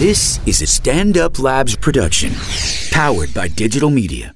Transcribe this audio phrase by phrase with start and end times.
[0.00, 2.32] This is a Stand Up Labs production,
[2.90, 4.34] powered by digital media.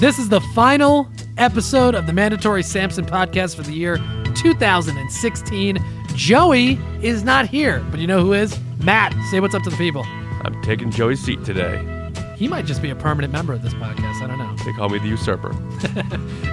[0.00, 3.98] This is the final episode of the Mandatory Sampson podcast for the year
[4.34, 5.78] 2016.
[6.16, 8.58] Joey is not here, but you know who is?
[8.80, 9.14] Matt.
[9.30, 10.02] Say what's up to the people.
[10.42, 11.99] I'm taking Joey's seat today.
[12.40, 14.22] He might just be a permanent member of this podcast.
[14.22, 14.56] I don't know.
[14.64, 15.52] They call me the usurper.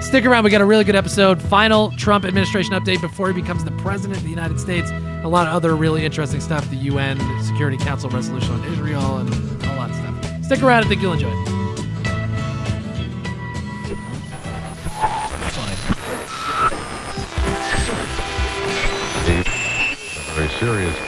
[0.02, 0.44] Stick around.
[0.44, 1.40] We got a really good episode.
[1.40, 4.90] Final Trump administration update before he becomes the president of the United States.
[5.22, 6.68] A lot of other really interesting stuff.
[6.68, 9.30] The UN Security Council resolution on Israel and
[9.64, 10.44] a lot of stuff.
[10.44, 10.84] Stick around.
[10.84, 11.48] I think you'll enjoy it.
[20.36, 21.07] Very serious.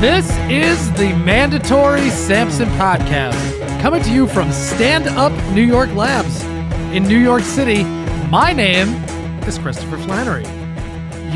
[0.00, 6.44] This is the Mandatory Sampson Podcast, coming to you from Stand Up New York Labs
[6.94, 7.82] in New York City.
[8.30, 8.90] My name
[9.42, 10.46] is Christopher Flannery.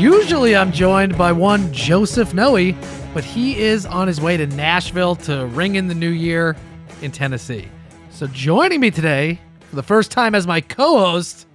[0.01, 2.73] Usually I'm joined by one Joseph Noe,
[3.13, 6.55] but he is on his way to Nashville to ring in the new year
[7.01, 7.67] in Tennessee.
[8.11, 11.47] So joining me today for the first time as my co-host,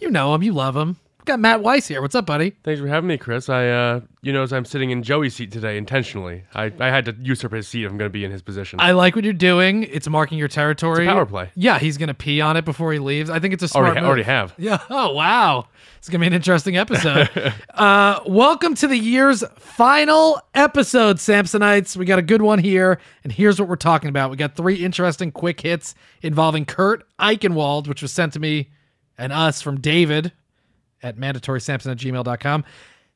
[0.00, 0.96] you know him, you love him.
[1.28, 2.00] Got Matt Weiss here.
[2.00, 2.54] What's up, buddy?
[2.64, 3.50] Thanks for having me, Chris.
[3.50, 6.44] I, uh, you know, as I'm sitting in Joey's seat today intentionally.
[6.54, 8.80] I, I had to usurp his seat if I'm going to be in his position.
[8.80, 9.82] I like what you're doing.
[9.82, 11.04] It's marking your territory.
[11.04, 11.50] It's a power play.
[11.54, 13.28] Yeah, he's gonna pee on it before he leaves.
[13.28, 14.08] I think it's a smart already, move.
[14.08, 14.54] already have.
[14.58, 14.78] Yeah.
[14.88, 15.66] Oh wow.
[15.98, 17.28] It's gonna be an interesting episode.
[17.74, 21.94] uh, welcome to the year's final episode, Samsonites.
[21.94, 24.30] We got a good one here, and here's what we're talking about.
[24.30, 28.70] We got three interesting quick hits involving Kurt Eichenwald, which was sent to me
[29.18, 30.32] and us from David
[31.02, 32.64] at mandatorysampson at gmail.com.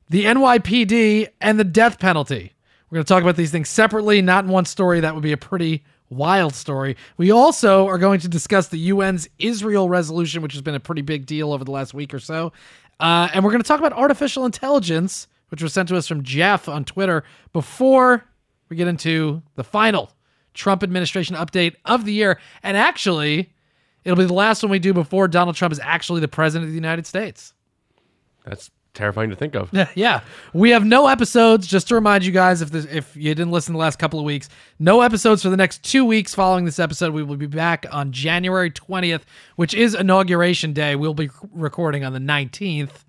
[0.09, 2.53] The NYPD and the death penalty.
[2.91, 5.01] We're going to talk about these things separately, not in one story.
[5.01, 6.97] That would be a pretty wild story.
[7.17, 11.03] We also are going to discuss the UN's Israel resolution, which has been a pretty
[11.03, 12.53] big deal over the last week or so.
[13.01, 16.23] Uh, and we're going to talk about artificial intelligence, which was sent to us from
[16.23, 18.25] Jeff on Twitter, before
[18.69, 20.13] we get into the final
[20.55, 22.39] Trump administration update of the year.
[22.63, 23.53] And actually,
[24.05, 26.71] it'll be the last one we do before Donald Trump is actually the president of
[26.71, 27.55] the United States.
[28.45, 29.71] That's terrifying to think of.
[29.73, 30.21] Yeah, yeah.
[30.53, 31.67] We have no episodes.
[31.67, 34.25] Just to remind you guys, if this, if you didn't listen the last couple of
[34.27, 34.49] weeks,
[34.79, 37.15] no episodes for the next two weeks following this episode.
[37.15, 39.25] We will be back on January twentieth,
[39.57, 40.95] which is inauguration day.
[40.95, 43.05] We'll be recording on the nineteenth,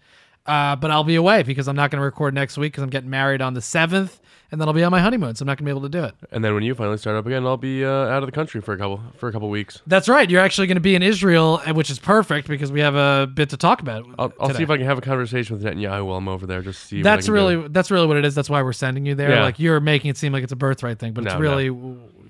[0.46, 2.90] uh, but I'll be away because I'm not going to record next week because I'm
[2.90, 4.20] getting married on the seventh,
[4.52, 5.90] and then I'll be on my honeymoon, so I'm not going to be able to
[5.90, 6.14] do it.
[6.31, 8.59] And then when you finally start up again, I'll be uh, out of the country
[8.62, 9.81] for a couple for a couple weeks.
[9.88, 10.30] That's right.
[10.30, 13.26] You're actually going to be in Israel, and- which is perfect because we have a
[13.34, 14.06] bit to talk about.
[14.20, 16.62] I'll, I'll see if I can have a conversation with Netanyahu while I'm over there.
[16.62, 17.02] Just see.
[17.02, 17.70] That's really do.
[17.70, 18.36] that's really what it is.
[18.36, 19.30] That's why we're sending you there.
[19.31, 19.44] Yeah.
[19.44, 21.70] Like you're making it seem like it's a birthright thing, but it's No, really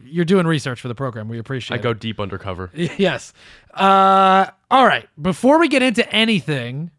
[0.06, 1.28] you're doing research for the program.
[1.28, 1.80] We appreciate it.
[1.80, 1.84] I it.
[1.84, 2.70] go deep undercover.
[2.76, 3.34] yes.
[3.74, 5.10] Uh, all right.
[5.20, 6.92] Before we get into anything,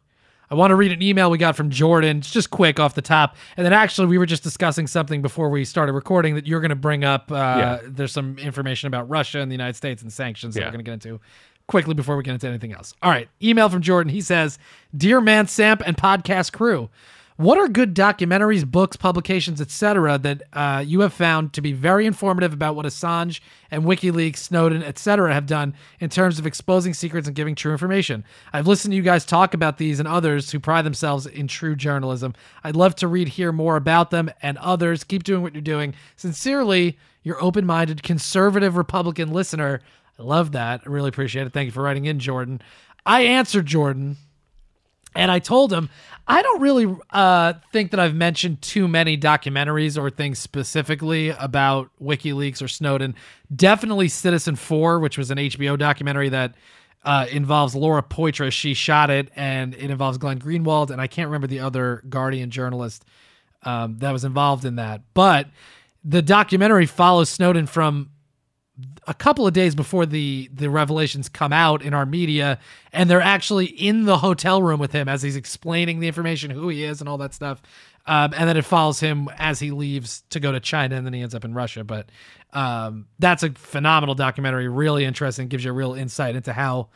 [0.54, 2.18] I want to read an email we got from Jordan.
[2.18, 3.34] It's just quick off the top.
[3.56, 6.68] And then actually, we were just discussing something before we started recording that you're going
[6.70, 7.32] to bring up.
[7.32, 7.78] Uh, Yeah.
[7.84, 10.66] There's some information about Russia and the United States and sanctions that Yeah.
[10.68, 11.20] we're going to get into
[11.66, 12.94] quickly before we get into anything else.
[13.02, 13.28] All right.
[13.42, 14.12] Email from Jordan.
[14.12, 14.58] He says,
[14.96, 16.88] Dear Man Samp and podcast crew,
[17.36, 22.06] what are good documentaries, books, publications, etc., that uh, you have found to be very
[22.06, 23.40] informative about what Assange
[23.72, 28.24] and WikiLeaks, Snowden, etc., have done in terms of exposing secrets and giving true information?
[28.52, 31.74] I've listened to you guys talk about these and others who pride themselves in true
[31.74, 32.34] journalism.
[32.62, 35.02] I'd love to read hear more about them and others.
[35.02, 35.94] Keep doing what you're doing.
[36.14, 39.80] Sincerely, your open-minded conservative Republican listener.
[40.20, 40.82] I love that.
[40.86, 41.52] I really appreciate it.
[41.52, 42.60] Thank you for writing in, Jordan.
[43.04, 44.18] I answered Jordan
[45.14, 45.90] and I told him
[46.26, 51.90] I don't really uh, think that I've mentioned too many documentaries or things specifically about
[52.02, 53.14] WikiLeaks or Snowden.
[53.54, 56.54] Definitely Citizenfour, which was an HBO documentary that
[57.04, 58.52] uh, involves Laura Poitras.
[58.52, 62.50] She shot it, and it involves Glenn Greenwald, and I can't remember the other Guardian
[62.50, 63.04] journalist
[63.64, 65.02] um, that was involved in that.
[65.12, 65.48] But
[66.02, 68.10] the documentary follows Snowden from
[69.06, 72.58] a couple of days before the the revelations come out in our media
[72.92, 76.68] and they're actually in the hotel room with him as he's explaining the information who
[76.68, 77.62] he is and all that stuff.
[78.06, 81.12] Um, and then it follows him as he leaves to go to china and then
[81.12, 81.84] he ends up in russia.
[81.84, 82.10] But
[82.52, 86.88] um, that's a phenomenal documentary really interesting gives you a real insight into how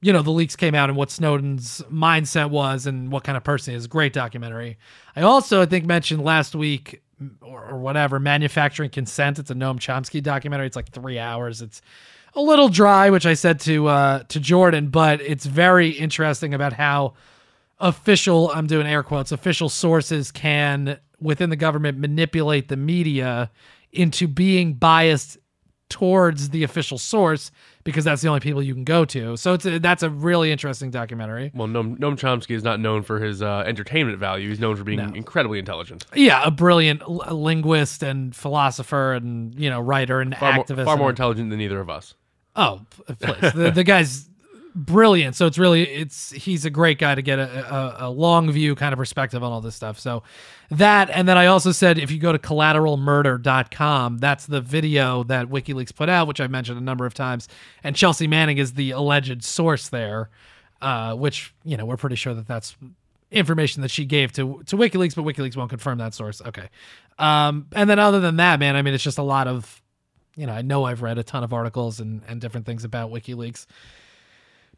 [0.00, 3.44] you know the leaks came out and what snowden's mindset was and what kind of
[3.44, 3.86] person he is.
[3.86, 4.78] Great documentary.
[5.14, 7.02] I also i think mentioned last week
[7.40, 9.38] or, or whatever manufacturing consent.
[9.38, 10.66] It's a noam chomsky documentary.
[10.66, 11.62] It's like three hours.
[11.62, 11.80] It's
[12.34, 16.74] a little dry which i said to uh to jordan but it's very interesting about
[16.74, 17.14] how
[17.78, 23.50] official I'm doing air quotes official sources can within the government manipulate the media
[23.92, 25.38] into being biased
[25.88, 27.50] towards the official source
[27.84, 29.36] because that's the only people you can go to.
[29.36, 31.52] So it's a, that's a really interesting documentary.
[31.54, 34.48] Well, Noam, Noam Chomsky is not known for his uh, entertainment value.
[34.48, 36.04] He's known for being incredibly intelligent.
[36.14, 40.84] Yeah, a brilliant l- linguist and philosopher and you know writer and Far more, activist.
[40.84, 42.14] far more intelligent than either of us.
[42.56, 42.80] Oh,
[43.20, 43.52] please.
[43.52, 44.28] the, the guy's
[44.76, 45.34] brilliant.
[45.34, 48.74] So it's really it's he's a great guy to get a, a, a long view
[48.74, 49.98] kind of perspective on all this stuff.
[49.98, 50.22] So
[50.70, 55.48] that and then I also said if you go to collateralmurder.com, that's the video that
[55.48, 57.48] WikiLeaks put out, which I mentioned a number of times.
[57.82, 60.28] And Chelsea Manning is the alleged source there,
[60.82, 62.76] uh, which you know we're pretty sure that that's
[63.30, 66.42] information that she gave to to WikiLeaks, but WikiLeaks won't confirm that source.
[66.42, 66.68] Okay.
[67.18, 69.82] Um, and then other than that, man, I mean, it's just a lot of
[70.36, 73.10] you know, I know I've read a ton of articles and, and different things about
[73.10, 73.64] WikiLeaks,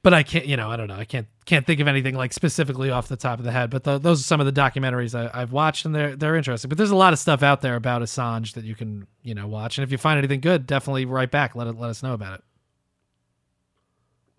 [0.03, 2.33] but I can't, you know, I don't know, I can't can't think of anything like
[2.33, 3.71] specifically off the top of the head.
[3.71, 6.69] But the, those are some of the documentaries I, I've watched, and they're they're interesting.
[6.69, 9.47] But there's a lot of stuff out there about Assange that you can you know
[9.47, 11.55] watch, and if you find anything good, definitely write back.
[11.57, 12.45] Let it let us know about it.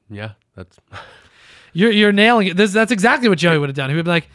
[0.10, 0.78] Yeah, that's
[1.74, 2.58] You're you're nailing it.
[2.58, 3.92] This that's exactly what Joey would have done.
[3.92, 4.28] He would be like,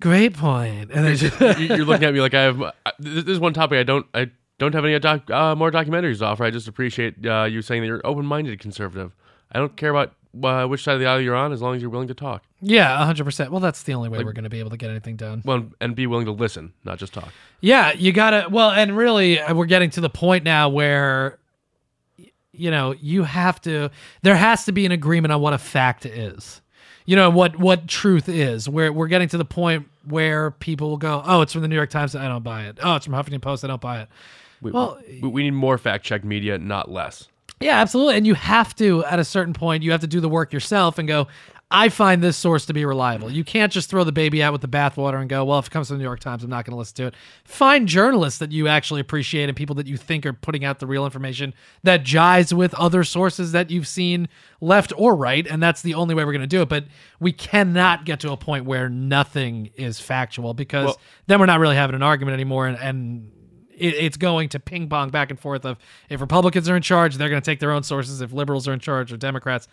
[0.00, 2.62] "Great point," and then just, You- you're looking at me like I have.
[2.62, 4.06] I- This is one topic I don't.
[4.14, 6.44] I don't have any doc, uh, more documentaries to offer.
[6.44, 9.12] I just appreciate uh, you saying that you're open-minded conservative.
[9.50, 11.82] I don't care about uh, which side of the aisle you're on, as long as
[11.82, 12.42] you're willing to talk.
[12.60, 13.50] yeah, hundred percent.
[13.50, 15.42] Well, that's the only way we're going to be able to get anything done.
[15.44, 17.32] Well, and be willing to listen, not just talk.
[17.60, 18.48] Yeah, you gotta.
[18.50, 21.38] Well, and really, uh, we're getting to the point now where,
[22.52, 23.90] you know, you have to.
[24.22, 26.60] There has to be an agreement on what a fact is.
[27.04, 28.68] You know what what truth is.
[28.68, 31.74] Where we're getting to the point where people will go, "Oh, it's from the New
[31.76, 32.14] York Times.
[32.14, 32.78] I don't buy it.
[32.82, 33.64] Oh, it's from Huffington Post.
[33.64, 34.08] I don't buy it."
[34.60, 37.26] We, Well- we, we need more fact checked media, not less.
[37.62, 38.16] Yeah, absolutely.
[38.16, 40.98] And you have to, at a certain point, you have to do the work yourself
[40.98, 41.28] and go,
[41.74, 43.30] I find this source to be reliable.
[43.30, 45.70] You can't just throw the baby out with the bathwater and go, well, if it
[45.70, 47.14] comes from the New York Times, I'm not going to listen to it.
[47.44, 50.86] Find journalists that you actually appreciate and people that you think are putting out the
[50.86, 54.28] real information that jives with other sources that you've seen
[54.60, 55.46] left or right.
[55.46, 56.68] And that's the only way we're going to do it.
[56.68, 56.84] But
[57.20, 61.58] we cannot get to a point where nothing is factual because Well- then we're not
[61.58, 62.66] really having an argument anymore.
[62.66, 63.32] And, and
[63.82, 67.16] it, it's going to ping pong back and forth of if Republicans are in charge,
[67.16, 68.20] they're going to take their own sources.
[68.20, 69.68] If liberals are in charge or Democrats,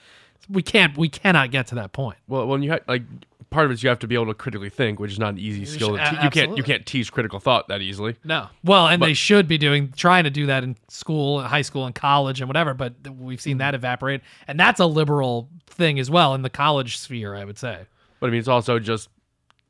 [0.49, 2.17] we can't we cannot get to that point.
[2.27, 3.03] Well, when you ha- like
[3.49, 5.33] part of it is you have to be able to critically think, which is not
[5.33, 5.97] an easy skill.
[5.97, 8.15] To te- you can't you can't teach critical thought that easily.
[8.23, 8.47] No.
[8.63, 11.93] Well, and they should be doing trying to do that in school, high school, and
[11.93, 12.73] college, and whatever.
[12.73, 13.75] But we've seen that mm-hmm.
[13.75, 17.85] evaporate, and that's a liberal thing as well in the college sphere, I would say.
[18.19, 19.09] But I mean, it's also just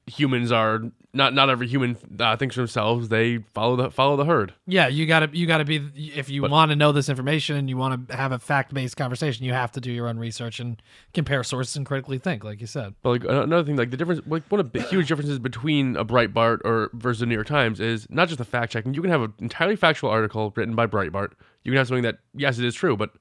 [0.08, 0.82] humans are
[1.14, 3.10] not not every human uh, thinks for themselves.
[3.10, 4.54] They follow the follow the herd.
[4.68, 7.78] Yeah, you gotta you gotta be if you want to know this information and you
[7.78, 10.82] want to have a fact based conversation, you have to do your own research and
[11.14, 12.94] compare sources and critically think, like you said.
[13.02, 16.06] But like another thing, like the difference, like one of the huge differences between a
[16.06, 18.94] Breitbart or versus the New York Times is not just the fact checking.
[18.94, 21.32] You can have an entirely factual article written by Breitbart.
[21.64, 23.12] You can have something that yes, it is true, but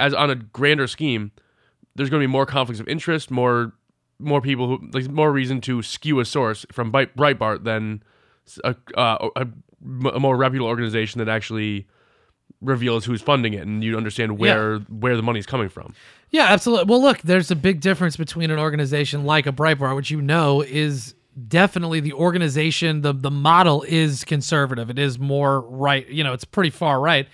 [0.00, 1.30] as on a grander scheme,
[1.94, 3.72] there's going to be more conflicts of interest, more
[4.20, 8.02] more people who like more reason to skew a source from Breit- Breitbart than
[8.64, 9.46] a, uh, a,
[10.06, 11.86] a more reputable organization that actually
[12.60, 15.94] reveals who's funding it and you understand where where the money's coming from.
[16.30, 16.86] Yeah, absolutely.
[16.86, 20.62] Well, look, there's a big difference between an organization like a Breitbart, which you know
[20.62, 21.14] is
[21.48, 24.90] definitely the organization, the the model is conservative.
[24.90, 26.06] It is more right.
[26.08, 27.26] You know, it's pretty far right.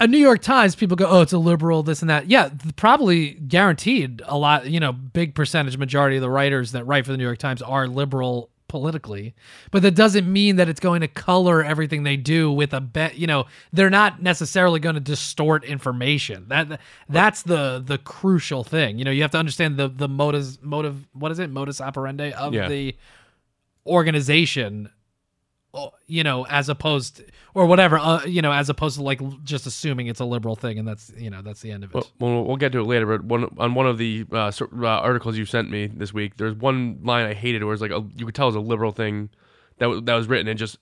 [0.00, 2.28] A New York Times, people go, oh, it's a liberal, this and that.
[2.30, 7.04] Yeah, probably guaranteed a lot, you know, big percentage, majority of the writers that write
[7.04, 9.34] for the New York Times are liberal politically.
[9.72, 13.16] But that doesn't mean that it's going to color everything they do with a bet.
[13.16, 16.44] You know, they're not necessarily going to distort information.
[16.48, 16.78] That
[17.08, 18.98] that's the the crucial thing.
[18.98, 21.08] You know, you have to understand the the motives motive.
[21.12, 21.50] What is it?
[21.50, 22.68] Modus operandi of Yeah.
[22.68, 22.94] the
[23.86, 24.90] organization
[26.06, 27.22] you know, as opposed
[27.54, 30.78] or whatever, uh, you know, as opposed to like just assuming it's a liberal thing,
[30.78, 32.10] and that's you know that's the end of it.
[32.18, 35.36] Well, we'll, get to it later, but one on one of the uh, uh, articles
[35.36, 38.26] you sent me this week, there's one line I hated where it's like a, you
[38.26, 39.30] could tell it was a liberal thing
[39.78, 40.78] that w- that was written, and just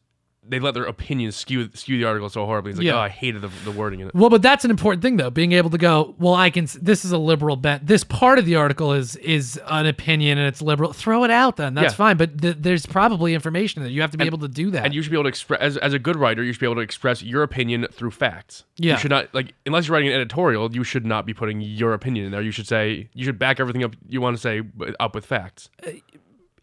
[0.48, 2.70] they let their opinions skew skew the article so horribly.
[2.70, 2.94] It's like, Yeah.
[2.96, 4.14] oh, I hated the, the wording in it.
[4.14, 6.66] Well, but that's an important thing though, being able to go, well, I can.
[6.80, 7.86] This is a liberal bent.
[7.86, 10.92] This part of the article is is an opinion and it's liberal.
[10.92, 11.74] Throw it out then.
[11.74, 11.96] That's Yeah.
[11.96, 12.16] fine.
[12.16, 14.84] But th- there's probably information that you have to be able to do that.
[14.84, 16.66] And you should be able to express as, as a good writer, you should be
[16.66, 18.64] able to express your opinion through facts.
[18.78, 18.92] Yeah.
[18.94, 21.92] You should not like unless you're writing an editorial, you should not be putting your
[21.94, 22.42] opinion in there.
[22.42, 24.62] You should say you should back everything up you want to say
[25.00, 25.70] up with facts.
[25.86, 25.90] Uh,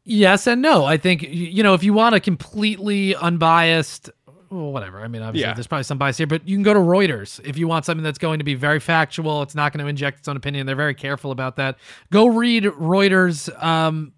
[0.06, 0.86] Yes and no.
[0.86, 4.10] I think you know if you want a completely unbiased,
[4.50, 5.02] well, whatever.
[5.02, 5.54] I mean, obviously, Yeah.
[5.54, 8.04] there's probably some bias here, but you can go to Reuters if you want something
[8.04, 9.42] that's going to be very factual.
[9.42, 10.66] It's not going to inject its own opinion.
[10.68, 11.78] They're very careful about that.
[12.12, 13.50] Go read Reuters.
[13.64, 14.12] Um,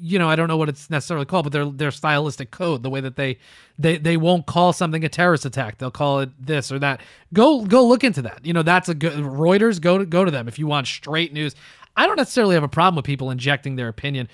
[0.00, 2.90] you know, I don't know what it's necessarily called, but their their stylistic code, the
[2.90, 3.38] way that they
[3.78, 5.78] they they won't call something a terrorist attack.
[5.78, 7.00] They'll call it this or that.
[7.32, 8.44] Go go look into that.
[8.44, 9.80] You know, that's a good Reuters.
[9.80, 11.54] Go to go to them if you want straight news.
[11.98, 14.28] I don't necessarily have a problem with people injecting their opinion.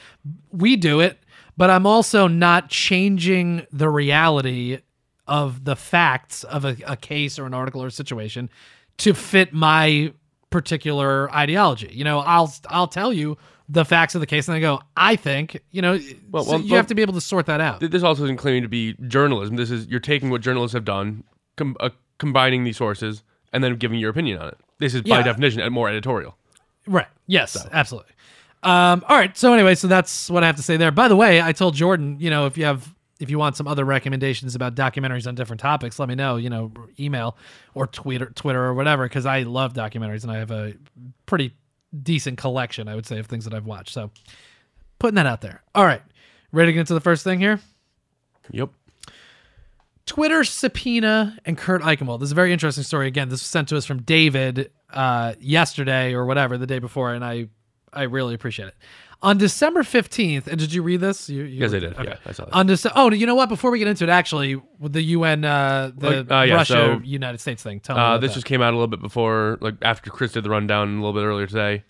[0.53, 1.19] We do it,
[1.57, 4.79] but I'm also not changing the reality
[5.27, 8.51] of the facts of a, a case or an article or a situation
[8.99, 10.13] to fit my
[10.51, 11.91] particular ideology.
[11.93, 13.37] You know, I'll I'll tell you
[13.69, 15.99] the facts of the case and I go, I think, you know,
[16.31, 17.81] Well, so well, you well- have to be able to sort that out.
[17.81, 19.57] This also isn't claiming to be journalism.
[19.57, 21.25] This is you're taking what journalists have done,
[21.57, 23.23] com- uh, combining these sources,
[23.55, 24.59] and then giving your opinion on it.
[24.79, 25.23] This is by Yeah.
[25.23, 26.37] definition more editorial.
[26.87, 27.09] Right.
[27.27, 28.13] Yes, absolutely.
[28.63, 29.37] Um, all right.
[29.37, 30.91] So anyway, so that's what I have to say there.
[30.91, 33.69] By the way, I told Jordan, you know, if you have if you want some
[33.69, 36.37] other recommendations about documentaries on different topics, let me know.
[36.37, 37.37] You know, email
[37.75, 40.75] or Twitter, Twitter or whatever, because I love documentaries and I have a
[41.27, 41.55] pretty
[42.03, 43.93] decent collection, I would say, of things that I've watched.
[43.93, 44.11] So
[44.99, 45.63] putting that out there.
[45.75, 46.03] All right.
[46.53, 47.61] Ready to get into the first thing here?
[48.51, 48.71] Yep.
[50.07, 52.21] Twitter subpoena and Kurt Eichenwald.
[52.21, 53.07] This is a very interesting story.
[53.07, 57.15] Again, this was sent to us from David uh, yesterday or whatever, the day before,
[57.15, 57.49] and I
[57.93, 58.75] I really appreciate it.
[59.23, 61.31] On December 15th, and did you read this?
[61.31, 61.95] You, you Yes, I did.
[61.95, 62.05] Okay.
[62.05, 62.53] Yeah, I saw that.
[62.53, 63.49] On Dece- oh, you know what?
[63.49, 67.01] Before we get into it, actually, with the UN, uh, the uh, yeah, Russia so,
[67.03, 67.81] United States thing.
[67.81, 68.35] Tell me Uh, about this that.
[68.35, 71.15] just came out a little bit before, like after Chris did the rundown a little
[71.15, 71.85] bit earlier today.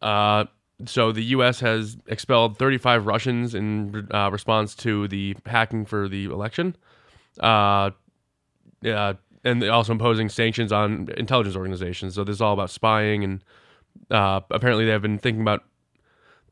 [0.00, 0.44] Uh,
[0.84, 1.58] so the U.S.
[1.60, 6.76] has expelled 35 Russians in uh, response to the hacking for the election.
[7.40, 7.90] Uh,
[8.82, 12.14] yeah, and also imposing sanctions on intelligence organizations.
[12.14, 13.44] So this is all about spying, and
[14.10, 15.64] uh, apparently they have been thinking about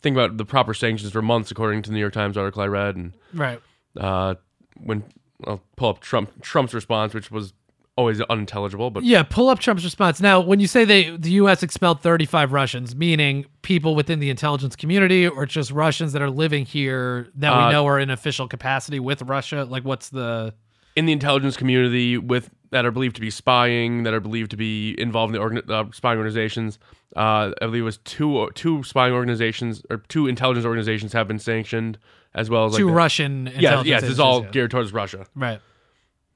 [0.01, 2.67] thinking about the proper sanctions for months, according to the New York Times article I
[2.67, 2.97] read.
[2.97, 3.61] And right.
[3.97, 4.37] uh,
[4.83, 5.05] when
[5.47, 7.53] I'll pull up Trump Trump's response, which was
[7.97, 10.21] always unintelligible, but Yeah, pull up Trump's response.
[10.21, 11.63] Now, when you say they the U.S.
[11.63, 16.65] expelled 35 Russians, meaning people within the intelligence community, or just Russians that are living
[16.65, 20.55] here that we Uh, know are in official capacity with Russia, like what's the
[20.97, 24.57] in the intelligence community with that are believed to be spying, that are believed to
[24.57, 26.79] be involved in the organ- uh, spying organizations.
[27.17, 31.41] Uh, I believe it was two two spying organizations or two intelligence organizations have been
[31.41, 31.99] sanctioned,
[32.35, 33.47] as well as two like the- Russian?
[33.47, 34.51] Yeah, intelligence yes, this is all yeah.
[34.51, 35.27] geared towards Russia.
[35.35, 35.61] right.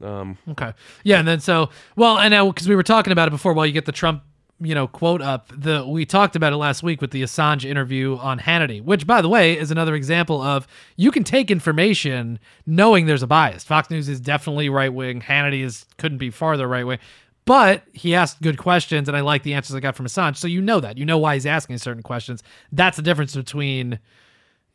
[0.03, 0.73] Um, Okay.
[1.05, 3.65] Yeah, and then so well, and now because we were talking about it before, while
[3.65, 4.23] you get the Trump,
[4.61, 8.17] you know, quote up, the we talked about it last week with the Assange interview
[8.17, 13.07] on Hannity, which by the way is another example of you can take information knowing
[13.07, 13.65] there's a bias.
[13.65, 15.21] Fox News is definitely right wing.
[15.21, 16.99] Hannity is couldn't be farther right wing.
[17.47, 20.39] But he asked good questions, and I like the answers I got from Assange.
[20.39, 20.97] So you know that.
[20.97, 22.43] You know why he's asking certain questions.
[22.73, 23.99] That's the difference between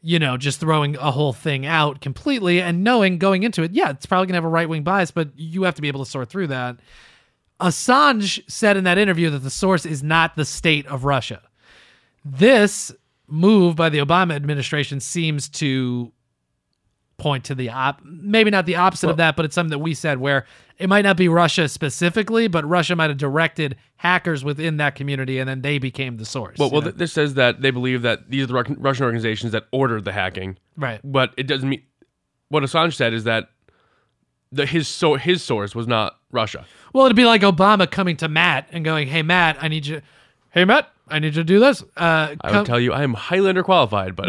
[0.01, 3.89] you know, just throwing a whole thing out completely and knowing going into it, yeah,
[3.89, 6.09] it's probably gonna have a right wing bias, but you have to be able to
[6.09, 6.77] sort through that.
[7.59, 11.41] Assange said in that interview that the source is not the state of Russia.
[12.23, 12.91] This
[13.27, 16.11] move by the Obama administration seems to
[17.17, 19.93] point to the op maybe not the opposite of that, but it's something that we
[19.93, 20.45] said where
[20.77, 25.37] it might not be Russia specifically, but Russia might have directed hackers within that community
[25.37, 26.57] and then they became the source.
[26.57, 26.91] well, well, know?
[26.91, 30.57] this says that they believe that these are the Russian organizations that ordered the hacking,
[30.77, 31.01] right.
[31.03, 31.83] but it doesn't mean
[32.47, 33.49] what Assange said is that
[34.51, 36.65] the his so his source was not Russia.
[36.93, 40.01] Well, it'd be like Obama coming to Matt and going, "Hey, Matt, I need you.
[40.51, 43.13] Hey, Matt, I need you to do this." Uh, I would tell you I am
[43.13, 44.27] highly underqualified, but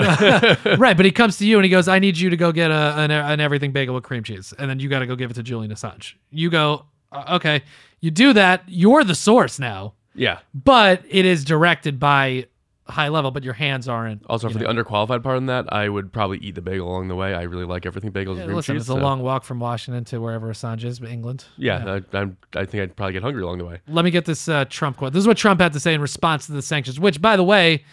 [0.78, 2.70] right, but he comes to you and he goes, "I need you to go get
[2.70, 5.30] a an, an everything bagel with cream cheese," and then you got to go give
[5.30, 6.14] it to Julian Assange.
[6.30, 7.62] You go, uh, "Okay."
[8.00, 8.62] You do that.
[8.66, 10.38] You're the source now, yeah.
[10.54, 12.46] but it is directed by
[12.90, 14.24] high level, but your hands aren't.
[14.26, 14.72] Also, for know.
[14.72, 17.34] the underqualified part in that, I would probably eat the bagel along the way.
[17.34, 18.82] I really like everything bagels and Yeah, cream listen, cheese.
[18.82, 21.44] it's a long walk from Washington to wherever Assange is, England.
[21.56, 23.80] Yeah, I, I'm, I think I'd probably get hungry along the way.
[23.88, 25.12] Let me get this uh, Trump quote.
[25.12, 27.44] This is what Trump had to say in response to the sanctions, which, by the
[27.44, 27.84] way,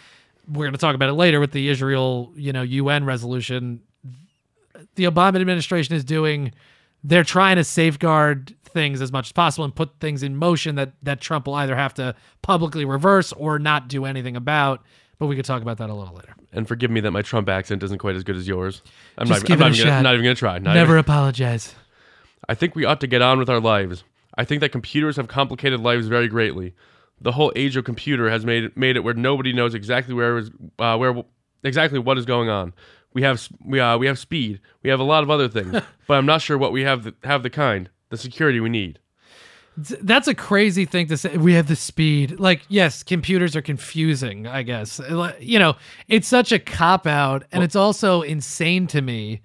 [0.48, 3.80] we're going to talk about it later with the Israel, you know, UN resolution.
[4.94, 6.52] The Obama administration is doing.
[7.04, 10.92] They're trying to safeguard things as much as possible and put things in motion that
[11.02, 14.82] that Trump will either have to publicly reverse or not do anything about.
[15.18, 16.34] But we could talk about that a little later.
[16.52, 18.82] And forgive me that my Trump accent isn't quite as good as yours.
[19.18, 20.02] I'm Just not, give I'm it not, a even gonna, shot.
[20.02, 20.58] not even gonna try.
[20.58, 21.74] Not Never even- apologize.
[22.48, 24.04] I think we ought to get on with our lives.
[24.36, 26.74] I think that computers have complicated lives very greatly.
[27.20, 30.50] The whole age of computer has made made it where nobody knows exactly where is
[30.78, 31.24] uh, where
[31.64, 32.72] exactly what is going on.
[33.12, 34.60] We have we uh, we have speed.
[34.84, 35.72] We have a lot of other things,
[36.06, 38.98] but I'm not sure what we have the, have the kind the security we need.
[39.76, 41.36] That's a crazy thing to say.
[41.36, 42.40] We have the speed.
[42.40, 45.00] Like, yes, computers are confusing, I guess.
[45.38, 45.76] You know,
[46.08, 49.40] it's such a cop out, and it's also insane to me.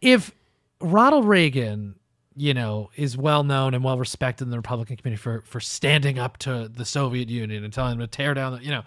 [0.00, 0.32] If
[0.80, 1.96] Ronald Reagan,
[2.34, 6.18] you know, is well known and well respected in the Republican community for for standing
[6.18, 8.82] up to the Soviet Union and telling them to tear down, the, you know,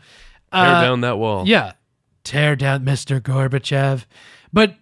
[0.52, 1.48] Tear uh, down that wall.
[1.48, 1.74] yeah,
[2.24, 3.20] tear down Mr.
[3.22, 4.06] Gorbachev.
[4.52, 4.76] But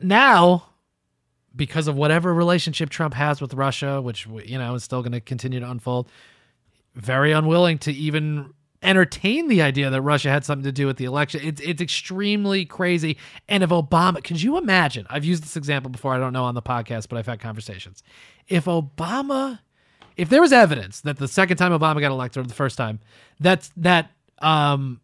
[0.00, 0.64] now,
[1.54, 5.20] because of whatever relationship Trump has with Russia, which you know is still going to
[5.20, 6.08] continue to unfold,
[6.94, 11.04] very unwilling to even entertain the idea that Russia had something to do with the
[11.04, 11.40] election.
[11.44, 13.16] It's it's extremely crazy.
[13.48, 15.06] And if Obama, could you imagine?
[15.08, 16.14] I've used this example before.
[16.14, 18.02] I don't know on the podcast, but I've had conversations.
[18.48, 19.60] If Obama,
[20.16, 23.00] if there was evidence that the second time Obama got elected or the first time,
[23.40, 25.00] that's that um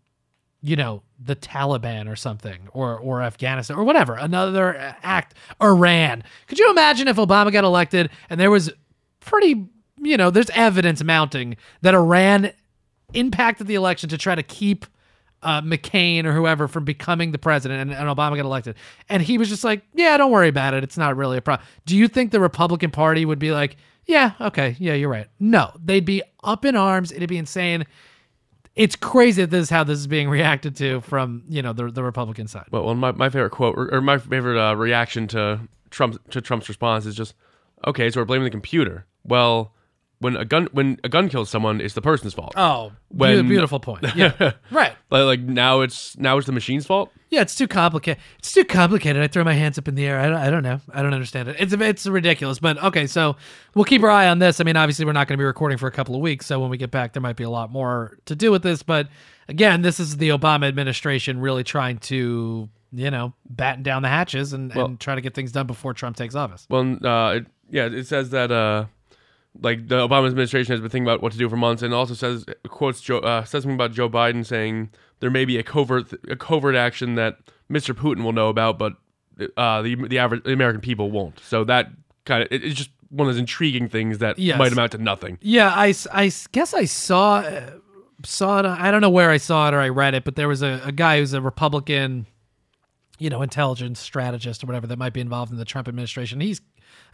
[0.63, 6.25] you know the Taliban or something or or Afghanistan or whatever another act Iran.
[6.47, 8.71] Could you imagine if Obama got elected and there was
[9.21, 9.67] pretty
[10.01, 12.51] you know there's evidence mounting that Iran
[13.15, 14.87] impacted the election to try to keep
[15.43, 18.75] uh, McCain or whoever from becoming the president and, and Obama got elected.
[19.09, 20.83] And he was just like yeah don't worry about it.
[20.83, 24.33] It's not really a problem do you think the Republican Party would be like yeah
[24.41, 25.29] okay yeah you're right.
[25.39, 27.13] No they'd be up in arms.
[27.13, 27.87] It'd be insane
[28.79, 31.91] it's crazy that this is how this is being reacted to from you know the
[31.91, 32.67] the Republican side.
[32.71, 36.41] Well, well my, my favorite quote or, or my favorite uh, reaction to Trump to
[36.41, 37.35] Trump's response is just,
[37.87, 39.05] okay, so we're blaming the computer.
[39.25, 39.73] Well,
[40.21, 42.55] when a gun when a gun kills someone, it's the person's fault.
[42.57, 44.07] Oh, When- beautiful point.
[44.15, 44.93] Yeah, right.
[45.11, 47.11] Like, like now it's now it's the machine's fault.
[47.31, 48.23] Yeah, it's too complicated.
[48.39, 49.23] It's too complicated.
[49.23, 50.19] I throw my hands up in the air.
[50.19, 50.81] I don't, I don't know.
[50.93, 51.57] I don't understand it.
[51.59, 52.59] It's it's ridiculous.
[52.59, 53.37] But okay, so
[53.75, 54.61] we'll keep our eye on this.
[54.61, 56.59] I mean, obviously, we're not going to be recording for a couple of weeks, so
[56.59, 58.83] when we get back, there might be a lot more to do with this.
[58.83, 59.09] But
[59.49, 64.53] again, this is the Obama administration really trying to you know batten down the hatches
[64.53, 66.67] and, and try to get things done before Trump takes office.
[66.71, 68.87] Well, uh, it, yeah, it says that uh,
[69.61, 72.15] like the Obama administration has been thinking about what to do for months, and also
[72.15, 76.13] says quotes Joe uh, says something about Joe Biden saying there may be a covert
[76.29, 77.39] a covert action that
[77.71, 77.95] Mr.
[77.95, 78.95] Putin will know about, but
[79.57, 81.39] uh, the the average the American people won't.
[81.41, 81.91] So that
[82.25, 84.59] kind of it, it's just one of those intriguing things that Yes.
[84.59, 85.39] might amount to nothing.
[85.41, 87.71] Yeah, I, I guess I saw uh,
[88.25, 88.67] saw it.
[88.67, 90.81] I don't know where I saw it or I read it, but there was a,
[90.85, 92.27] a guy who's a Republican,
[93.19, 96.41] you know, intelligence strategist or whatever that might be involved in the Trump administration.
[96.41, 96.61] He's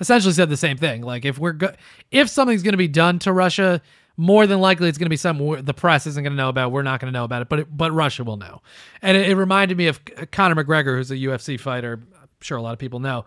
[0.01, 1.03] essentially said the same thing.
[1.03, 1.75] Like if we're go-
[2.11, 3.81] if something's going to be done to Russia,
[4.17, 6.73] more than likely it's going to be something the press isn't going to know about.
[6.73, 8.63] We're not going to know about it, but it, but Russia will know.
[9.03, 10.01] And it, it reminded me of
[10.31, 12.01] Conor McGregor, who's a UFC fighter.
[12.21, 13.25] I'm sure a lot of people know.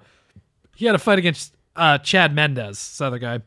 [0.76, 3.42] He had a fight against uh, Chad Mendes, this other guy.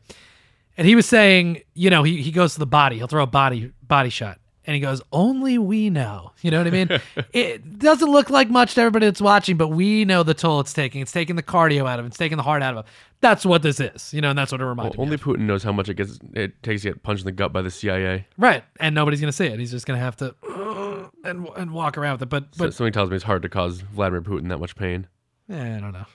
[0.77, 3.27] And he was saying, you know, he, he goes to the body, he'll throw a
[3.27, 4.39] body body shot.
[4.65, 6.33] And he goes, Only we know.
[6.41, 6.89] You know what I mean?
[7.33, 10.73] it doesn't look like much to everybody that's watching, but we know the toll it's
[10.73, 11.01] taking.
[11.01, 12.91] It's taking the cardio out of it, it's taking the heart out of it.
[13.21, 15.03] That's what this is, you know, and that's what it reminded me.
[15.03, 15.21] Only of.
[15.21, 17.61] Putin knows how much it gets it takes to get punched in the gut by
[17.61, 18.27] the CIA.
[18.37, 18.63] Right.
[18.79, 19.59] And nobody's gonna see it.
[19.59, 20.35] He's just gonna have to
[21.23, 22.29] and and walk around with it.
[22.29, 25.07] But So something tells me it's hard to cause Vladimir Putin that much pain.
[25.49, 26.05] Eh, I don't know.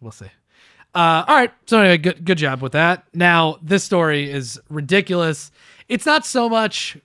[0.00, 0.26] We'll see.
[0.94, 1.52] Uh, all right.
[1.66, 3.04] So anyway, good good job with that.
[3.14, 5.50] Now this story is ridiculous.
[5.88, 6.96] It's not so much.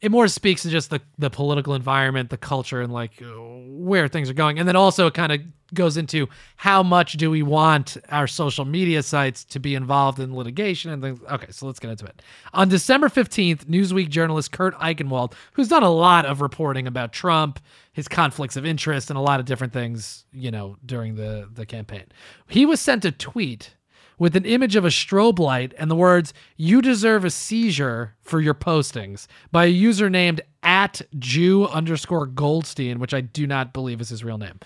[0.00, 4.30] It more speaks to just the the political environment, the culture, and like where things
[4.30, 5.40] are going, and then also it kind of
[5.74, 10.34] goes into how much do we want our social media sites to be involved in
[10.34, 11.20] litigation and things.
[11.30, 12.22] Okay, so let's get into it.
[12.54, 17.60] On December fifteenth, Newsweek journalist Kurt Eichenwald, who's done a lot of reporting about Trump,
[17.92, 21.66] his conflicts of interest, and a lot of different things, you know, during the the
[21.66, 22.06] campaign,
[22.48, 23.74] he was sent a tweet
[24.20, 28.40] with an image of a strobe light and the words "You deserve a seizure for
[28.40, 34.00] your postings" by a user named at Jew underscore Goldstein, which I do not believe
[34.00, 34.60] is his real name.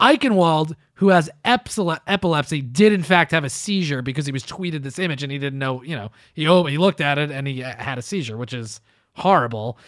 [0.00, 4.98] Eichenwald, who has epilepsy, did in fact have a seizure because he was tweeted this
[4.98, 5.82] image and he didn't know.
[5.82, 8.52] You know, he oh, he looked at it and he uh, had a seizure, which
[8.52, 8.80] is
[9.14, 9.78] horrible.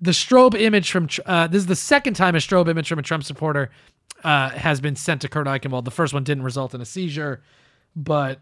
[0.00, 3.02] The strobe image from uh, this is the second time a strobe image from a
[3.02, 3.70] Trump supporter
[4.24, 5.84] uh, has been sent to Kurt Eichenwald.
[5.84, 7.42] The first one didn't result in a seizure,
[7.94, 8.40] but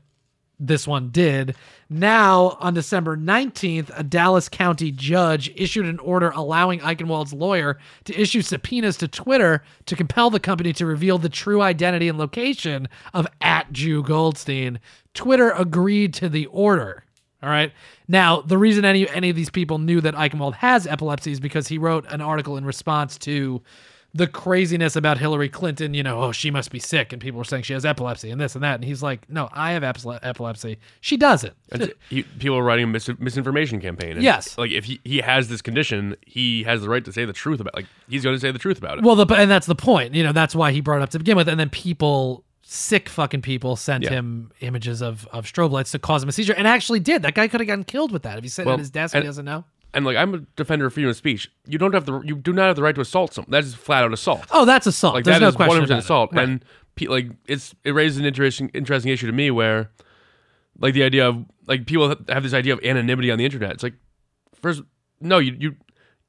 [0.59, 1.55] this one did.
[1.89, 8.21] Now, on December 19th, a Dallas County judge issued an order allowing Eichenwald's lawyer to
[8.21, 12.89] issue subpoenas to Twitter to compel the company to reveal the true identity and location
[13.13, 14.81] of at Jew Goldstein.
[15.15, 17.05] Twitter agreed to the order.
[17.43, 17.73] All right.
[18.09, 21.69] Now, the reason any any of these people knew that Eichenwald has epilepsy is because
[21.69, 23.63] he wrote an article in response to
[24.17, 27.45] the craziness about Hillary Clinton, you know, oh, she must be sick, and people were
[27.45, 30.79] saying she has epilepsy and this and that, and he's like, no, I have epilepsy.
[31.01, 31.55] She doesn't.
[32.09, 34.13] He, people are writing a mis- misinformation campaign.
[34.13, 34.57] And, Yes.
[34.59, 37.61] like if he, he has this condition, he has the right to say the truth
[37.61, 37.75] about.
[37.75, 39.05] Like he's going to say the truth about it.
[39.05, 40.15] Well, the and that's the point.
[40.15, 42.43] You know, that's why he brought it up to begin with, and then people.
[42.69, 44.11] Sick fucking people sent Yeah.
[44.11, 47.23] him images of, of strobe lights to cause him a seizure, and actually did.
[47.23, 49.15] That guy could have gotten killed with that if he sat Well, at his desk
[49.15, 49.63] and- he doesn't know.
[49.97, 51.51] And like I'm a defender of freedom of speech.
[51.67, 53.51] You don't have the you do not have the right to assault someone.
[53.51, 54.45] That is flat out assault.
[54.53, 55.15] Oh, that's assault.
[55.15, 55.99] like There's that no is question 100% about it.
[55.99, 56.33] assault.
[56.33, 56.49] Right.
[56.49, 59.91] And pe- like it's it raises an interesting interesting issue to me where
[60.79, 63.73] like the idea of like people have this idea of anonymity on the internet.
[63.73, 63.95] It's like
[64.61, 64.83] first
[65.21, 65.77] no you you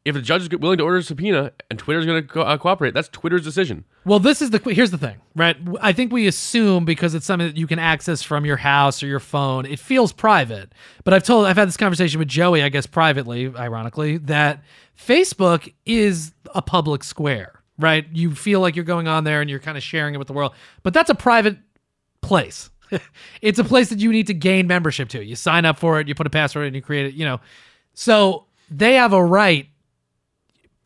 [0.08, 2.58] if the judge is willing to order a subpoena and Twitter's going to co- uh,
[2.58, 3.84] cooperate, that's Twitter's decision.
[4.06, 5.58] Well, this is the here's the thing, right?
[5.82, 9.08] I think we assume because it's something that you can access from your house or
[9.08, 10.72] your phone, it feels private.
[11.04, 14.63] But I've told I've had this conversation with Joey, I guess privately, ironically, that
[14.98, 18.08] Facebook is a public square, right?
[18.13, 20.34] You feel like you're going on there and you're kind of sharing it with the
[20.34, 21.58] world, but that's a private
[22.22, 22.70] place.
[23.41, 25.22] it's a place that you need to gain membership to.
[25.24, 27.41] You sign up for it, you put a password and you create it, you know.
[27.93, 29.67] So they have a right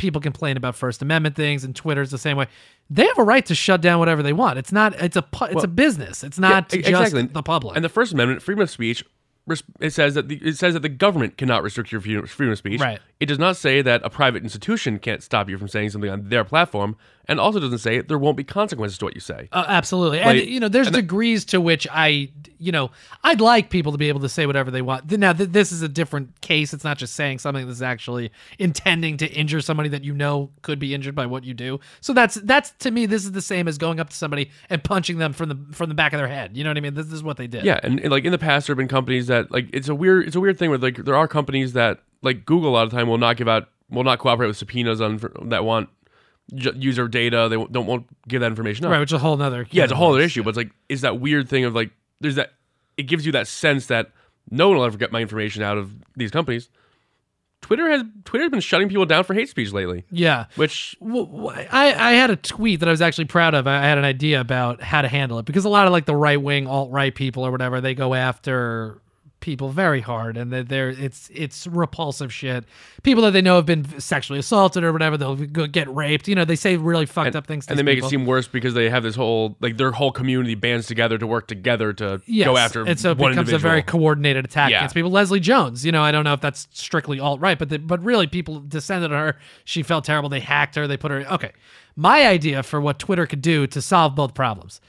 [0.01, 2.47] people complain about First Amendment things, and Twitter's the same way.
[2.89, 4.57] They have a right to shut down whatever they want.
[4.57, 4.93] It's not.
[5.01, 5.23] It's a.
[5.43, 6.23] It's a business.
[6.23, 7.21] It's not Yeah, e- just exactly.
[7.27, 7.75] the public.
[7.75, 9.05] And the First Amendment, freedom of speech,
[9.79, 12.81] it says that the, it says that the government cannot restrict your freedom of speech.
[12.81, 12.99] Right.
[13.21, 16.29] It does not say that a private institution can't stop you from saying something on
[16.29, 19.47] their platform, and also doesn't say there won't be consequences to what you say.
[19.51, 20.19] Uh, absolutely.
[20.19, 22.89] And, you know, there's degrees to which I, you know,
[23.23, 25.11] I'd like people to be able to say whatever they want.
[25.11, 26.73] Now, th- this is a different case.
[26.73, 30.79] It's not just saying something that's actually intending to injure somebody that you know could
[30.79, 31.79] be injured by what you do.
[32.01, 34.83] So that's, that's to me, this is the same as going up to somebody and
[34.83, 36.57] punching them from the, from the back of their head.
[36.57, 36.95] You know what I mean?
[36.95, 37.65] This, is what they did.
[37.65, 39.95] Yeah, and, and, like in the past, there have been companies that like it's a
[39.95, 42.85] weird it's a weird thing where like there are companies that like Google a lot
[42.85, 45.89] of time will not give out will not cooperate with subpoenas on that want
[46.55, 47.47] j- user data.
[47.49, 48.91] They won't- don't won't give that information up.
[48.91, 48.99] Right.
[48.99, 49.67] Which is a whole nother.
[49.71, 50.43] Yeah, it's a whole other issue.
[50.43, 52.53] But it's like is that weird thing of like there's that
[52.97, 54.11] it gives you that sense that
[54.49, 56.69] no one will ever get my information out of these companies.
[57.61, 60.45] Twitter has Twitter's been shutting people down for hate speech lately, Yeah.
[60.55, 63.67] which Well, I, I had a tweet that I was actually proud of.
[63.67, 66.15] I had an idea about how to handle it because a lot of like the
[66.15, 68.99] right wing alt right people or whatever they go after
[69.41, 72.63] people very hard and they're, they're it's it's repulsive shit.
[73.03, 76.27] People that they know have been sexually assaulted or whatever they'll get raped.
[76.29, 77.65] You know they say really fucked up things.
[77.65, 78.07] To and they make people.
[78.07, 81.27] it seem worse because they have this whole like their whole community bands together to
[81.27, 82.45] work together to Yes.
[82.45, 84.77] go after and so it becomes a very coordinated attack Yeah.
[84.77, 85.11] against people.
[85.11, 88.01] Leslie Jones, you know, I don't know if that's strictly alt right, but the, but
[88.03, 89.37] really people descended on her.
[89.65, 90.29] She felt terrible.
[90.29, 90.87] They hacked her.
[90.87, 91.25] They put her.
[91.33, 91.51] Okay,
[91.95, 94.79] my idea for what Twitter could do to solve both problems,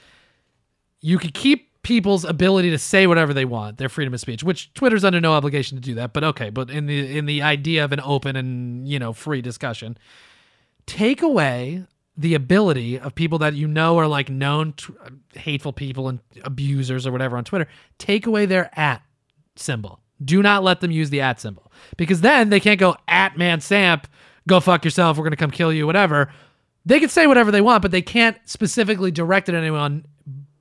[1.01, 4.73] you could keep people's ability to say whatever they want, their freedom of speech, which
[4.73, 6.13] Twitter's under no obligation to do that.
[6.13, 9.41] But okay, but in the in the idea of an open and you know free
[9.41, 9.97] discussion,
[10.85, 14.93] take away the ability of people that you know are like known t-
[15.33, 17.67] hateful people and abusers or whatever on Twitter,
[17.97, 19.01] take away their at
[19.55, 19.99] symbol.
[20.23, 23.59] Do not let them use the at symbol because then they can't go at man
[23.61, 24.07] Samp,
[24.47, 26.31] go fuck yourself, we're going to come kill you, whatever.
[26.85, 30.05] They can say whatever they want, but they can't specifically direct it at anyone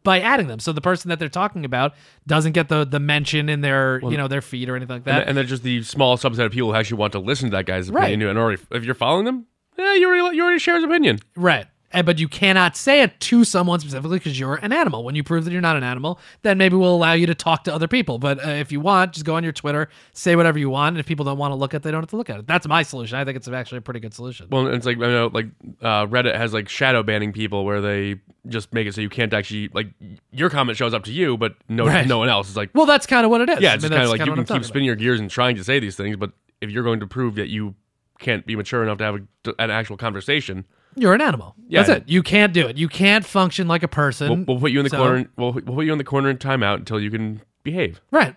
[0.04, 0.58] by adding them.
[0.58, 1.94] So the person that they're talking about
[2.26, 5.20] doesn't get the the mention in their, you know, their feed or anything like that.
[5.20, 7.56] and, and they're just the small subset of people who actually want to listen to
[7.56, 8.04] that guy's Right.
[8.04, 8.30] opinion.
[8.30, 9.46] And already, if you're following them,
[9.78, 11.18] yeah, you already you already share his opinion.
[11.36, 11.66] Right.
[11.94, 15.04] And, but you cannot say it to someone specifically because you're an animal.
[15.04, 17.64] When you prove that you're not an animal, then maybe we'll allow you to talk
[17.64, 18.18] to other people.
[18.18, 20.94] But uh, if you want, just go on your Twitter, say whatever you want.
[20.94, 22.38] And if people don't want to look at it, they don't have to look at
[22.38, 22.46] it.
[22.46, 23.18] That's my solution.
[23.18, 24.46] I think it's actually a pretty good solution.
[24.50, 25.48] Well, it's like I know, like
[25.82, 29.32] uh, Reddit has like shadow banning people where they just make it so you can't
[29.32, 29.88] actually like
[30.32, 32.06] your comment shows up to you, but no Right.
[32.06, 32.48] no one else.
[32.50, 33.60] is like Well, that's kind of what it is.
[33.60, 35.56] yeah, I it's mean, kind of like you can keep spinning your gears and trying
[35.56, 37.74] to say these things, but if you're going to prove that you
[38.18, 40.64] can't be mature enough to have a, an actual conversation.
[40.94, 41.54] You're an animal.
[41.68, 41.82] Yeah.
[41.82, 42.08] That's it.
[42.08, 42.76] You can't do it.
[42.76, 44.28] You can't function like a person.
[44.28, 45.28] we'll, we'll put you in the So- corner.
[45.36, 48.00] We'll, we'll put you in the corner in timeout until you can behave.
[48.10, 48.36] Right.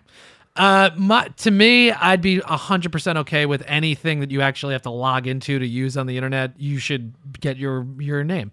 [0.56, 4.90] Uh, my, to me, I'd be 100% okay with anything that you actually have to
[4.90, 6.54] log into to use on the internet.
[6.58, 8.52] You should get your your name.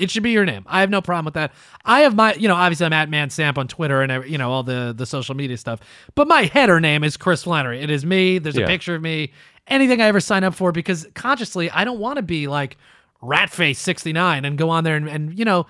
[0.00, 0.64] It should be your name.
[0.66, 1.52] I have no problem with that.
[1.84, 4.50] I have my, you know, obviously I'm at Man Samp on Twitter and you know
[4.50, 5.80] all the the social media stuff.
[6.14, 7.80] But my header name is Chris Flannery.
[7.80, 8.38] It is me.
[8.38, 8.66] There's a Yeah.
[8.66, 9.32] picture of me.
[9.68, 12.76] Anything I ever sign up for because consciously I don't want to be like
[13.22, 15.66] Ratface69 and go on there and, and you know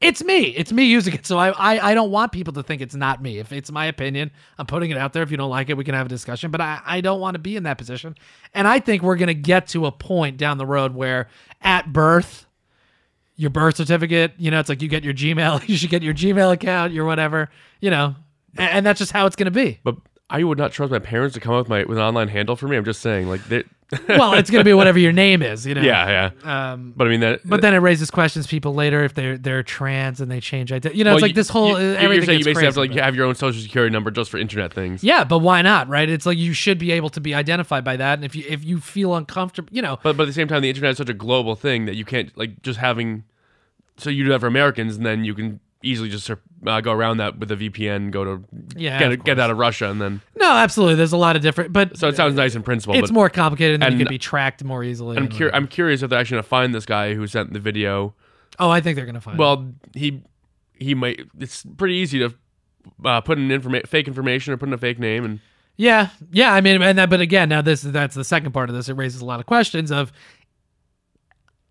[0.00, 0.44] it's me.
[0.56, 1.26] It's me using it.
[1.26, 3.38] So I, I I don't want people to think it's not me.
[3.38, 5.22] If it's my opinion, I'm putting it out there.
[5.22, 6.50] If you don't like it, we can have a discussion.
[6.50, 8.14] But I, I don't want to be in that position.
[8.54, 11.28] And I think we're gonna get to a point down the road where
[11.60, 12.46] at birth,
[13.40, 16.14] your birth certificate, you know, it's like you get your Gmail, you should get your
[16.14, 17.48] Gmail account, your whatever,
[17.80, 18.14] you know.
[18.58, 19.80] And, and that's just how it's gonna be.
[19.82, 19.96] But
[20.28, 22.54] I would not trust my parents to come up with my with an online handle
[22.56, 22.76] for me.
[22.76, 23.64] I'm just saying, like, they,
[24.08, 25.80] Well, it's gonna be whatever your name is, you know.
[25.82, 26.72] yeah, yeah.
[26.72, 27.40] Um But I mean that.
[27.44, 30.96] but then it raises questions people later if they're they're trans and they change identity.
[30.98, 32.64] You know, well, it's like you- this whole you, uh, you're everything you gets basically
[32.66, 35.02] have to like have your own social security number just for internet things.
[35.02, 36.08] Yeah, but why not, right?
[36.08, 38.64] It's like you should be able to be identified by that, and if you if
[38.64, 41.08] you feel uncomfortable, you know, But but at the same time, the internet is such
[41.08, 43.24] a global thing that you can't like just having.
[44.00, 47.16] So you do that for Americans, and then you can easily just uh, go around
[47.18, 48.44] that with a VPN, go to
[48.76, 50.94] Yeah, get get out of Russia, and then no, absolutely.
[50.96, 52.96] There's a lot of different, but so it sounds nice in principle.
[52.96, 55.16] it's more complicated, and then you and- can be tracked more easily.
[55.16, 57.60] I'm and- cur- I'm curious if they're actually gonna find this guy who sent the
[57.60, 58.14] video.
[58.58, 59.34] Oh, I think they're gonna find.
[59.34, 59.38] him.
[59.38, 60.22] Well, he
[60.78, 61.20] he might.
[61.38, 62.34] It's pretty easy to
[63.04, 65.40] uh, put in informa- fake information or put in a fake name, and
[65.76, 66.52] Yeah, yeah.
[66.52, 68.88] I mean, and that, but again, now this that's the second part of this.
[68.90, 70.12] It raises a lot of questions of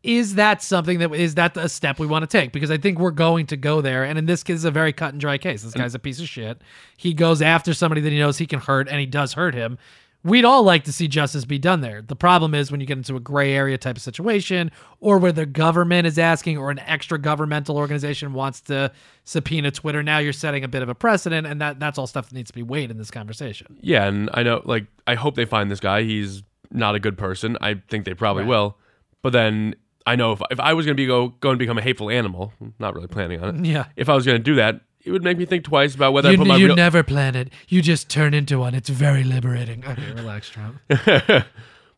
[0.03, 2.51] is that something that is that a step we want to take?
[2.53, 4.93] Because I think we're going to go there, and in this case, is a very
[4.93, 5.63] cut and dry case.
[5.63, 6.61] This guy's a piece of shit.
[6.97, 9.77] He goes after somebody that he knows he can hurt, and he does hurt him.
[10.21, 12.01] We'd all like to see justice be done there.
[12.01, 15.31] The problem is when you get into a gray area type of situation, or where
[15.31, 18.91] the government is asking, or an extra governmental organization wants to
[19.23, 20.03] subpoena Twitter.
[20.03, 22.51] Now you're setting a bit of a precedent, and that that's all stuff that needs
[22.51, 23.77] to be weighed in this conversation.
[23.79, 24.07] yeah.
[24.07, 26.03] And I know, like, I hope they find this guy.
[26.03, 27.57] He's not a good person.
[27.61, 28.49] I think they probably Right.
[28.49, 28.77] will.
[29.21, 29.75] But then
[30.11, 32.53] I know if if I was gonna be go go and become a hateful animal,
[32.79, 33.65] not really planning on it.
[33.65, 33.85] Yeah.
[33.95, 36.33] If I was gonna do that, it would make me think twice about whether I
[36.33, 36.75] You, put my you real.
[36.75, 37.49] never plan it.
[37.67, 38.73] You just turn into one.
[38.75, 39.83] It's very liberating.
[39.85, 40.77] Okay, relax, Trump.
[40.87, 41.45] but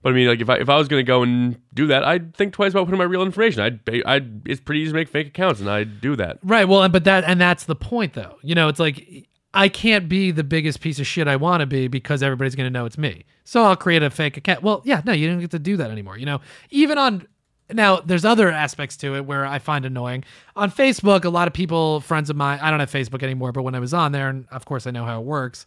[0.06, 2.54] I mean, like if I if I was gonna go and do that, I'd think
[2.54, 3.62] twice about putting my real information.
[3.62, 6.40] I'd I'd it's pretty easy to make fake accounts, and I'd do that.
[6.44, 6.68] right.
[6.68, 8.38] Well, and- but that and that's the point, though.
[8.42, 11.66] You know, it's like I can't be the biggest piece of shit I want to
[11.66, 13.26] be because everybody's going to know it's me.
[13.44, 14.64] So I'll create a fake account.
[14.64, 16.18] Well, yeah, no, you don't get to do that anymore.
[16.18, 17.28] You know, even on
[17.74, 20.24] now, there's other aspects to it where I find annoying.
[20.56, 23.64] On Facebook, a lot of people, friends of mine, I don't have Facebook anymore, but
[23.64, 25.66] when I was on there, and of course I know how it works.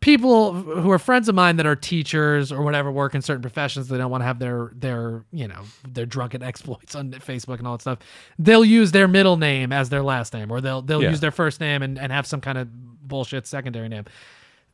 [0.00, 3.88] People who are friends of mine that are teachers or whatever work in certain professions,
[3.88, 7.66] they don't want to have their their you know their drunken exploits on Facebook and
[7.66, 7.98] all that stuff.
[8.38, 11.10] They'll use their middle name as their last name, or they'll they'll Yeah.
[11.10, 12.68] use their first name and, and have some kind of
[13.08, 14.04] bullshit secondary name.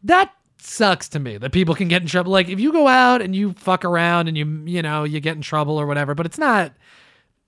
[0.03, 2.33] That sucks to me that people can get in trouble.
[2.33, 5.37] Like if you go out and you fuck around and you you know you get
[5.37, 6.73] in trouble or whatever, but it's not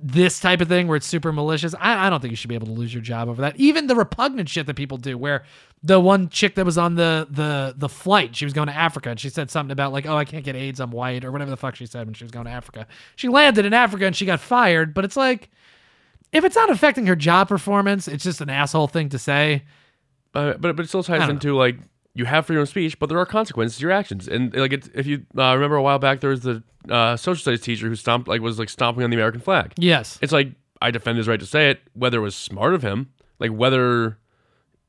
[0.01, 1.75] this type of thing where it's super malicious.
[1.79, 3.57] I, I don't think you should be able to lose your job over that.
[3.57, 5.45] Even the repugnant shit that people do, where
[5.83, 9.11] the one chick that was on the the the flight, she was going to Africa,
[9.11, 11.51] and she said something about like, "Oh, I can't get AIDS, I'm white," or whatever
[11.51, 12.87] the fuck she said when she was going to Africa.
[13.17, 15.51] She landed in Africa and she got fired, but it's like,
[16.33, 19.63] if it's not affecting her job performance, it's just an asshole thing to say.
[20.35, 21.79] Uh, but but it still ties into like
[22.15, 24.29] you have freedom of speech, but there are consequences to your actions.
[24.29, 27.41] And like it's, if you uh, remember a while back, there was the uh, social
[27.41, 29.73] studies teacher who stomped like was like stomping on the American flag.
[29.77, 30.19] Yes.
[30.23, 33.11] It's like I defend his right to say it, whether it was smart of him,
[33.39, 34.19] like whether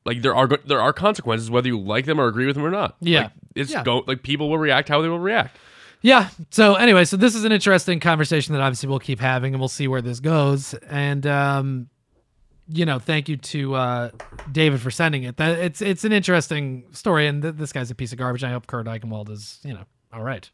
[0.04, 2.70] like there are there are consequences whether you like them or agree with them or
[2.70, 2.96] not.
[3.00, 3.22] Yeah.
[3.22, 3.82] Like, it's Yeah.
[3.82, 5.56] go like people will react how they will react.
[6.02, 6.28] Yeah.
[6.50, 9.68] So anyway, so this is an interesting conversation that obviously we'll keep having, and we'll
[9.68, 10.74] see where this goes.
[10.88, 11.88] And um,
[12.68, 14.10] you know, thank you to uh,
[14.50, 15.36] David for sending it.
[15.36, 18.42] That it's it's an interesting story, and th- this guy's a piece of garbage.
[18.44, 20.48] I hope Kurt Eichenwald is you know all right.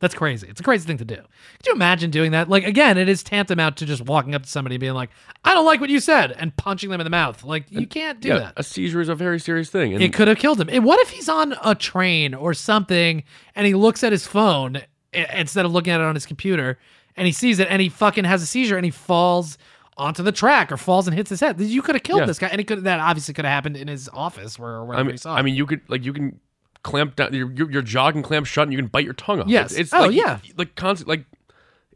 [0.00, 0.46] That's crazy.
[0.48, 1.14] It's a crazy thing to do.
[1.16, 2.48] Could you imagine doing that?
[2.50, 5.08] Like again, it is tantamount to just walking up to somebody and being like,
[5.44, 7.42] "I don't like what you said," and punching them in the mouth.
[7.44, 8.54] Like you can't do yeah, that.
[8.56, 9.94] a seizure is a very serious thing.
[9.94, 10.68] And It could have killed him.
[10.68, 13.22] And what if he's on a train or something
[13.54, 14.78] and he looks at his phone
[15.14, 16.78] i- instead of looking at it on his computer
[17.16, 19.56] and he sees it and he fucking has a seizure and he falls
[19.96, 21.60] onto the track or falls and hits his head?
[21.60, 22.26] You could have killed Yeah.
[22.26, 22.48] this guy.
[22.48, 25.12] And it could that obviously could have happened in his office where or wherever I
[25.12, 26.40] mean, I mean, you could like you can
[26.82, 29.40] clamp down your your, your jaw can clamp shut and you can bite your tongue
[29.40, 29.48] off.
[29.48, 29.72] Yes.
[29.72, 30.38] It's, it's Oh, like, yeah.
[30.56, 31.24] like constant like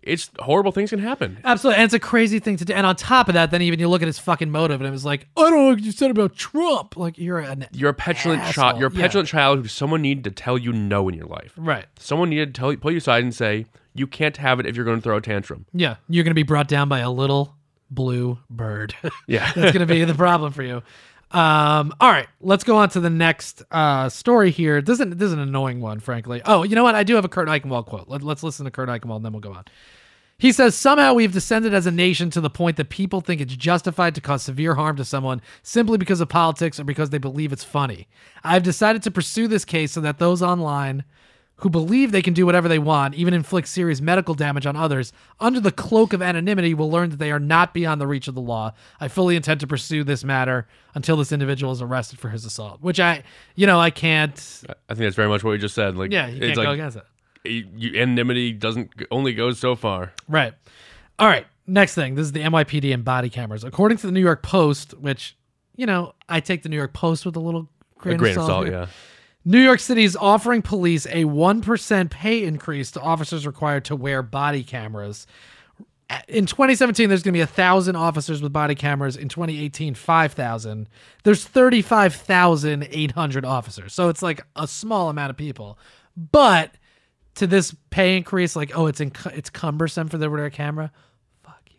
[0.02, 1.38] it's horrible things can happen.
[1.44, 1.76] Absolutely.
[1.76, 2.72] And it's a crazy thing to do.
[2.72, 4.92] And on top of that, then even you look at his fucking motive and it
[4.92, 6.96] was like, I don't know what you said about Trump.
[6.96, 8.78] Like you're an You're a petulant child.
[8.78, 9.00] You're a yeah.
[9.02, 11.52] petulant child who someone needed to tell you no in your life.
[11.56, 11.84] Right.
[11.98, 14.76] Someone needed to tell you, pull you aside and say you can't have it if
[14.76, 15.66] you're going to throw a tantrum.
[15.74, 15.96] Yeah.
[16.08, 17.54] You're gonna be brought down by a little
[17.90, 18.94] blue bird.
[19.26, 19.52] Yeah.
[19.52, 20.82] that's going to be the problem for you.
[21.30, 24.80] Um, all right, let's go on to the next uh, story here.
[24.80, 26.40] This isn't, this is an annoying one, frankly.
[26.46, 26.94] Oh, you know what?
[26.94, 28.08] I do have a Kurt Eichenwald quote.
[28.08, 29.64] Let, let's listen to Kurt Eichenwald and then we'll go on.
[30.38, 33.56] He says, Somehow we've descended as a nation to the point that people think it's
[33.56, 37.52] justified to cause severe harm to someone simply because of politics or because they believe
[37.52, 38.08] it's funny.
[38.44, 41.04] I've decided to pursue this case so that those online
[41.58, 45.12] who believe they can do whatever they want, even inflict serious medical damage on others,
[45.40, 48.34] under the cloak of anonymity, will learn that they are not beyond the reach of
[48.36, 48.72] the law.
[49.00, 52.80] I fully intend to pursue this matter until this individual is arrested for his assault.
[52.80, 53.24] Which I,
[53.56, 54.34] you know, I can't.
[54.88, 55.96] I think that's very much what we just said.
[55.96, 57.04] Like, Yeah, you can't it's go like against it.
[57.44, 60.12] you, you- anonymity doesn't only goes so far.
[60.28, 60.54] Right.
[61.18, 61.46] All right.
[61.66, 62.14] Next thing.
[62.14, 63.64] This is the NYPD and body cameras.
[63.64, 65.36] According to the New York Post, which,
[65.76, 67.68] you know, I take the New York Post with a little
[67.98, 68.86] grain, A grain of of salt, yeah.
[69.44, 74.22] New York City is offering police a 1% pay increase to officers required to wear
[74.22, 75.26] body cameras.
[76.26, 79.16] In 2017, there's going to be 1,000 officers with body cameras.
[79.16, 80.88] In 2018, 5,000.
[81.22, 83.92] There's 35,800 officers.
[83.94, 85.78] So it's like a small amount of people.
[86.16, 86.74] But
[87.36, 90.50] to this pay increase, like, oh, it's inc- it's cumbersome for them to wear a
[90.50, 90.90] camera.
[91.44, 91.76] Fuck you.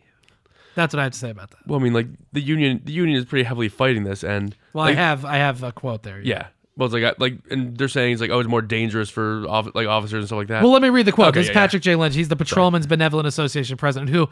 [0.76, 1.66] That's what I have to say about that.
[1.66, 4.86] Well, I mean, like the union, the union is pretty heavily fighting this, and Well,
[4.86, 6.20] like, I have I have a quote there.
[6.22, 6.46] yeah.
[6.80, 9.44] Well, it's like I- like, and they're saying it's like, oh, it's more dangerous for
[9.46, 10.62] off, like officers and stuff like that.
[10.62, 11.28] Well, let me read the quote.
[11.28, 11.66] Okay, this is yeah, yeah.
[11.66, 11.94] Patrick J.
[11.94, 12.14] Lynch.
[12.14, 14.28] He's the Patrolmen's Benevolent Association president who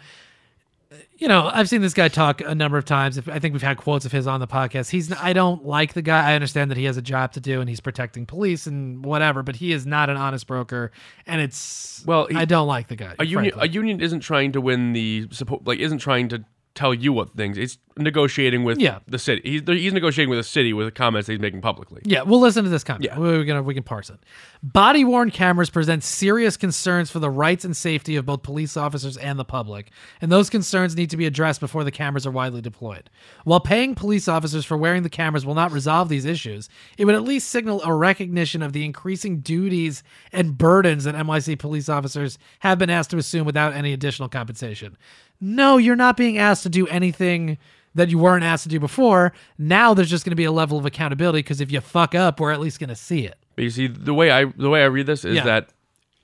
[1.18, 3.18] you know, I've seen this guy talk a number of times.
[3.18, 4.88] If- I think we've had quotes of his on the podcast.
[4.88, 6.30] He's I don't like the guy.
[6.30, 9.42] I understand that he has a job to do and he's protecting police and whatever,
[9.42, 10.90] but he is not an honest broker,
[11.26, 13.14] and it's Well, he- I don't like the guy.
[13.18, 13.68] a union frankly.
[13.68, 17.34] a union isn't trying to win the support like isn't trying to tell you what
[17.36, 19.00] things it's negotiating with Yeah.
[19.08, 22.00] the city he's, he's negotiating with the city with the comments that he's making publicly
[22.04, 23.04] Yeah, we'll listen to this comment.
[23.04, 23.18] Yeah.
[23.18, 24.18] We're gonna we can parse it.
[24.62, 29.16] Body worn cameras present serious concerns for the rights and safety of both police officers
[29.16, 32.60] and the public, and those concerns need to be addressed before the cameras are widely
[32.60, 33.10] deployed.
[33.44, 37.14] While paying police officers for wearing the cameras will not resolve these issues, it would
[37.16, 42.38] at least signal a recognition of the increasing duties and burdens that NYC police officers
[42.60, 44.96] have been asked to assume without any additional compensation.
[45.40, 47.58] No, you're not being asked to do anything
[47.94, 49.32] that you weren't asked to do before.
[49.56, 52.38] Now there's just going to be a level of accountability because if you fuck up,
[52.40, 53.36] we're at least going to see it.
[53.56, 55.44] but you see the way i the way i read this is Yeah.
[55.44, 55.70] that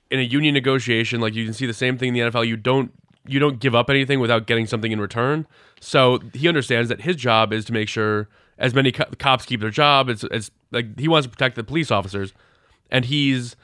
[0.09, 2.55] in a union negotiation like you can see the same thing in the nfl you
[2.55, 2.91] don't
[3.27, 5.45] you don't give up anything without getting something in return
[5.81, 9.59] so he understands that his job is to make sure as many co- cops keep
[9.59, 12.31] their job It's, it's like he wants to protect the police officers
[12.91, 13.55] and he's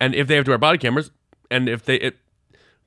[0.00, 1.10] and if they have to wear body cameras
[1.50, 2.16] and if they it,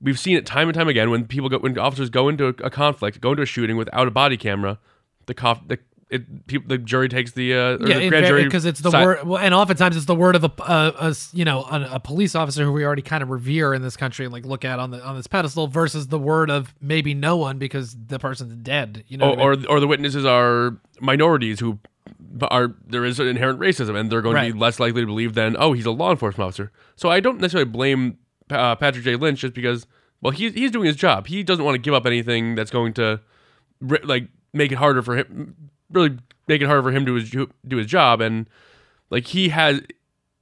[0.01, 2.53] we've seen it time and time again when people go when officers go into a,
[2.63, 4.77] a conflict go into a shooting without a body camera
[5.25, 5.33] the
[5.67, 8.79] the it, people, the jury takes the uh or Yeah, the grand jury because it's
[8.79, 11.43] the side- word, well, and oftentimes it's the word of a, a, a s- you
[11.43, 14.31] know a, a police officer who we already kind of revere in this country and
[14.31, 17.57] like look at on the on this pedestal versus the word of maybe no one
[17.57, 19.03] because the person's dead.
[19.07, 19.65] You know, or, I mean?
[19.65, 21.79] or or the witnesses are minorities who
[22.51, 25.33] are there is an inherent racism and they're going to be less likely to believe
[25.33, 28.17] than oh he's a law enforcement officer so i don't necessarily blame
[28.51, 29.87] uh, patrick j lynch just because
[30.21, 32.93] well he's, he's doing his job he doesn't want to give up anything that's going
[32.93, 33.19] to
[34.03, 35.55] like make it harder for him
[35.91, 38.49] really make it harder for him to his, do his job and
[39.09, 39.81] like he has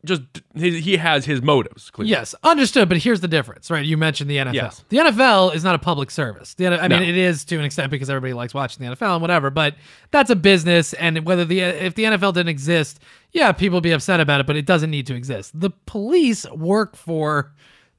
[0.06, 0.22] just
[0.54, 2.12] he, he has his motives clearly.
[2.12, 2.90] Yes, understood.
[2.90, 3.86] But here's the difference, right?
[3.86, 4.54] You mentioned the NFL.
[4.54, 4.84] Yes.
[4.90, 6.56] The NFL is not a public service.
[6.56, 7.06] The, I mean, No.
[7.06, 9.50] it is to an extent because everybody likes watching the NFL and whatever.
[9.50, 9.76] But
[10.12, 13.00] that's a business, and whether the if the NFL didn't exist,
[13.32, 14.48] yeah, people would be upset about it.
[14.48, 15.58] But it doesn't need to exist.
[15.58, 17.54] The police work for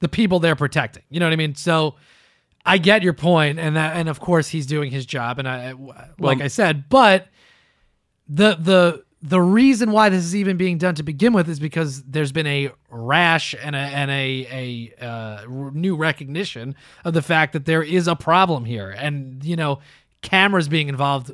[0.04, 1.02] the people they're protecting.
[1.10, 1.54] You know what I mean?
[1.54, 1.96] So.
[2.66, 5.74] I get your point, and that, and of course he's doing his job, and I,
[6.18, 7.28] like I said, but
[8.26, 12.02] the the the reason why this is even being done to begin with is because
[12.04, 17.20] there's been a rash and a and a a uh, r- new recognition of the
[17.20, 19.80] fact that there is a problem here, and you know,
[20.22, 21.32] cameras being involved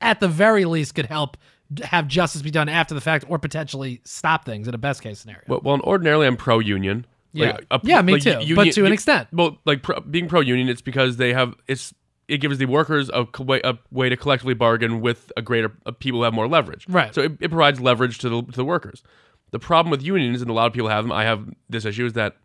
[0.00, 1.36] at the very least could help
[1.82, 5.18] have justice be done after the fact, or potentially stop things in a best case
[5.18, 5.42] scenario.
[5.48, 7.04] Well, well, ordinarily I'm pro union.
[7.32, 7.58] Yeah.
[7.82, 9.28] Yeah, me too, but to an extent.
[9.32, 11.94] Well, like pro, being pro union, it's because they have it's
[12.26, 15.92] it gives the workers a, way, a way to collectively bargain with a greater uh,
[15.92, 16.84] people who have more leverage.
[16.88, 17.14] Right.
[17.14, 19.02] So it, it provides leverage to the to the workers.
[19.50, 22.04] The problem with unions, and a lot of people have them, I have this issue,
[22.04, 22.36] is that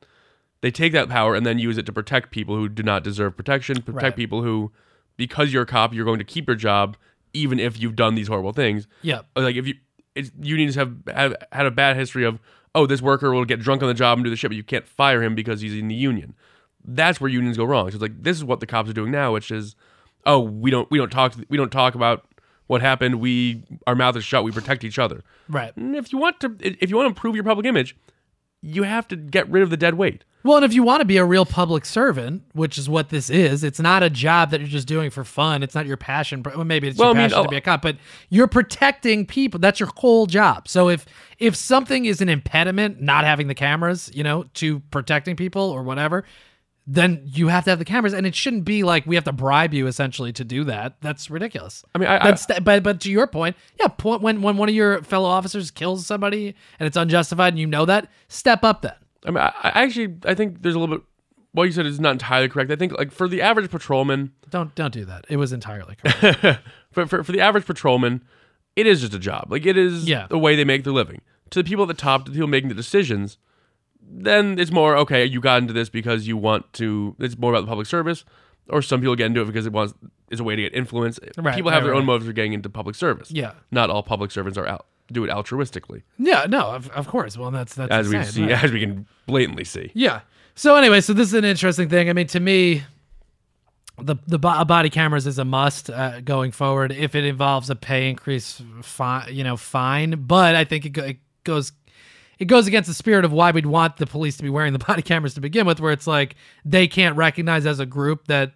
[0.62, 3.36] they take that power and then use it to protect people who do not deserve
[3.36, 4.16] protection, protect Right.
[4.16, 4.72] people who,
[5.18, 6.96] because you're a cop, you're going to keep your job
[7.34, 8.88] even if you've done these horrible things.
[9.02, 9.24] Yeah.
[9.36, 9.74] Like if you,
[10.16, 12.40] it's, unions have, have had a bad history of,
[12.76, 14.64] oh, this worker will get drunk on the job and do the shit, but you
[14.64, 16.36] can't fire him because he's in the union.
[16.86, 17.90] That's where unions go wrong.
[17.90, 19.76] So it's like this is what the cops are doing now, which is,
[20.26, 22.26] oh, we don't we don't talk we don't talk about
[22.68, 23.20] what happened.
[23.20, 24.44] We our mouth is shut.
[24.44, 25.24] We protect each other.
[25.48, 25.76] right.
[25.78, 27.96] And if you want to if you want to improve your public image,
[28.64, 30.24] you have to get rid of the dead weight.
[30.46, 33.30] Well, and if you want to be a real public servant, which is what this
[33.30, 35.64] is, it's not a job that you're just doing for fun.
[35.64, 36.44] It's not your passion.
[36.44, 37.96] Well, maybe it's Well, your I mean, passion to be a cop, but
[38.30, 39.60] you're protecting people.
[39.60, 40.68] That's your whole job.
[40.68, 41.06] So if
[41.40, 45.84] if something is an impediment, not having the cameras, you know, to protecting people or
[45.84, 46.26] whatever,
[46.86, 49.32] then you have to have the cameras, and it shouldn't be like we have to
[49.32, 50.96] bribe you essentially to do that.
[51.02, 51.84] That's ridiculous.
[51.96, 53.88] I mean, I- I- That's but but to your point, yeah.
[53.88, 57.68] Point when when one of your fellow officers kills somebody and it's unjustified, and you
[57.68, 58.94] know that, step up then.
[59.26, 61.06] I mean, I, I actually I think there's a little bit.
[61.54, 62.72] What you said is not entirely correct.
[62.72, 65.26] I think like for the average patrolman, Don't don't do that.
[65.30, 66.60] It was entirely correct.
[66.92, 68.24] for, for for the average patrolman,
[68.76, 69.48] it is just a job.
[69.52, 70.26] Like it is Yeah.
[70.28, 71.22] the way they make their living.
[71.52, 73.38] To the people at the top, to the people making the decisions,
[74.10, 75.26] then it's more okay.
[75.26, 77.16] You got into this because you want to.
[77.20, 78.26] It's more about the public service,
[78.70, 79.94] or some people get into it because it wants
[80.30, 81.20] is a way to get influence.
[81.38, 83.30] Right, people have right, their own motives for getting into public service.
[83.32, 83.54] Yeah.
[83.72, 87.38] not all public servants are out do it altruistically, Yeah, no, of, of course.
[87.38, 88.64] Well, that's that's as we see, right.
[88.64, 89.92] as we can blatantly see.
[89.94, 90.22] Yeah.
[90.56, 92.10] So anyway, so this is an interesting thing.
[92.10, 92.84] I mean, to me,
[94.02, 96.92] the the bo- body cameras is a must uh, going forward.
[96.92, 100.26] If it involves a pay increase, fine, you know, fine.
[100.26, 101.72] But I think it, go, it goes
[102.40, 104.80] it goes against the spirit of why we'd want the police to be wearing the
[104.88, 108.54] body cameras to begin with, where it's like they can't recognize as a group that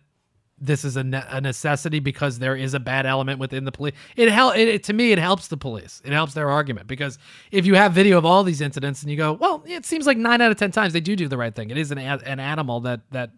[0.59, 3.93] this is a, ne- a necessity because there is a bad element within the police.
[4.15, 6.01] It, hel- it, it to me it helps the police.
[6.03, 7.19] It helps their argument because
[7.51, 10.17] if you have video of all these incidents and you go, well, it seems like
[10.17, 11.69] nine out of ten times they do do the right thing.
[11.69, 13.31] It is an a- an animal that that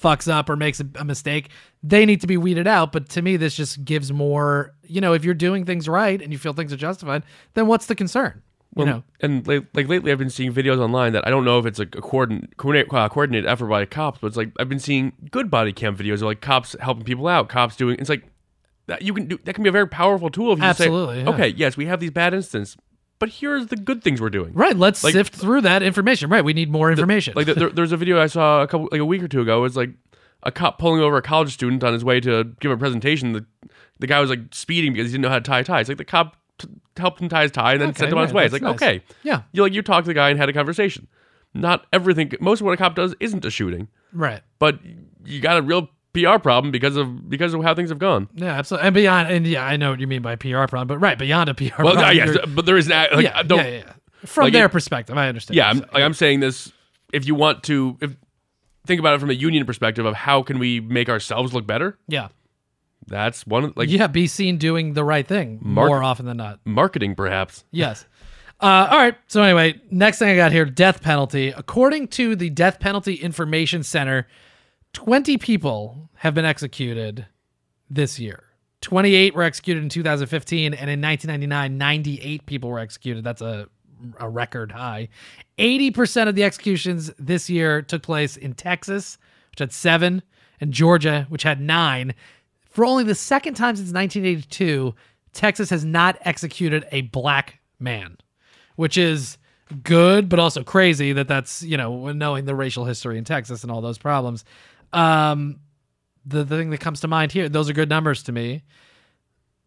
[0.00, 1.50] fucks up or makes a, a mistake,
[1.82, 2.92] they need to be weeded out.
[2.92, 4.74] But to me, this just gives more.
[4.84, 7.22] You know, if you're doing things right and you feel things are justified,
[7.52, 8.42] then what's the concern?
[8.74, 11.58] You know, and like, like lately, I've been seeing videos online that I don't know
[11.58, 14.78] if it's like a coordinate, coordinate, coordinated effort by cops, but it's like I've been
[14.78, 17.96] seeing good body cam videos of like cops helping people out, cops doing.
[17.98, 18.24] It's like
[18.86, 19.38] that you can do.
[19.44, 21.28] That can be a very powerful tool if you just say, Absolutely, yeah.
[21.30, 22.78] okay, yes, we have these bad instances,
[23.18, 24.54] but here's the good things we're doing.
[24.54, 24.74] right?
[24.76, 26.30] Let's Like- sift through that information.
[26.30, 27.34] Right, we need more information.
[27.36, 29.58] Like there, there's a video I saw a couple like a week or two ago.
[29.58, 29.90] It was like
[30.44, 33.32] a cop pulling over a college student on his way to give a presentation.
[33.34, 33.44] The
[34.00, 35.80] the guy was like speeding because he didn't know how to tie a tie.
[35.80, 36.36] It's like the cop
[36.96, 38.44] helped him tie his tie and then sent him on his way.
[38.44, 38.74] It's like nice.
[38.74, 39.42] okay, Yeah.
[39.52, 41.06] you like you talked to the guy and had a conversation.
[41.54, 42.32] Not everything.
[42.40, 44.40] Most of what a cop does isn't a shooting, right.
[44.58, 44.78] but
[45.24, 48.28] you got a real PR problem because of because of how things have gone.
[48.34, 48.86] Yeah, absolutely.
[48.86, 51.48] And beyond, and yeah, I know what you mean by PR problem, but right beyond
[51.50, 52.16] a PR Well, problem.
[52.16, 53.92] yes, you're- but there is act- like yeah, yeah, yeah, yeah.
[54.24, 55.56] From like their it- perspective, I understand.
[55.56, 56.72] Yeah, I'm, like I'm saying this.
[57.12, 58.16] If you want to, if
[58.86, 61.98] think about it from a union perspective of how can we make ourselves look better,
[62.08, 62.28] yeah,
[63.06, 64.06] that's one of- like yeah.
[64.06, 66.60] Be seen doing the right thing Mark- more often than not.
[66.64, 67.64] marketing, perhaps.
[67.70, 68.06] Yes.
[68.60, 69.16] Uh, all right.
[69.26, 71.48] So anyway, next thing I got here: death penalty.
[71.48, 74.28] According to the Death Penalty Information Center,
[74.92, 77.26] twenty people have been executed
[77.90, 78.44] this year.
[78.82, 83.22] 28 were executed in 2015, and in 1999, 98 people were executed.
[83.22, 83.68] That's a,
[84.18, 85.08] a record high.
[85.58, 89.18] 80% of the executions this year took place in Texas,
[89.52, 90.22] which had seven,
[90.60, 92.14] and Georgia, which had nine.
[92.72, 94.94] For only the second time since 1982,
[95.32, 98.16] Texas has not executed a black man,
[98.76, 99.36] which is
[99.82, 103.70] good, but also crazy that that's, you know, knowing the racial history in Texas and
[103.70, 104.44] all those problems.
[104.92, 105.60] Um,
[106.24, 108.62] the, the thing that comes to mind here, those are good numbers to me.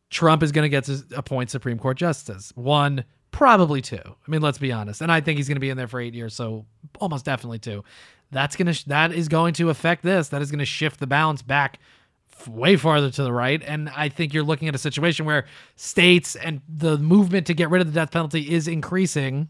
[0.10, 2.52] Trump is going to get to appoint Supreme Court justice.
[2.56, 3.98] One, probably two.
[3.98, 5.02] I mean, let's be honest.
[5.02, 6.66] And I think he's going to be in there for eight years, so
[7.00, 7.84] almost definitely two.
[8.32, 10.30] That's gonna that is going to affect this.
[10.30, 11.80] That is going to shift the balance back
[12.48, 13.62] way farther to the right.
[13.66, 17.70] And I think you're looking at a situation where states and the movement to get
[17.70, 19.50] rid of the death penalty is increasing.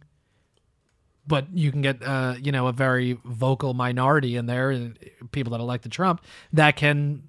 [1.28, 4.98] But you can get, uh, you know, a very vocal minority in there, and
[5.32, 6.22] people that elected Trump
[6.54, 7.24] that can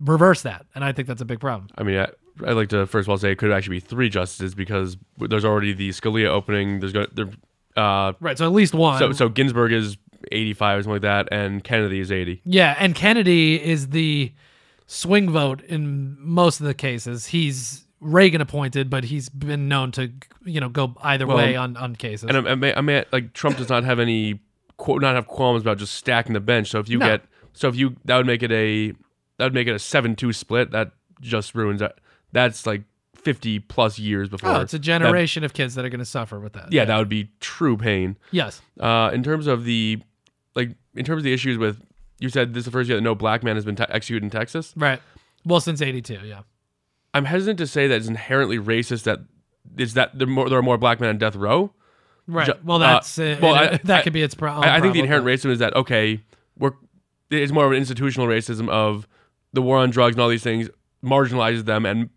[0.00, 1.68] reverse that, and I think that's a big problem.
[1.76, 2.08] I mean, I,
[2.46, 5.44] I'd like to first of all say it could actually be three justices because there's
[5.44, 6.78] already the Scalia opening.
[6.78, 7.26] There's going there,
[7.76, 8.38] uh, Right.
[8.38, 9.00] So at least one.
[9.00, 9.96] so so Ginsburg is
[10.30, 12.42] 85 or something like that, and Kennedy is 80.
[12.44, 14.32] Yeah, and Kennedy is the
[14.92, 17.26] swing vote in most of the cases.
[17.26, 20.10] He's Reagan appointed, but he's been known to
[20.44, 22.28] you know go either Well, way on on cases.
[22.28, 24.40] And I, I, may, I may like Trump does not have any
[24.86, 26.70] not have qualms about just stacking the bench.
[26.70, 27.06] So if you No.
[27.06, 27.22] get
[27.52, 28.92] so if you that would make it a
[29.36, 30.70] that would make it a seven two split.
[30.72, 31.98] That just ruins that.
[32.32, 32.82] That's like
[33.16, 34.50] 50 plus years before.
[34.50, 36.72] oh, it's a that- generation of kids that are going to suffer with that.
[36.72, 38.16] yeah, that would be true pain.
[38.30, 38.62] Yes.
[38.78, 39.98] Uh, in terms of the
[40.54, 41.80] like in terms of the issues with
[42.20, 44.22] you said this is the first year that no black man has been te- executed
[44.24, 44.72] in Texas.
[44.76, 45.00] Right.
[45.44, 46.42] Well, since '82, yeah.
[47.12, 49.20] I'm hesitant to say that it's inherently racist that
[49.76, 51.72] is that there are more, there are more black men on death row.
[52.28, 52.46] Right.
[52.46, 54.68] Ju- well, uh, that's uh, well, I- that I- could be its problem.
[54.68, 56.20] I, I think the inherent racism is that okay,
[56.56, 56.72] we're
[57.30, 59.08] it's more of an institutional racism of
[59.52, 60.68] the war on drugs and all these things
[61.02, 62.10] marginalizes them, and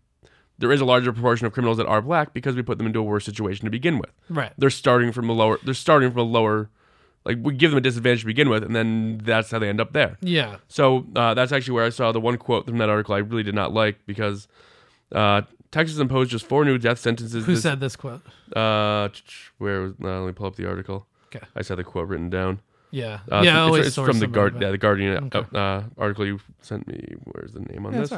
[0.58, 3.00] there is a larger proportion of criminals that are black because we put them into
[3.00, 4.10] a worse situation to begin with.
[4.28, 4.52] Right.
[4.58, 5.58] They're starting from a lower.
[5.64, 6.70] They're starting from a lower.
[7.24, 9.80] Like we give them a disadvantage to begin with, and then that's how they end
[9.80, 10.18] up there.
[10.20, 10.56] Yeah.
[10.68, 13.42] So uh, that's actually where I saw the one quote from that article I really
[13.42, 14.46] did not like because
[15.12, 17.46] uh, Texas imposed just four new death sentences.
[17.46, 18.20] Who this, said this quote?
[18.54, 19.08] Uh,
[19.58, 19.92] where was?
[20.02, 21.06] Uh, let me pull up the article.
[21.34, 21.44] Okay.
[21.56, 22.60] I just had the quote written down.
[22.90, 23.20] Yeah.
[23.32, 23.40] Uh, yeah.
[23.40, 25.58] it's, always it's, it's from the guard, yeah, the Guardian uh, Okay.
[25.58, 27.14] uh, article you sent me.
[27.24, 28.12] Where's the name on Yeah, this?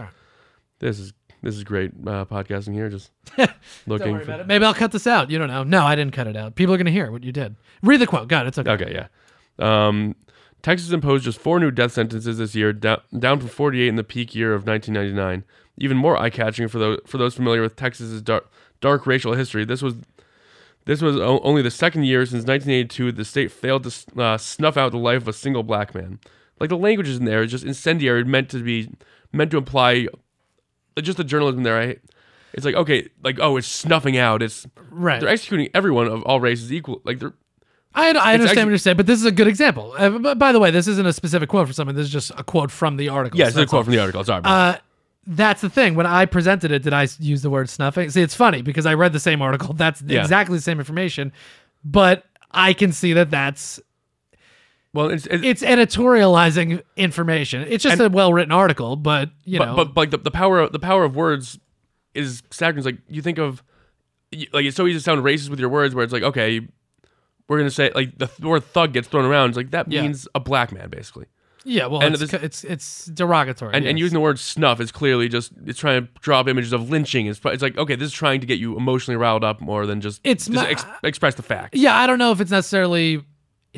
[0.79, 1.13] This is
[1.47, 2.89] this is great uh, podcasting here.
[2.89, 3.51] Just Don't
[3.87, 4.31] looking worry for.
[4.33, 4.47] about it.
[4.47, 5.31] Maybe I'll cut this out.
[5.31, 5.63] You don't know.
[5.63, 6.55] No, I didn't cut it out.
[6.57, 7.57] People are going to hear what you did.
[7.83, 8.29] Read the quote.
[8.29, 8.71] God, it's okay.
[8.73, 9.07] Okay, yeah.
[9.59, 10.17] Um,
[10.63, 14.05] Texas imposed just four new death sentences this year, down, down from 48 in the
[14.05, 15.45] peak year of 1999.
[15.79, 19.65] Even more eye-catching for those for those familiar with Texas's dark, dark racial history.
[19.65, 19.95] This was
[20.87, 24.77] this was o- only the second year since 1982 the state failed to uh, snuff
[24.77, 26.19] out the life of a single black man.
[26.59, 28.91] Like the language is in there, is just incendiary, meant to be
[29.33, 30.07] meant to imply
[31.03, 31.79] just the journalism there.
[31.81, 31.97] I,
[32.53, 34.43] it's like okay, like oh, it's snuffing out.
[34.43, 35.21] It's Right.
[35.21, 37.01] they're executing everyone of all races equal.
[37.05, 37.35] Like they're
[37.95, 39.95] I, I understand actually- what you're saying, but this is a good example.
[39.97, 41.95] Uh, by the way, this isn't a specific quote from someone.
[41.97, 43.39] This is just a quote from the article.
[43.39, 43.85] yeah, So it's a quote all.
[43.85, 44.23] from the article.
[44.25, 44.43] Sorry.
[44.45, 44.77] Uh,
[45.27, 45.95] that's the thing.
[45.95, 48.11] When I presented it, did I use the word snuffing?
[48.11, 49.73] See, it's funny because I read the same article.
[49.75, 50.21] That's Yeah.
[50.21, 51.33] exactly the same information,
[51.85, 53.81] but I can see that that's
[54.97, 57.65] well, it's, it's it's editorializing information.
[57.69, 60.31] It's just a well written article, but you but, know, but but like the, the
[60.31, 61.59] power of, the power of words
[62.15, 62.79] is staggering.
[62.79, 63.63] It's like you think of
[64.53, 66.61] like it's so easy to sound racist with your words, where it's like okay,
[67.49, 69.51] we're gonna say like the word thug gets thrown around.
[69.51, 70.03] It's like that Yeah.
[70.03, 71.27] means a black man basically.
[71.69, 73.75] Yeah, well, And it's, this- it's it's derogatory.
[73.75, 76.73] and, and using the word snuff is clearly just it's trying to draw up images
[76.73, 77.27] of lynching.
[77.27, 80.01] It's, it's like okay, this is trying to get you emotionally riled up more than
[80.01, 81.75] just It's just ma- ex- express the fact.
[81.75, 83.25] Yeah, I don't know if it's necessarily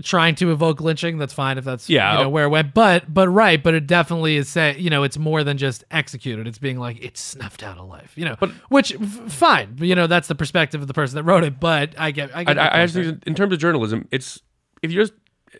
[0.03, 1.18] trying to evoke lynching.
[1.18, 2.16] That's fine if that's Yeah.
[2.18, 2.74] you know, where it went.
[2.74, 6.46] But but right, but it definitely is say you know it's more than just executed.
[6.46, 8.12] It's being like it's snuffed out of life.
[8.16, 9.76] You know, But- which f- fine.
[9.78, 11.59] You know that's the perspective of the person that wrote it.
[11.61, 12.59] But I get I get.
[12.59, 14.40] I, I think in terms of journalism, it's
[14.82, 15.12] if you just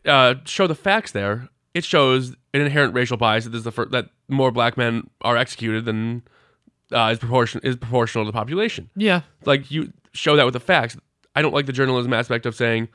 [0.05, 3.73] uh, show the facts there, it shows an inherent racial bias that this is the
[3.73, 6.23] fir- that more black men are executed than
[6.93, 8.91] uh, is proportion is proportional to the population.
[8.97, 9.23] yeah.
[9.45, 10.97] Like you show that with the facts.
[11.35, 12.89] I don't like the journalism aspect of saying,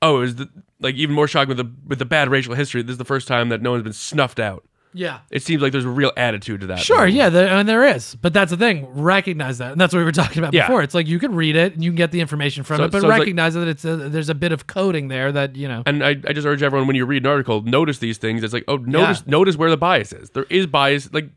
[0.00, 0.48] "Oh, is the
[0.80, 2.82] like even more shocking with the with the bad racial history?
[2.82, 4.64] This is the first time that no one's been snuffed out."
[4.94, 5.18] Yeah.
[5.30, 6.78] It seems like there's a real attitude to that.
[6.78, 8.86] Sure, yeah, there, and there is, but that's the thing.
[8.94, 10.66] Recognize that, and that's what we were talking about Yeah.
[10.66, 10.82] before.
[10.82, 12.92] It's like you can read it and you can get the information from So- it,
[12.92, 15.54] but so it's like- recognize that it's a, there's a bit of coding there that
[15.54, 15.82] you know.
[15.84, 18.42] And I, I just urge everyone when you read an article, notice these things.
[18.42, 19.32] It's like, oh, notice Yeah.
[19.32, 20.30] notice where the bias is.
[20.30, 21.12] There is bias.
[21.12, 21.28] Like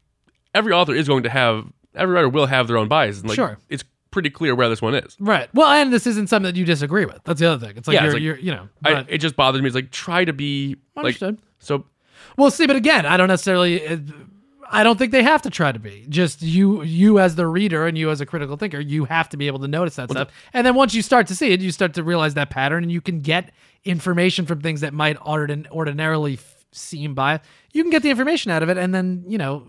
[0.56, 1.66] every author is going to have,
[1.96, 3.20] every writer will have their own bias.
[3.20, 3.58] And like, Sure.
[3.68, 5.16] it's pretty clear where this one is.
[5.20, 5.50] Right.
[5.54, 7.20] Well, and this isn't something that you disagree with.
[7.26, 7.78] That's the other thing.
[7.78, 8.70] It's like Yeah, you're, it's like- you're you know.
[8.84, 9.68] I, but- it just bothers me.
[9.68, 11.36] It's like try to be Understood.
[11.36, 11.86] like so.
[12.38, 13.86] Well, see, but again, I don't necessarily.
[13.88, 13.98] uh,
[14.72, 16.06] I don't think they have to try to be.
[16.10, 19.38] Just you, you as the reader, and you as a critical thinker, you have to
[19.38, 20.30] be able to notice that stuff.
[20.54, 22.92] And then once you start to see it, you start to realize that pattern, and
[22.92, 23.52] you can get
[23.84, 27.46] information from things that might ordin- ordinarily f- seem biased.
[27.74, 29.66] You can get the information out of it, and then you know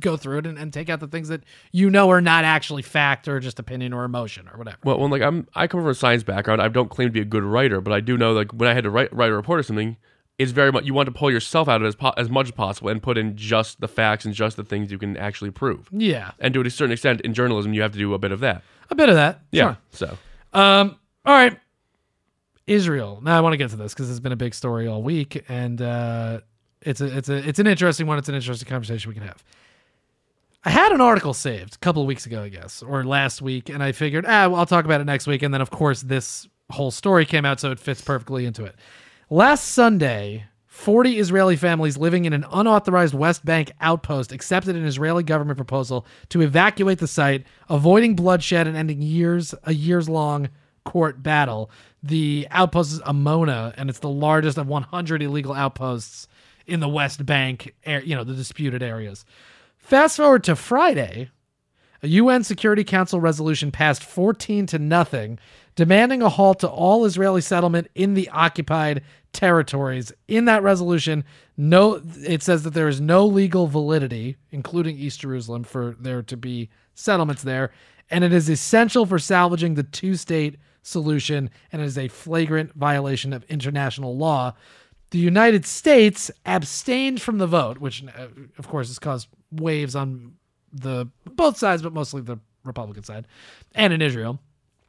[0.00, 2.82] go through it and, and take out the things that you know are not actually
[2.82, 4.78] fact or just opinion or emotion or whatever.
[4.84, 6.62] Well, when like I'm, I come from a science background.
[6.62, 8.74] I don't claim to be a good writer, but I do know like when I
[8.74, 9.96] had to write, write a report or something,
[10.38, 12.46] it's very much you want to pull yourself out of it as, po- as much
[12.46, 15.50] as possible and put in just the facts and just the things you can actually
[15.50, 15.88] prove.
[15.92, 18.40] yeah, And to a certain extent, in journalism, you have to do a bit of
[18.40, 18.62] that.
[18.90, 19.40] a bit of that.
[19.50, 19.62] Yeah.
[19.62, 19.76] Sure.
[19.92, 20.18] So
[20.58, 20.96] Um.
[21.24, 21.58] All right.
[22.66, 23.20] Israel.
[23.22, 25.44] Now I want to get to this because it's been a big story all week,
[25.48, 26.40] and uh,
[26.80, 28.18] it's a it's a it's an interesting one.
[28.18, 29.42] It's an interesting conversation we can have.
[30.64, 33.68] I had an article saved a couple of weeks ago, I guess, or last week,
[33.68, 35.42] and I figured, ah, well, I'll talk about it next week.
[35.42, 38.76] And then, of course, this whole story came out, so it fits perfectly into it.
[39.28, 45.24] Last Sunday, 40 Israeli families living in an unauthorized West Bank outpost accepted an Israeli
[45.24, 50.48] government proposal to evacuate the site, avoiding bloodshed and ending years a years long
[50.84, 51.70] court battle.
[52.04, 56.28] The outpost is Amona, and it's the largest of 100 illegal outposts
[56.66, 59.24] in the West Bank, you know, the disputed areas.
[59.82, 61.30] Fast forward to Friday,
[62.02, 65.38] a UN Security Council resolution passed 14 to nothing,
[65.74, 69.02] demanding a halt to all Israeli settlement in the occupied
[69.32, 70.12] territories.
[70.28, 71.24] In that resolution,
[71.56, 76.36] no it says that there is no legal validity, including East Jerusalem, for there to
[76.36, 77.72] be settlements there,
[78.08, 83.32] and it is essential for salvaging the two-state solution and it is a flagrant violation
[83.32, 84.54] of international law.
[85.12, 88.26] The United States abstained from the vote, which uh,
[88.58, 90.34] of course has caused waves on
[90.72, 93.26] the both sides, but mostly the Republican side,
[93.74, 94.38] and in Israel.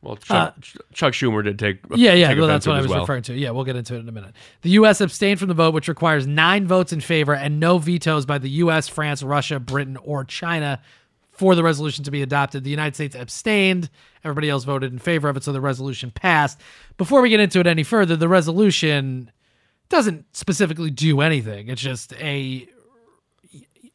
[0.02, 0.56] well, Chuck,
[0.94, 3.02] Chuck Schumer did take Uh, Yeah, yeah, take well, that's what I was well.
[3.02, 3.34] referring to.
[3.34, 4.34] Yeah, we'll get into it in a minute.
[4.62, 5.02] The U.S.
[5.02, 8.50] abstained from the vote, which requires nine votes in favor and no vetoes by the
[8.50, 10.82] U.S., France, Russia, Britain, or China
[11.32, 12.64] for the resolution to be adopted.
[12.64, 13.90] The United States abstained.
[14.24, 16.62] Everybody else voted in favor of it, so the resolution passed.
[16.98, 19.32] Before we get into it any further, the resolution
[19.94, 21.68] doesn't specifically do anything.
[21.68, 22.68] It's just a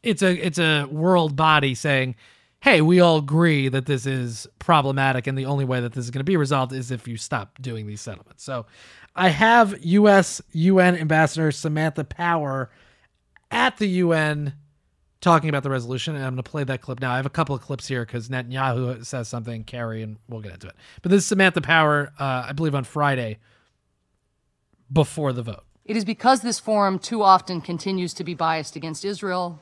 [0.01, 2.15] it's a it's a world body saying,
[2.61, 6.11] "Hey, we all agree that this is problematic, and the only way that this is
[6.11, 8.65] going to be resolved is if you stop doing these settlements." So,
[9.13, 10.41] I have U.S.
[10.53, 12.71] UN Ambassador Samantha Power
[13.51, 14.53] at the UN
[15.19, 17.11] talking about the resolution, and I'm going to play that clip now.
[17.11, 20.53] I have a couple of clips here because Netanyahu says something, Kerry, and we'll get
[20.53, 20.75] into it.
[21.01, 23.39] But this is Samantha Power, uh, I believe, on Friday
[24.89, 25.65] before the vote.
[25.89, 29.59] It is because this forum too often continues to be biased against Israel,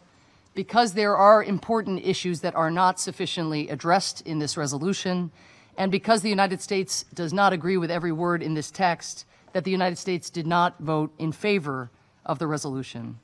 [0.56, 5.32] because there are important issues that are not sufficiently addressed in this resolution,
[5.78, 9.64] and because the United States does not agree with every word in this text, that
[9.64, 11.92] the United States did not vote in favor
[12.26, 13.20] of the resolution.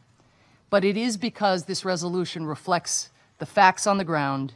[0.70, 4.54] But it is because this resolution reflects the facts on the ground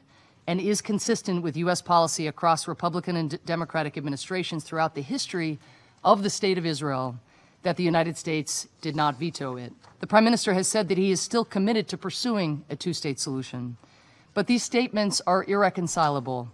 [0.47, 1.81] and is consistent with U.S.
[1.81, 5.59] policy across Republican and Democratic administrations throughout the history
[6.01, 7.19] of the State of Israel
[7.67, 9.73] that the United States did not veto it.
[9.99, 13.19] The Prime Minister has said that he is still committed to pursuing a two state
[13.19, 13.75] solution.
[14.33, 16.49] But these statements are irreconcilable.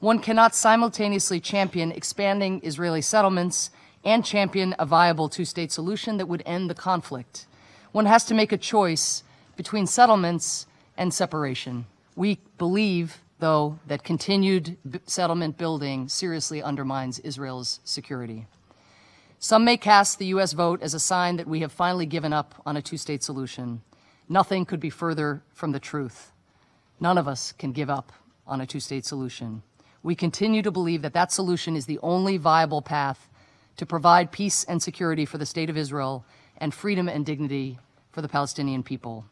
[0.00, 3.70] One cannot simultaneously champion expanding Israeli settlements
[4.04, 7.46] and champion a viable two state solution that would end the conflict.
[7.92, 9.22] One has to make a choice
[9.56, 10.66] between settlements
[10.98, 11.86] and separation.
[12.14, 18.48] We believe, though, that continued settlement building seriously undermines Israel's security.
[19.40, 20.52] Some may cast the U.S.
[20.52, 23.82] vote as a sign that we have finally given up on a two state solution.
[24.28, 26.32] Nothing could be further from the truth.
[26.98, 28.12] None of us can give up
[28.46, 29.62] on a two state solution.
[30.02, 33.28] We continue to believe that that solution is the only viable path
[33.76, 36.24] to provide peace and security for the State of Israel
[36.56, 37.78] and freedom and dignity
[38.10, 39.24] for the Palestinian people.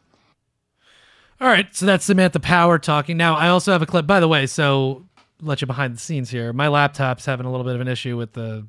[1.40, 3.16] All right, so that's Samantha Power talking.
[3.16, 5.04] Now, I also have a clip, by the way, so
[5.42, 6.52] let you behind the scenes here.
[6.52, 8.66] My laptop's having a little bit of an issue with the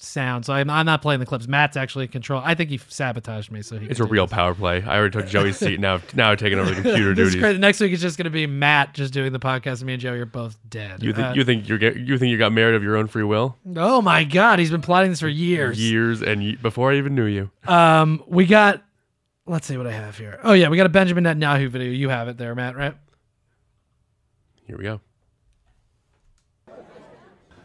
[0.00, 1.48] sound, so I'm, I'm not playing the clips.
[1.48, 2.40] Matt's actually in control.
[2.44, 3.86] I think he sabotaged me, so he.
[3.86, 4.32] It's a real this.
[4.34, 4.82] power play.
[4.82, 5.80] I already took Joey's seat.
[5.80, 7.40] Now, now taking over the computer duties.
[7.40, 7.58] crazy.
[7.58, 10.18] Next week it's just going to be Matt just doing the podcast, me and Joey
[10.20, 11.02] are both dead.
[11.02, 13.06] You think Uh, you think you're get, you think you got married of your own
[13.08, 13.56] free will?
[13.76, 15.80] oh my God, he's been plotting this for years.
[15.80, 17.50] Years and ye- before I even knew you.
[17.66, 18.82] Um, we got.
[19.46, 20.38] Let's see what I have here.
[20.44, 21.90] Oh yeah, we got a Benjamin Netanyahu video.
[21.90, 22.94] You have it there, Matt, right?
[24.66, 25.00] Here we go.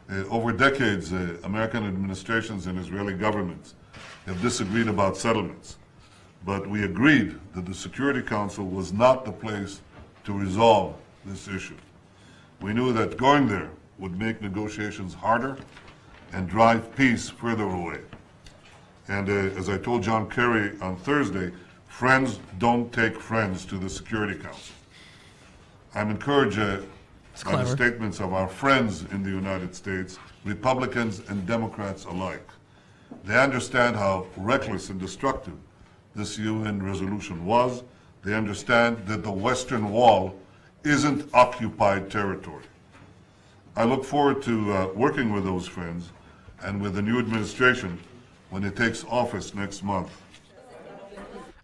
[0.10, 3.76] Uh, over decades, uh, American administrations and Israeli governments
[4.26, 5.78] have disagreed about settlements,
[6.45, 9.82] but we agreed that the Security Council was not the place
[10.26, 10.95] to resolve
[11.26, 11.78] this issue.
[12.62, 15.58] We knew that going there would make negotiations harder
[16.34, 17.99] and drive peace further away.
[19.08, 21.51] And uh, as I told John Kerry on Thursday,
[21.88, 24.76] friends don't take friends to the Security Council.
[25.93, 26.80] I'm encouraged uh,
[27.42, 27.76] by the clever.
[27.76, 32.48] statements of our friends in the United States, Republicans and Democrats alike.
[33.24, 35.54] They understand how reckless and destructive
[36.16, 37.84] this UN resolution was.
[38.24, 40.36] They understand that the Western Wall
[40.84, 42.64] isn't occupied territory.
[43.76, 46.12] I look forward to uh, working with those friends
[46.62, 48.00] and with the new administration
[48.50, 50.12] when it takes office next month.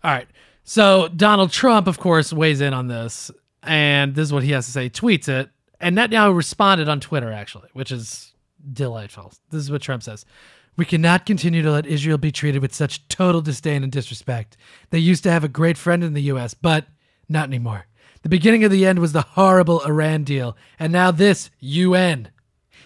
[0.03, 0.27] All right.
[0.63, 3.31] So Donald Trump, of course, weighs in on this,
[3.63, 4.89] and this is what he has to say.
[4.89, 5.49] Tweets it,
[5.79, 8.33] and Netanyahu responded on Twitter, actually, which is
[8.73, 9.33] delightful.
[9.49, 10.25] This is what Trump says.
[10.75, 14.55] We cannot continue to let Israel be treated with such total disdain and disrespect.
[14.91, 16.85] They used to have a great friend in the U.S., but
[17.27, 17.85] not anymore.
[18.21, 22.29] The beginning of the end was the horrible Iran deal, and now this UN.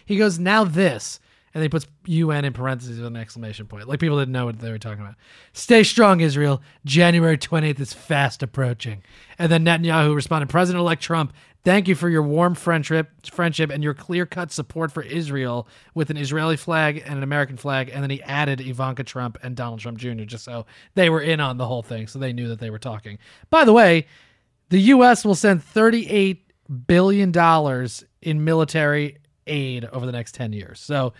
[0.06, 1.20] He goes, now this.
[1.56, 3.88] And he puts UN in parentheses with an exclamation point.
[3.88, 5.16] Like people didn't know what they were talking about.
[5.54, 6.64] Stay strong, Israel.
[6.84, 9.04] January 28th is fast approaching.
[9.38, 11.32] And then Netanyahu responded, President elect Trump,
[11.64, 16.10] thank you for your warm friendship friendship and your clear cut support for Israel with
[16.10, 17.90] an Israeli flag and an American flag.
[17.94, 20.24] And then he added Ivanka Trump and Donald Trump Jr.
[20.24, 22.08] just so they were in on the whole thing.
[22.08, 23.18] So they knew that they were talking.
[23.50, 24.08] By the way,
[24.70, 25.24] the U.S.
[25.24, 26.40] will send $38
[26.88, 27.90] billion
[28.22, 30.80] in military aid over the next 10 years.
[30.80, 31.14] So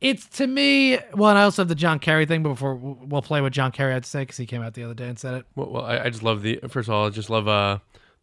[0.00, 3.22] it's to me, well, and I also have the John Kerry thing, but before we'll
[3.22, 5.18] play what John Kerry had to say because he came out the other day and
[5.18, 5.46] said it.
[5.56, 7.78] Well, well I, I just love the first of all, I just love uh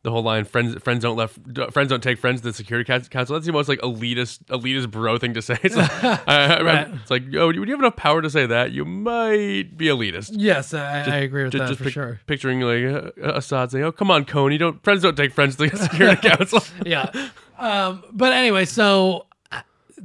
[0.06, 1.38] the whole line friends friends don't left
[1.74, 5.18] friends don't take friends to the security council that's the most like elitist elitist bro
[5.18, 5.92] thing to say it's like,
[6.28, 6.88] I, Right.
[7.02, 10.30] it's like oh do you have enough power to say that you might be elitist
[10.34, 12.20] Yes, I, I agree with Ju- that just for pic- sure.
[12.28, 12.86] picturing like
[13.22, 16.30] uh, Assad saying oh come on Coney don't friends don't take friends to the security
[16.30, 17.10] council yeah.
[17.58, 19.62] Um, but anyway, so uh,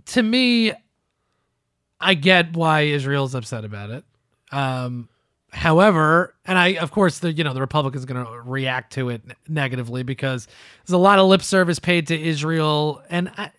[0.07, 0.73] to me,
[2.01, 4.05] I get why Israel's upset about it.
[4.53, 5.09] Um,
[5.53, 9.23] however, and I, of course, the you know the Republicans going to react to it
[9.49, 10.47] negatively because
[10.85, 13.51] there's a lot of lip service paid to Israel, and I,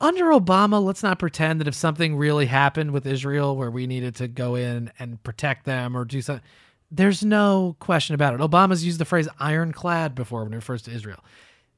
[0.00, 4.14] under Obama, let's not pretend that if something really happened with Israel where we needed
[4.16, 6.44] to go in and protect them or do something,
[6.90, 8.40] there's no question about it.
[8.40, 11.22] Obama's used the phrase ironclad before when it refers to Israel.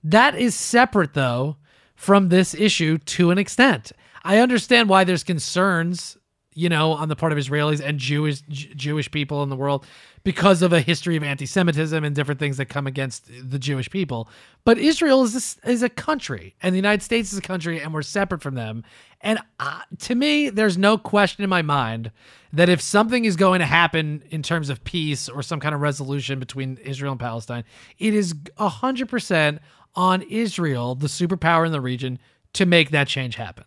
[0.04, 1.56] That is separate, though,
[1.94, 3.92] from this issue to an extent.
[4.22, 6.16] I understand why there's concerns,
[6.54, 9.86] you know, on the part of Israelis and Jewish J- Jewish people in the world
[10.24, 14.28] because of a history of anti-Semitism and different things that come against the Jewish people.
[14.64, 17.94] But Israel is this, is a country, and the United States is a country, and
[17.94, 18.82] we're separate from them.
[19.20, 22.10] And uh, to me, there's no question in my mind
[22.52, 25.80] that if something is going to happen in terms of peace or some kind of
[25.80, 27.64] resolution between Israel and Palestine,
[27.98, 29.60] it is hundred percent
[29.94, 32.18] on Israel, the superpower in the region,
[32.54, 33.64] to make that change happen.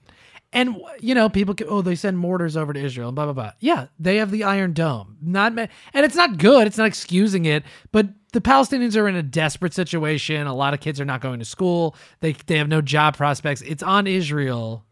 [0.54, 3.34] And you know, people can, oh, they send mortars over to Israel and blah blah
[3.34, 3.52] blah.
[3.60, 5.18] Yeah, they have the Iron Dome.
[5.22, 6.68] Not and it's not good.
[6.68, 10.48] It's not excusing it, but the Palestinians are in a desperate situation.
[10.48, 11.96] A lot of kids are not going to school.
[12.22, 13.62] They they have no job prospects.
[13.64, 14.86] It's on Israel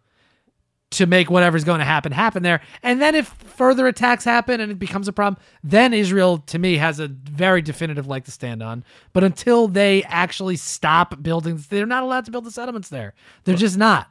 [0.92, 2.62] to make whatever's going to happen happen there.
[2.84, 6.78] And then if further attacks happen and it becomes a problem, then Israel to me
[6.78, 8.84] has a very definitive leg to stand on.
[9.14, 13.14] But until they actually stop building, they're not allowed to build the settlements there.
[13.44, 14.10] They're just not.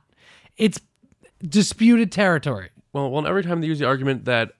[0.56, 0.80] It's
[1.46, 2.70] disputed territory.
[2.92, 4.52] well well every time they use the argument that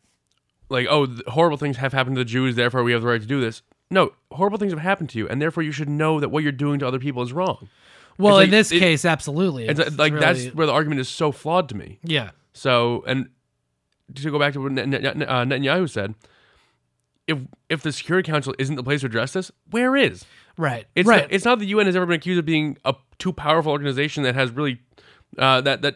[0.69, 3.21] like oh th- horrible things have happened to the Jews therefore we have the right
[3.21, 6.21] to do this no horrible things have happened to you and therefore you should know
[6.21, 7.69] that what you're doing to other people is wrong
[8.19, 9.67] Well, It's in this it- case, absolutely.
[9.67, 11.99] It's, It's like really- that's where the argument is so flawed to me.
[12.03, 12.31] yeah.
[12.53, 13.29] So and
[14.15, 16.15] to go back to what uh, Netanyahu said,
[17.27, 20.25] if if the Security Council isn't the place to address this, where is?
[20.59, 20.87] Right.
[20.97, 21.23] It's right.
[21.23, 24.25] Not, it's not the UN has ever been accused of being a too powerful organization
[24.25, 24.81] that has really
[25.39, 25.95] uh, that that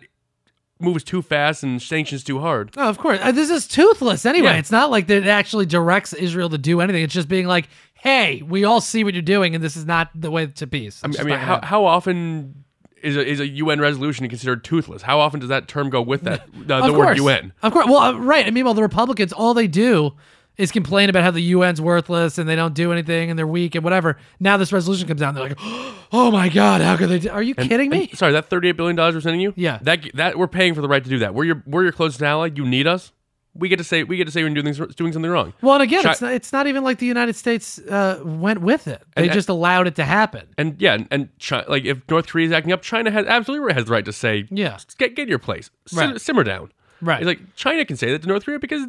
[0.85, 2.71] moves too fast and sanctions too hard.
[2.77, 3.19] Oh, of course.
[3.23, 4.51] Uh, this is toothless anyway.
[4.51, 4.59] Yeah.
[4.59, 7.03] It's not like that it actually directs Israel to do anything.
[7.03, 10.11] It's just being like, hey, we all see what you're doing, and this is not
[10.15, 11.01] the way to peace.
[11.03, 12.65] I mean, I mean how, how often
[13.03, 15.03] is a, is a UN resolution considered toothless?
[15.03, 17.19] How often does that term go with that uh, the Of word course.
[17.19, 17.53] UN?
[17.63, 17.87] Of course.
[17.87, 18.47] Well, uh, right.
[18.47, 20.13] And meanwhile, the Republicans, all they do
[20.57, 23.75] is complain about how the UN's worthless and they don't do anything and they're weak
[23.75, 24.17] and whatever.
[24.39, 25.59] Now this resolution comes out and they're like,
[26.13, 27.31] oh my God, how could they do?
[27.31, 28.09] Are you kidding me?
[28.11, 29.53] And- sorry, that thirty-eight billion dollars we're sending you.
[29.57, 29.79] Yeah.
[29.83, 31.35] that that we're paying for the right to do that.
[31.35, 32.51] We're your we're your closest ally.
[32.55, 33.13] You need us.
[33.57, 35.53] We get to say we get to say we're doing things doing something wrong.
[35.63, 38.61] well, and again, Chi- it's, not, it's not even like the United States uh, went
[38.61, 39.01] with it.
[39.15, 40.49] They And- just allowed it to happen.
[40.59, 43.73] And yeah, and, and Chi- like if North Korea is acting up, China has absolutely
[43.75, 44.79] has the right to say, Yeah.
[44.99, 46.21] get get your place, Right.
[46.21, 46.73] simmer down.
[47.01, 47.21] Right.
[47.21, 48.87] It's like China can say that to North Korea because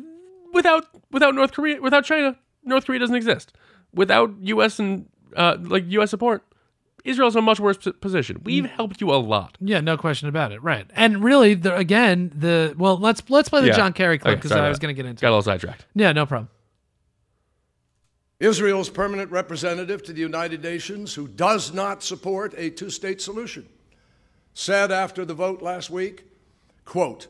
[0.55, 3.53] without without North Korea, without China, North Korea doesn't exist.
[3.93, 4.79] Without U.S.
[4.79, 6.09] and uh, like U.S.
[6.09, 6.43] support,
[7.03, 8.41] Israel's in a much worse position.
[8.43, 9.57] We've helped you a lot.
[9.61, 10.63] Yeah, no question about it.
[10.63, 10.87] Right.
[10.95, 13.73] And really, the, again, the well, let's let's play the Yeah.
[13.75, 14.81] John Kerry clip Okay, because sorry I about was that.
[14.87, 15.29] going to get into Got it.
[15.29, 15.85] a little sidetracked.
[15.93, 16.49] Yeah, no problem.
[18.39, 23.67] Israel's permanent representative to the United Nations, who does not support a two state solution,
[24.53, 26.25] said after the vote last week,
[26.83, 27.27] quote,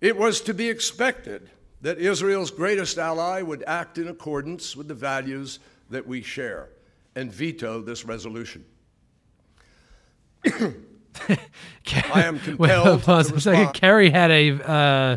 [0.00, 1.50] It was to be expected
[1.86, 6.68] that Israel's greatest ally would act in accordance with the values that we share
[7.14, 8.64] and veto this resolution.
[10.44, 13.72] I am compelled pause to a second.
[13.72, 15.16] Kerry had a uh,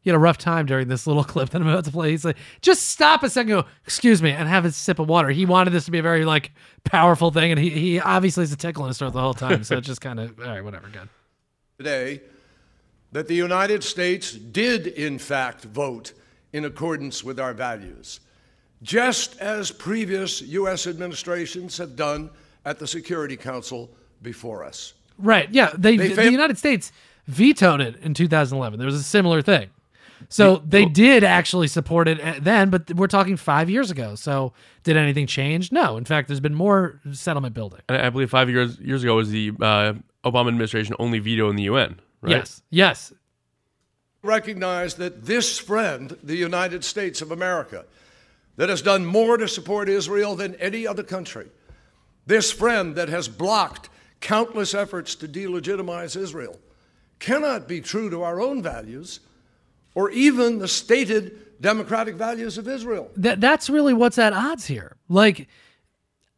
[0.00, 2.10] he had a rough time during this little clip that I'm about to play.
[2.10, 5.28] He's like, just stop a second, go, excuse me, and have a sip of water.
[5.30, 6.50] He wanted this to be a very like
[6.82, 9.62] powerful thing, and he he obviously is a tickle in his throat the whole time.
[9.62, 11.08] So it's just kind of all right, whatever, good.
[11.76, 12.20] today
[13.12, 16.12] that the United States did, in fact, vote
[16.52, 18.20] in accordance with our values,
[18.82, 20.86] just as previous U.S.
[20.86, 22.30] administrations have done
[22.64, 23.90] at the Security Council
[24.22, 24.94] before us.
[25.18, 25.48] Right?
[25.50, 26.92] Yeah, they, They the United States
[27.26, 28.78] vetoed it in 2011.
[28.78, 29.70] There was a similar thing.
[30.28, 34.14] So they did actually support it then, but we're talking five years ago.
[34.14, 34.52] So
[34.82, 35.70] did anything change?
[35.70, 35.96] No.
[35.96, 37.80] In fact, there's been more settlement building.
[37.88, 39.94] I believe five years years ago was the uh,
[40.24, 42.00] Obama administration only veto in the UN.
[42.20, 42.36] Right?
[42.36, 42.62] Yes.
[42.70, 43.12] Yes.
[44.22, 47.84] Recognize that this friend, the United States of America,
[48.56, 51.46] that has done more to support Israel than any other country,
[52.26, 53.88] this friend that has blocked
[54.20, 56.58] countless efforts to delegitimize Israel,
[57.20, 59.20] cannot be true to our own values
[59.94, 63.10] or even the stated democratic values of Israel.
[63.16, 64.96] that that's really what's at odds here.
[65.08, 65.48] Like,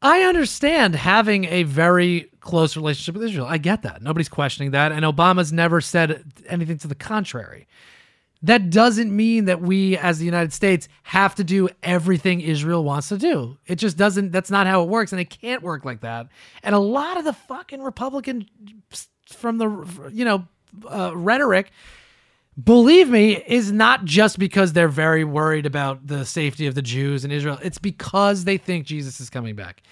[0.03, 3.47] I understand having a very close relationship with Israel.
[3.47, 4.03] I get that.
[4.03, 4.93] Nobody's questioning that.
[4.93, 7.67] And Obama's never said anything to the contrary.
[8.43, 13.09] That doesn't mean that we, as the United States, have to do everything Israel wants
[13.11, 13.59] to do.
[13.67, 15.13] It just doesn't, that's not how it works.
[15.13, 16.29] And it can't work like that.
[16.63, 18.49] And a lot of the fucking Republican
[19.27, 20.47] from the, you know,
[20.89, 21.71] uh, rhetoric
[22.63, 27.25] believe me, is not just because they're very worried about the safety of the Jews
[27.25, 27.59] in Israel.
[27.63, 29.83] It's because they think Jesus is coming back.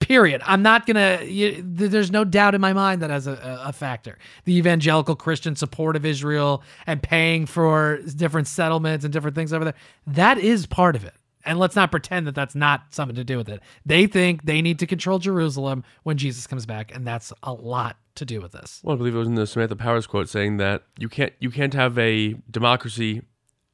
[0.00, 0.42] Period.
[0.44, 1.22] I'm not gonna.
[1.24, 5.56] You, there's no doubt in my mind that as a, a factor, the evangelical Christian
[5.56, 9.74] support of Israel and paying for different settlements and different things over there,
[10.06, 11.14] that is part of it.
[11.46, 13.62] And let's not pretend that that's not something to do with it.
[13.86, 17.96] They think they need to control Jerusalem when Jesus comes back, and that's a lot
[18.16, 18.80] to do with this.
[18.82, 21.50] Well, I believe it was in the Samantha Powers quote saying that you can't you
[21.50, 23.22] can't have a democracy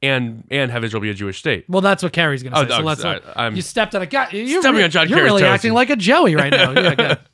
[0.03, 1.65] and and have Israel be a Jewish state.
[1.67, 2.69] Well, that's what Kerry's going to Oh, say.
[2.69, 3.01] so no, let's.
[3.01, 4.29] sorry, I'm- you stepped on a guy.
[4.31, 5.49] You're, Stepping re- on John you're Kerry's really toes.
[5.49, 6.71] acting like a Joey right now.
[6.71, 7.19] Yeah, good.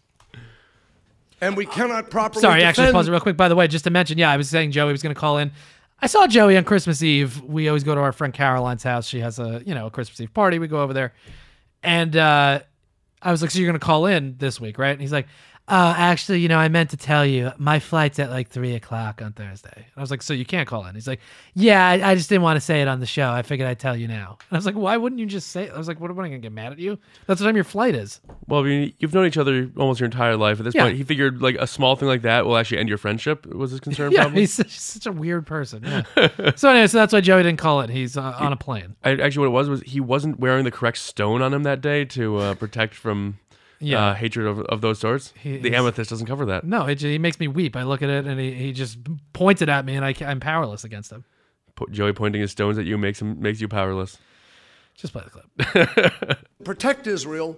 [1.41, 3.38] And we cannot properly Sorry, actually, pause it real quick.
[3.38, 5.38] By the way, just to mention, yeah, I was saying Joey was going to call
[5.38, 5.51] in.
[6.01, 7.41] I saw Joey on Christmas Eve.
[7.41, 9.07] We always go to our friend Caroline's house.
[9.07, 10.59] She has a you know a Christmas Eve party.
[10.59, 11.13] We go over there,
[11.82, 12.59] and uh,
[13.22, 15.28] I was like, "So you're going to call in this week, right?" And he's like,
[15.70, 19.22] "Uh, actually, you know, I meant to tell you, my flight's at like three o'clock
[19.22, 21.20] on Thursday." And I was like, "So you can't call in?" He's like,
[21.53, 23.30] "Yeah, I, I just didn't want to say it on the show.
[23.30, 25.65] I figured I'd tell you now." And I was like, "Why wouldn't you just say
[25.65, 26.97] it?" I was like, "What am I going to get mad at you?
[27.28, 30.05] That's what time your flight is." Well, I mean, you've known each other almost your
[30.05, 30.59] entire life.
[30.59, 30.84] At this Yeah.
[30.86, 33.45] point, he figured like a small thing like that will actually end your friendship.
[33.45, 34.11] Was his concern?
[34.11, 34.41] Yeah, probably?
[34.41, 35.84] he's such, such a weird person.
[35.84, 36.03] Yeah.
[36.55, 37.89] so anyway, so that's why Joey didn't call it.
[37.89, 38.95] He's uh, on a plane.
[39.03, 41.82] I, actually, what it was was he wasn't wearing the correct stone on him that
[41.82, 43.38] day to uh, protect from
[43.80, 44.07] Yeah.
[44.09, 45.34] uh, hatred of, of those sorts.
[45.41, 46.63] He- the amethyst doesn't cover that.
[46.65, 47.75] No, it, he makes me weep.
[47.75, 48.97] I look at it and he, he just
[49.34, 51.23] points it at me, and I I'm powerless against him.
[51.75, 54.17] Po- Joey pointing his stones at you makes him makes you powerless.
[54.95, 56.39] Just play the clip.
[56.65, 57.57] protect Israel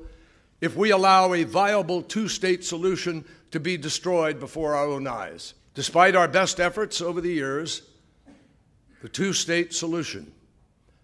[0.62, 5.56] if we allow a viable two state solution to be destroyed before our own eyes.
[5.74, 7.82] Despite our best efforts over the years,
[9.02, 10.32] the two state solution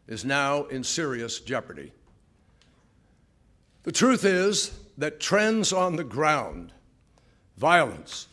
[0.07, 1.91] is now in serious jeopardy.
[3.83, 6.71] The truth is that trends on the ground,
[7.57, 8.27] violence,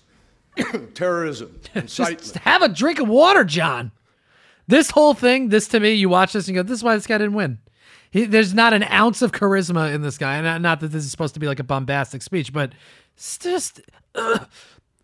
[0.94, 3.92] terrorism, incitement, Just have a drink of water, John.
[4.66, 7.06] This whole thing, this to me, you watch this and go, this is why this
[7.06, 7.58] guy didn't win.
[8.10, 10.36] He, there's not an ounce of charisma in this guy.
[10.36, 12.72] And not, not that this is supposed to be like a bombastic speech, but
[13.14, 13.80] it's just.
[14.14, 14.38] uh,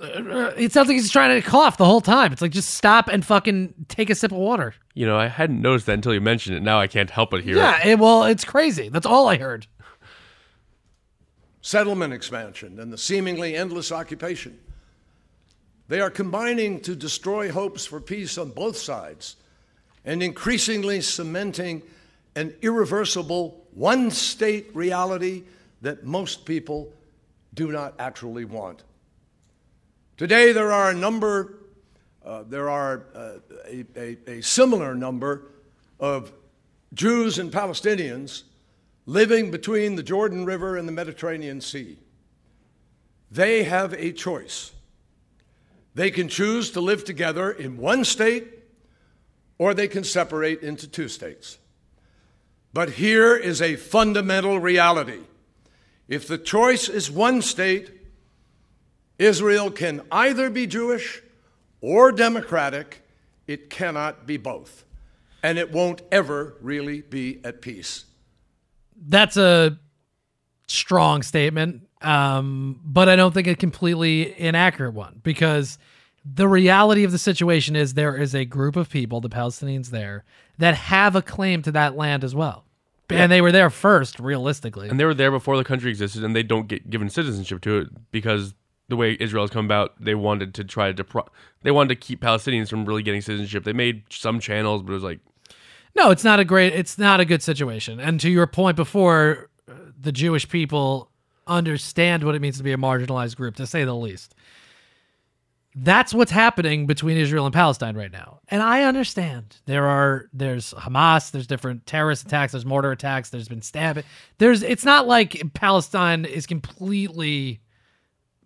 [0.01, 2.33] uh, it sounds like he's trying to cough the whole time.
[2.33, 4.75] It's like just stop and fucking take a sip of water.
[4.95, 6.63] You know, I hadn't noticed that until you mentioned it.
[6.63, 7.87] Now I can't help but hear Yeah, it.
[7.91, 8.89] it, well, it's crazy.
[8.89, 9.67] That's all I heard.
[11.63, 14.59] Settlement expansion, and the seemingly endless occupation.
[15.89, 19.37] They are combining to destroy hopes for peace on both sides
[20.05, 21.83] and increasingly cementing
[22.37, 25.43] an irreversible one state reality
[25.83, 26.93] that most people
[27.55, 28.85] do not actually want.
[30.17, 31.59] Today, there are a number,
[32.25, 33.33] uh, there are uh,
[33.67, 35.43] a, a, a similar number
[35.99, 36.33] of
[36.95, 38.45] Jews and Palestinians
[39.11, 41.99] living between the Jordan River and the Mediterranean Sea.
[43.29, 44.71] They have a choice.
[45.97, 48.47] They can choose to live together in one state,
[49.59, 51.59] or they can separate into two states.
[52.73, 55.23] But here is a fundamental reality.
[56.07, 57.91] If the choice is one state,
[59.19, 61.21] Israel can either be Jewish
[61.81, 63.03] or democratic.
[63.49, 64.85] It cannot be both.
[65.43, 68.05] And it won't ever really be at peace.
[69.01, 69.79] That's a
[70.67, 75.79] strong statement, um, but I don't think a completely inaccurate one because
[76.25, 80.25] the reality of the situation is there is a group of people, the Palestinians there,
[80.59, 82.65] that have a claim to that land as well.
[83.11, 84.89] And they were there first, realistically.
[84.89, 87.79] And they were there before the country existed, and they don't get given citizenship to
[87.79, 88.55] it because
[88.89, 91.29] the way Israel has come about, they wanted to try to depro-
[91.63, 93.65] they wanted to keep Palestinians from really getting citizenship.
[93.65, 95.21] They made some channels, but it was like
[95.97, 96.73] No, it's not a great.
[96.73, 98.01] It's not a good situation.
[98.01, 101.11] And to your point before, uh, the Jewish people
[101.47, 104.35] understand what it means to be a marginalized group, to say the least.
[105.75, 108.41] That's what's happening between Israel and Palestine right now.
[108.49, 113.49] And I understand there are there's Hamas, there's different terrorist attacks, there's mortar attacks, there's
[113.49, 114.05] been stabbing.
[114.39, 117.61] There's it's not like Palestine is completely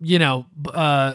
[0.01, 1.13] you know, uh,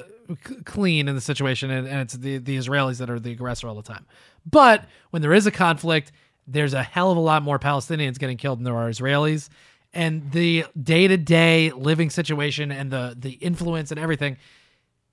[0.64, 3.74] clean in the situation, and, and it's the the Israelis that are the aggressor all
[3.74, 4.07] the time.
[4.45, 6.12] But when there is a conflict,
[6.47, 9.49] there's a hell of a lot more Palestinians getting killed than there are Israelis,
[9.93, 14.36] and the day to day living situation and the the influence and everything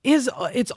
[0.04, 0.72] is it's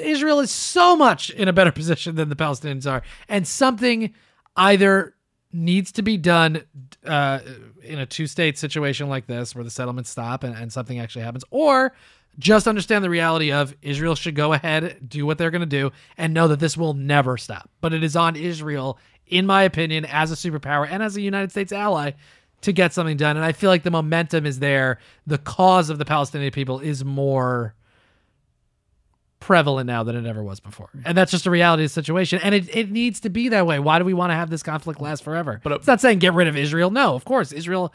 [0.00, 4.14] Israel is so much in a better position than the Palestinians are, and something
[4.56, 5.14] either
[5.52, 6.62] needs to be done
[7.04, 7.38] uh,
[7.82, 11.22] in a two state situation like this where the settlements stop and, and something actually
[11.22, 11.94] happens, or
[12.38, 15.90] just understand the reality of Israel should go ahead, do what they're going to do,
[16.18, 17.70] and know that this will never stop.
[17.80, 21.50] But it is on Israel, in my opinion, as a superpower and as a United
[21.50, 22.12] States ally,
[22.62, 23.36] to get something done.
[23.36, 24.98] And I feel like the momentum is there.
[25.26, 27.74] The cause of the Palestinian people is more
[29.40, 30.90] prevalent now than it ever was before.
[31.04, 32.40] And that's just a reality of the situation.
[32.42, 33.78] And it, it needs to be that way.
[33.78, 35.60] Why do we want to have this conflict last forever?
[35.62, 36.90] But, uh, it's not saying get rid of Israel.
[36.90, 37.92] No, of course, Israel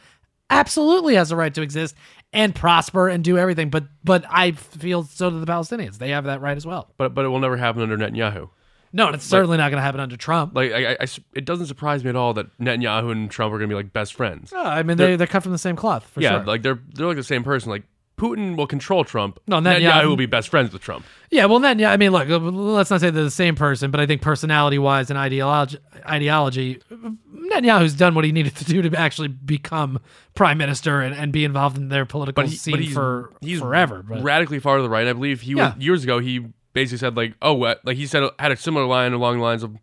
[0.52, 1.96] absolutely has a right to exist
[2.34, 3.70] and prosper and do everything.
[3.72, 5.98] But but I feel so do the Palestinians.
[5.98, 6.92] They have that right as well.
[6.98, 8.50] but but it will never happen under Netanyahu.
[8.94, 10.54] No, and it's certainly not going to happen under Trump.
[10.54, 13.70] Like I, I- it doesn't surprise me at all that Netanyahu and Trump are going
[13.70, 14.52] to be like best friends.
[14.52, 16.44] No, I mean, they, they're cut from the same cloth, for yeah, sure.
[16.44, 17.70] like they're they're like the same person.
[17.70, 17.84] Like
[18.22, 19.40] Putin will control Trump.
[19.48, 21.04] No, Netanyahu Netanyahu- will be best friends with Trump.
[21.32, 23.90] Yeah, well, then, yeah, I mean, look, uh, let's not say they're the same person,
[23.90, 26.80] but I think personality wise and ideology, ideology,
[27.34, 30.00] Netanyahu's done what he needed to do to actually become
[30.36, 34.04] prime minister and, and be involved in their political he, scene he's for he's forever.
[34.08, 35.08] But radically far to the right.
[35.08, 35.74] I believe he Yeah.
[35.76, 36.20] was years ago.
[36.20, 37.84] He basically said like, oh, what?
[37.86, 39.76] Like he said had a similar line along the lines of,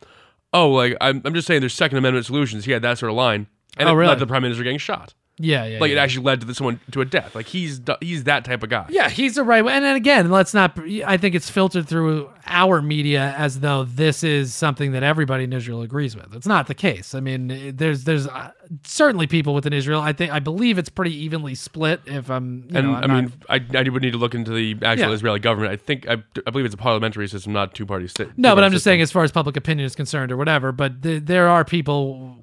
[0.53, 2.64] oh, like I'm I'm just saying there's Second Amendment solutions.
[2.66, 4.09] He had that sort of line, and Oh, it really?
[4.09, 5.14] led to the prime minister getting shot.
[5.39, 5.97] Yeah, yeah, Like yeah.
[5.97, 7.34] it actually led to the, someone to a death.
[7.34, 8.86] Like he's he's that type of guy.
[8.91, 9.72] Yeah, he's the right way.
[9.72, 10.78] And then again, let's not.
[11.07, 15.53] I think it's filtered through our media as though this is something that everybody in
[15.53, 16.34] Israel agrees with.
[16.34, 17.14] It's not the case.
[17.14, 18.51] I mean, there's there's uh,
[18.84, 20.01] certainly people within Israel.
[20.01, 22.01] I think I believe it's pretty evenly split.
[22.07, 24.34] If I'm, you And know, I I'm not- mean, I, I would need to look
[24.34, 25.14] into the actual Yeah.
[25.14, 25.72] Israeli government.
[25.72, 28.28] I think I, I believe it's a parliamentary system, not two party state.
[28.36, 30.72] No, but I'm just saying, as far as public opinion is concerned, or whatever.
[30.72, 32.38] But th- there are people,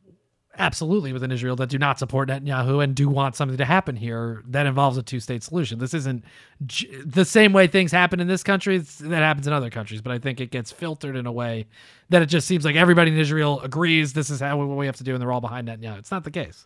[0.58, 4.44] absolutely, within Israel that do not support Netanyahu and do want something to happen here
[4.48, 5.80] that involves a two-state solution.
[5.80, 6.24] This isn't
[6.66, 10.02] j- the same way things happen in this country that happens in other countries.
[10.02, 11.66] But I think it gets filtered in a way
[12.10, 14.98] that it just seems like everybody in Israel agrees this is how what we have
[14.98, 15.98] to do, and they're all behind Netanyahu.
[16.00, 16.66] It's not the case.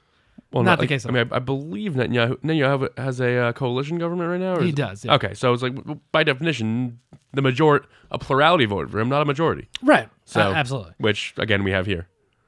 [0.52, 3.52] Well, Not the like- case I mean, I, I believe Netanyahu, Netanyahu has a uh,
[3.54, 4.56] coalition government right now.
[4.56, 5.14] or He does, yeah.
[5.16, 5.76] Okay, so it's like
[6.12, 7.00] by definition,
[7.34, 9.68] the majority, a plurality voted for him, not a majority.
[9.84, 10.10] right.
[10.26, 10.94] So Uh, absolutely.
[10.98, 12.08] which again we have here.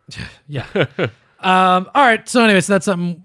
[0.47, 0.65] Yeah.
[1.41, 2.27] um, all right.
[2.27, 3.23] So, anyways, that's something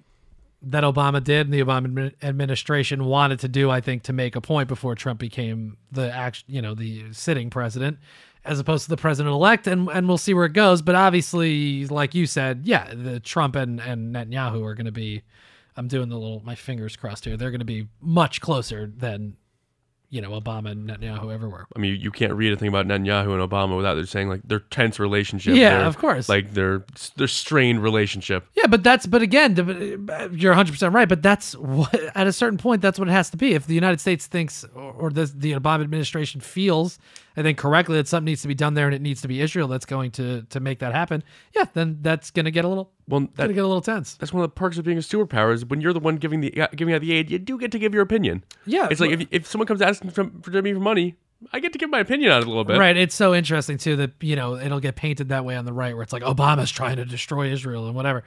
[0.62, 4.41] that Obama did and the Obama administration wanted to do, I think, to make a
[4.41, 7.99] point before Trump became the act, you know, the sitting president,
[8.45, 9.67] as opposed to the president elect.
[9.67, 10.83] And and we'll see where it goes.
[10.83, 15.23] But obviously, like you said, yeah, the Trump and and Netanyahu are going to be.
[15.79, 17.37] I'm doing the little my fingers crossed here.
[17.37, 19.37] They're going to be much closer than,
[20.09, 21.67] you know, Obama and Netanyahu ever were.
[21.75, 24.61] I mean, you can't read anything about Netanyahu and Obama without they're saying like their
[24.61, 25.57] tense relationship.
[25.57, 26.29] Yeah, their- of course.
[26.29, 26.85] Like their
[27.17, 28.47] their strained relationship.
[28.55, 29.57] Yeah, but that's but again,
[30.33, 31.09] you're 100 percent right.
[31.09, 33.55] But that's what at a certain point, that's what it has to be.
[33.55, 36.99] If the United States thinks, or, or the the Obama administration feels,
[37.37, 39.41] I think correctly that something needs to be done there, and it needs to be
[39.41, 41.22] Israel that's going to to make that happen.
[41.55, 44.14] Yeah, then that's going to get a little Well, going to get a little tense.
[44.14, 46.41] that's one of the perks of being a superpower is when you're the one giving
[46.41, 48.45] the uh, giving out the aid, you do get to give your opinion.
[48.64, 51.16] Yeah, it's like if, if someone comes asking for, for me for money,
[51.53, 52.78] I get to give my opinion on it a little bit.
[52.78, 52.97] Right.
[52.97, 55.95] It's so interesting too that you know it'll get painted that way on the right,
[55.95, 58.24] where it's like Obama's trying to destroy Israel and whatever.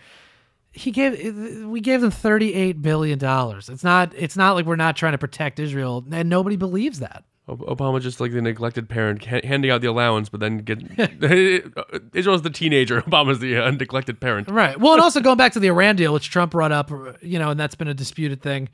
[0.71, 3.69] He gave we gave them thirty eight billion dollars.
[3.69, 7.23] It's not it's not like we're not trying to protect Israel, and nobody believes that.
[7.49, 10.79] Ob- Obama just like the neglected parent ha- handing out the allowance, but then get
[12.13, 13.01] Israel's the teenager.
[13.09, 14.49] Obama's the uh, neglected parent.
[14.49, 14.79] Right.
[14.79, 16.91] Well, and also going back to the Iran deal, which Trump brought up,
[17.21, 18.69] you know, and that's been a disputed thing.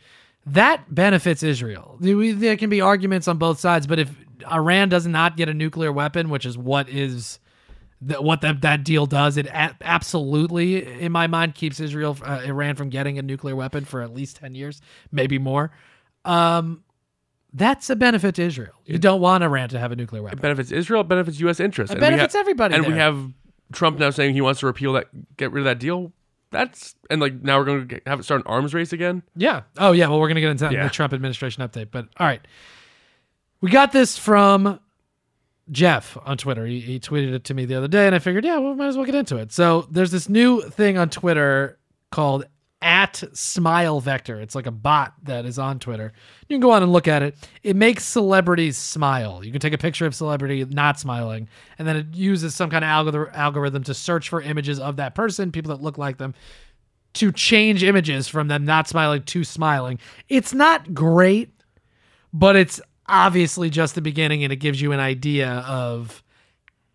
[0.45, 1.97] That benefits Israel.
[1.99, 4.11] There there can be arguments on both sides, but if
[4.51, 7.39] Iran does not get a nuclear weapon, which is what is
[8.01, 12.41] that what that that deal does, it a- absolutely, in my mind, keeps Israel uh,
[12.45, 15.71] Iran from getting a nuclear weapon for at least ten years, maybe more.
[16.26, 16.84] Um,
[17.58, 18.74] that's a benefit to Israel.
[18.86, 20.38] You don't want Iran to have a nuclear weapon.
[20.39, 21.01] It benefits Israel.
[21.01, 21.60] It benefits U.S.
[21.60, 21.91] interests.
[21.91, 23.32] It And benefits ha- everybody And we have
[23.72, 26.12] Trump now saying he wants to repeal that, get rid of that deal.
[26.51, 29.24] That's and like now we're going to have it start an arms race again.
[29.36, 29.62] Yeah.
[29.78, 30.08] Oh, yeah.
[30.08, 30.84] Well, we're going to get into that in Yeah.
[30.84, 31.88] the Trump administration update.
[31.91, 32.41] But all right.
[33.62, 34.80] We got this from
[35.72, 36.66] Jeff on Twitter.
[36.66, 38.88] He, he tweeted it to me the other day, and I figured, yeah, we might
[38.88, 39.51] as well get into it.
[39.51, 41.80] So there's this new thing on Twitter
[42.12, 42.45] called
[42.86, 44.39] at Smile Vector.
[44.39, 46.13] It's like a bot that is on Twitter.
[46.47, 47.36] You can go on and look at it.
[47.63, 49.43] It makes celebrities smile.
[49.43, 52.86] You can take a picture of celebrity not smiling, and then it uses some kind
[52.86, 56.36] of algor- algorithm to search for images of that person, people that look like them,
[57.13, 59.97] to change images from them not smiling to smiling.
[60.29, 61.49] It's not great,
[62.33, 66.21] but it's obviously just the beginning and it gives you an idea of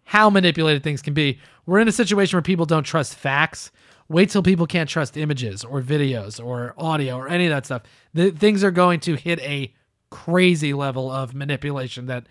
[0.05, 1.41] how manipulated things can be.
[1.66, 3.72] We're in a situation where people don't trust facts.
[4.11, 7.83] Wait till people can't trust images or videos or audio or any of that stuff.
[8.13, 9.73] The things are going to hit a
[10.11, 12.27] crazy level of manipulation that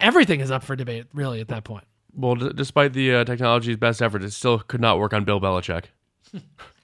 [0.00, 1.84] everything is up for debate really at that point.
[2.12, 5.40] Well, d- despite the uh, technology's best effort, it still could not work on Bill
[5.40, 5.84] Belichick.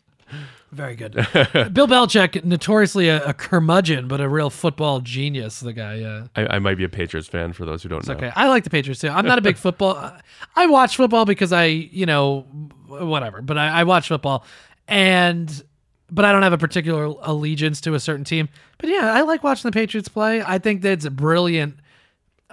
[0.72, 1.12] Very good.
[1.74, 5.60] Bill Belichick, notoriously a, a curmudgeon, but a real football genius.
[5.60, 5.96] The guy.
[5.96, 6.26] yeah.
[6.34, 8.14] I, I might be a Patriots fan for those who don't know.
[8.14, 9.08] okay, I like the Patriots too.
[9.10, 9.96] I'm not a big football.
[9.96, 10.18] Uh,
[10.56, 12.46] I watch football because I, you know,
[12.88, 13.42] whatever.
[13.42, 14.46] But I, I watch football,
[14.88, 15.62] and
[16.10, 18.48] but I don't have a particular allegiance to a certain team.
[18.78, 20.42] But yeah, I like watching the Patriots play.
[20.42, 21.76] I think that's brilliant.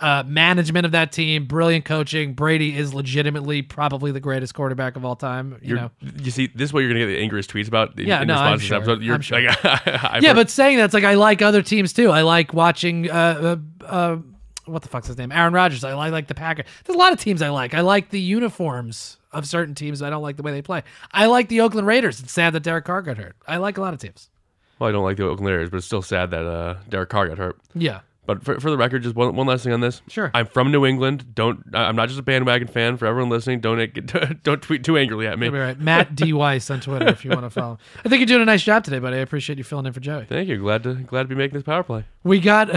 [0.01, 2.33] Uh, management of that team, brilliant coaching.
[2.33, 5.57] Brady is legitimately probably the greatest quarterback of all time.
[5.61, 5.91] You You're, know,
[6.21, 8.21] you see, this is what you're going to get the angriest tweets about in, Yeah,
[8.21, 8.79] in no, I'm to sure.
[8.79, 9.03] this episode.
[9.03, 9.41] You're I'm sure.
[9.41, 12.11] like, yeah, heard- but saying that's like I like other teams too.
[12.11, 14.17] I like watching uh, uh, uh
[14.65, 15.31] what the fuck's his name?
[15.31, 15.83] Aaron Rodgers.
[15.83, 16.65] I like like the Packers.
[16.85, 17.73] There's a lot of teams I like.
[17.73, 20.01] I like the uniforms of certain teams.
[20.01, 20.83] I don't like the way they play.
[21.11, 22.19] I like the Oakland Raiders.
[22.19, 23.35] It's sad that Derek Carr got hurt.
[23.47, 24.29] I like a lot of teams.
[24.77, 27.27] well, I don't like the Oakland Raiders, but it's still sad that uh, Derek Carr
[27.29, 27.57] got hurt.
[27.73, 28.01] Yeah.
[28.29, 30.03] But for, for the record, just one, one last thing on this.
[30.07, 30.29] Sure.
[30.35, 31.33] I'm from New England.
[31.33, 32.95] Don't I'm not just a bandwagon fan.
[32.95, 33.79] For everyone listening, don't
[34.43, 35.47] don't tweet too angrily at me.
[35.47, 35.79] You'll be right.
[35.79, 37.79] Matt D Weiss on Twitter if you want to follow.
[38.05, 39.17] I think you're doing a nice job today, buddy.
[39.17, 40.25] I appreciate you filling in for Joey.
[40.25, 40.59] Thank you.
[40.59, 42.05] Glad to glad to be making this power play.
[42.23, 42.69] We got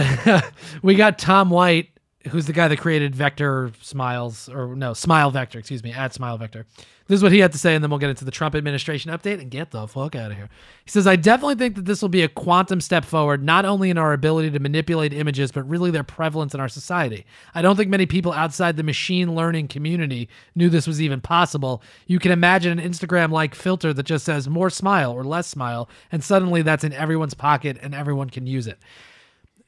[0.81, 1.91] we got Tom White,
[2.29, 6.39] who's the guy that created Vector Smiles or no Smile Vector, excuse me, at Smile
[6.39, 6.65] Vector.
[7.07, 9.11] This is what he had to say, and then we'll get into the Trump administration
[9.11, 10.49] update and get the fuck out of here.
[10.85, 13.89] He says, "I definitely think that this will be a quantum step forward, not only
[13.89, 17.25] in our ability to manipulate images, but really their prevalence in our society.
[17.53, 21.83] I don't think many people outside the machine learning community knew this was even possible.
[22.07, 26.23] You can imagine an Instagram-like filter that just says more smile or less smile, and
[26.23, 28.79] suddenly that's in everyone's pocket and everyone can use it."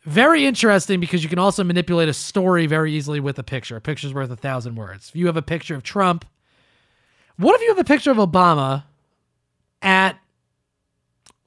[0.06, 3.76] very interesting because you can also manipulate a story very easily with a picture.
[3.76, 5.10] A picture's worth a thousand words.
[5.10, 6.26] If you have a picture of Trump,
[7.38, 8.84] what if you have a picture of Obama
[9.82, 10.18] at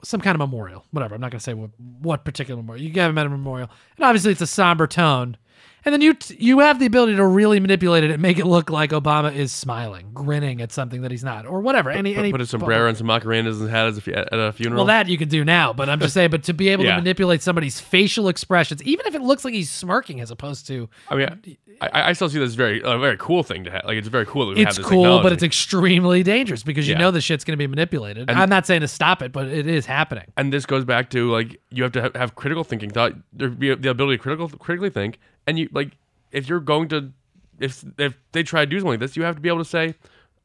[0.03, 0.85] some kind of memorial?
[0.91, 1.15] Whatever.
[1.15, 1.71] I'm not going to say what,
[2.01, 2.83] what particular memorial.
[2.83, 3.69] You have him at a memorial.
[3.97, 5.37] And obviously it's a somber tone.
[5.85, 8.45] And then you t- you have the ability to really manipulate it and make it
[8.45, 11.89] look like Obama is smiling, grinning at something that he's not, or whatever.
[11.89, 14.51] Any any Put a sombrero and some macarenas and hat as if he- at a
[14.51, 14.79] funeral.
[14.79, 16.31] Well, that you can do now, but I'm just saying.
[16.31, 16.95] But to be able Yeah.
[16.95, 20.89] to manipulate somebody's facial expressions, even if it looks like he's smirking as opposed to
[21.09, 23.83] I mean, I, I still see this very a very cool thing to have.
[23.85, 25.23] Like it's very cool that we have it's cool, technology.
[25.23, 26.99] but it's extremely dangerous because you Yeah.
[26.99, 28.29] know the shit's going to be manipulated.
[28.29, 30.25] I'm not saying to stop it, but it is happening.
[30.35, 33.49] and this goes back to like you have to have, have critical thinking thought there
[33.49, 35.97] be the ability to critical critically think and you like
[36.31, 37.11] if you're going to
[37.59, 39.65] if if they try to do something like this you have to be able to
[39.65, 39.95] say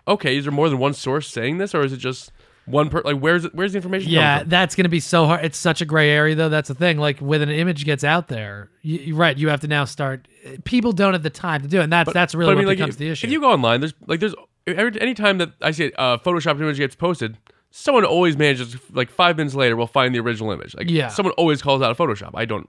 [0.08, 2.32] okay is there more than one source saying this or is it just
[2.66, 5.44] one per like where's it, where's the information Yeah, that's going to be so hard.
[5.44, 6.48] It's such a gray area, though.
[6.48, 6.96] That's the thing.
[6.96, 9.36] Like when an image gets out there, you, right.
[9.36, 10.26] You have to now start.
[10.64, 12.58] People don't have the time to do it, and that's that's really But I what
[12.60, 13.26] mean, like, becomes if, the issue.
[13.26, 14.34] if you go online there's like there's
[14.66, 17.36] every any time that I see a uh, photoshopped image gets posted
[17.70, 21.08] someone always manages like five minutes later We'll find the original image like Yeah.
[21.08, 22.66] someone always calls out a photoshop I don't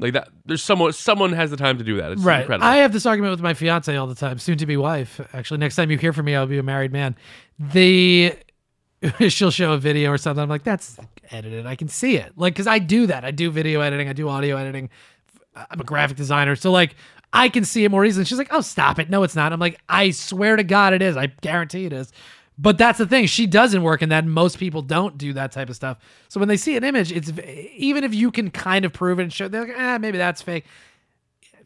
[0.00, 2.40] like that there's someone someone has the time to do that it's Right.
[2.40, 5.20] incredible I have this argument with my fiance all the time, soon to be wife.
[5.32, 7.14] Actually, next time you hear from me, I'll be a married man.
[7.58, 8.34] The
[9.28, 10.42] she'll show a video or something.
[10.42, 10.98] I'm like, that's
[11.30, 11.66] edited.
[11.66, 12.32] I can see it.
[12.36, 13.24] Like, cause I do that.
[13.24, 14.08] I do video editing.
[14.08, 14.90] I do audio editing.
[15.54, 16.56] I'm a graphic designer.
[16.56, 16.96] So like
[17.32, 18.24] I can see it more easily.
[18.24, 19.08] She's like, oh, stop it.
[19.08, 19.52] No, it's not.
[19.52, 21.16] I'm like, I swear to God it is.
[21.16, 22.12] I guarantee it is.
[22.60, 23.26] But that's the thing.
[23.26, 24.26] She doesn't work in that.
[24.26, 25.98] Most people don't do that type of stuff.
[26.28, 27.32] So when they see an image, it's
[27.74, 30.42] even if you can kind of prove it and show, they're like, ah, maybe that's
[30.42, 30.64] fake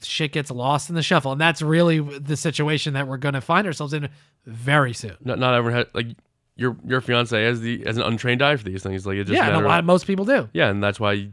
[0.03, 1.33] shit gets lost in the shuffle.
[1.33, 4.09] And that's really the situation that we're going to find ourselves in
[4.47, 5.17] very soon.
[5.25, 6.09] not not everyone has like
[6.57, 9.07] your your fiance has the as an untrained eye for these things.
[9.07, 10.49] Like it just yeah, and a lot of most people do.
[10.53, 11.29] yeah, and that's why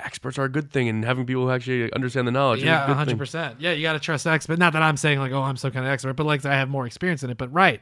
[0.00, 2.62] experts are a good thing, and having people who actually understand the knowledge.
[2.62, 3.60] Yeah, good hundred percent.
[3.60, 4.58] Yeah, you got to trust experts.
[4.58, 6.68] Not that I'm saying like, oh, I'm some kind of expert, but like I have
[6.68, 7.38] more experience in it.
[7.38, 7.80] But right,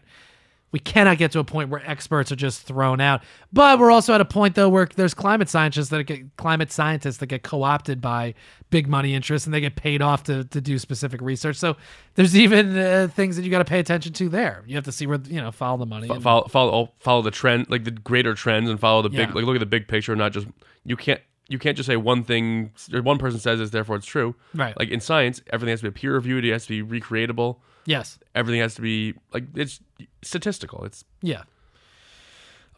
[0.72, 3.22] we cannot get to a point where experts are just thrown out.
[3.52, 7.16] But we're also at a point though where there's climate scientists that get climate scientists
[7.18, 8.34] that get co-opted by
[8.70, 11.56] big money interests and they get paid off to to do specific research.
[11.56, 11.76] So
[12.14, 14.62] there's even uh, things that you got to pay attention to there.
[14.66, 16.08] You have to see where you know follow the money.
[16.08, 19.28] And- Follow, follow follow the trend, like the greater trends, and follow the big.
[19.28, 19.34] Yeah.
[19.34, 20.46] Like look at the big picture, not just
[20.84, 22.70] you can't you can't just say one thing.
[22.92, 24.36] One person says this, therefore it's true.
[24.54, 24.78] Right.
[24.78, 26.44] Like in science, everything has to be peer reviewed.
[26.44, 27.56] It has to be recreatable.
[27.86, 28.20] yes.
[28.36, 29.80] Everything has to be like it's
[30.22, 30.84] statistical.
[30.84, 31.42] It's Yeah.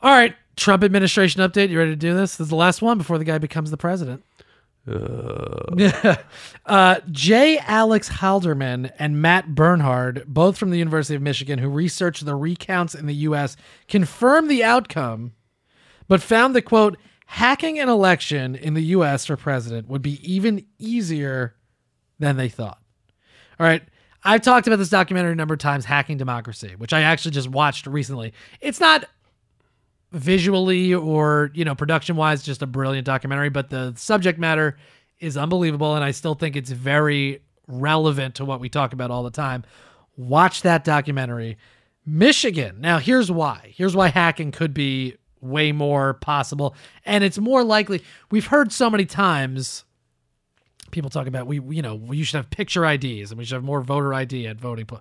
[0.02, 0.34] All right.
[0.56, 1.70] Trump administration update.
[1.70, 2.32] You ready to do this?
[2.36, 4.22] This is the last one before the guy becomes the president.
[6.66, 7.58] Uh, J.
[7.58, 12.94] Alex Halderman and Matt Bernhard, both from the University of Michigan, who researched the recounts
[12.94, 15.32] in the U.S., confirmed the outcome,
[16.08, 19.26] but found that, quote, hacking an election in the U.S.
[19.26, 21.54] for president would be even easier
[22.18, 22.78] than they thought.
[23.60, 23.82] All right.
[24.24, 27.48] I've talked about this documentary a number of times, Hacking Democracy, which I actually just
[27.48, 28.32] watched recently.
[28.60, 29.04] It's not
[30.12, 34.76] visually or, you know, production wise, just a brilliant documentary, but the subject matter
[35.18, 35.94] is unbelievable.
[35.94, 39.64] And I still think it's very relevant to what we talk about all the time.
[40.16, 41.56] Watch that documentary.
[42.04, 42.80] Michigan.
[42.80, 43.72] Now, here's why.
[43.74, 46.74] Here's why hacking could be way more possible.
[47.04, 48.02] And it's more likely.
[48.30, 49.84] We've heard so many times
[50.92, 53.64] people talk about we you know you should have picture IDs and we should have
[53.64, 54.86] more voter ID at voting.
[54.86, 55.00] pla-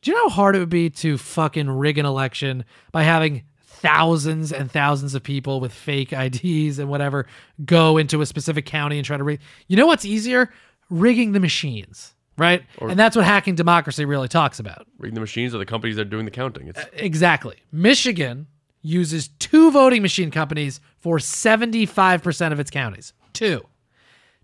[0.00, 3.44] Do you know how hard it would be to fucking rig an election by having
[3.64, 7.26] thousands and thousands of people with fake IDs and whatever
[7.64, 9.40] go into a specific county and try to rig?
[9.68, 10.52] You know what's easier?
[10.90, 12.62] Rigging the machines, right?
[12.80, 14.86] and that's what hacking democracy really talks about.
[14.98, 16.68] rigging the machines or the companies that are doing the counting.
[16.68, 17.56] It's uh, Exactly.
[17.72, 18.46] Michigan
[18.82, 23.12] uses two voting machine companies for 75% of its counties.
[23.32, 23.62] Two.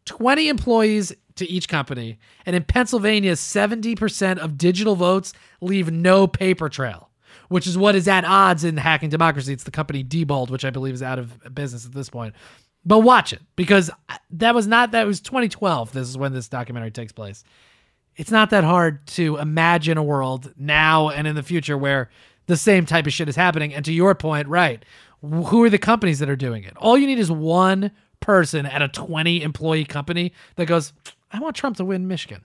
[0.09, 2.19] 20 employees to each company.
[2.45, 7.11] And in Pennsylvania, 70% of digital votes leave no paper trail,
[7.49, 9.53] which is what is at odds in hacking democracy.
[9.53, 12.35] It's the company Diebold, which I believe is out of business at this point.
[12.85, 13.91] But watch it because
[14.31, 15.93] that was not, that was 2012.
[15.93, 17.45] This is when this documentary takes place
[18.19, 22.11] it's not that hard to imagine a world now and in the future where
[22.47, 23.73] the same type of shit is happening.
[23.73, 24.85] And to your point, right,
[25.23, 26.77] who are the companies that are doing it?
[26.77, 30.93] All you need is one person at a 20 employee company that goes,
[31.33, 32.45] I want Trump to win Michigan.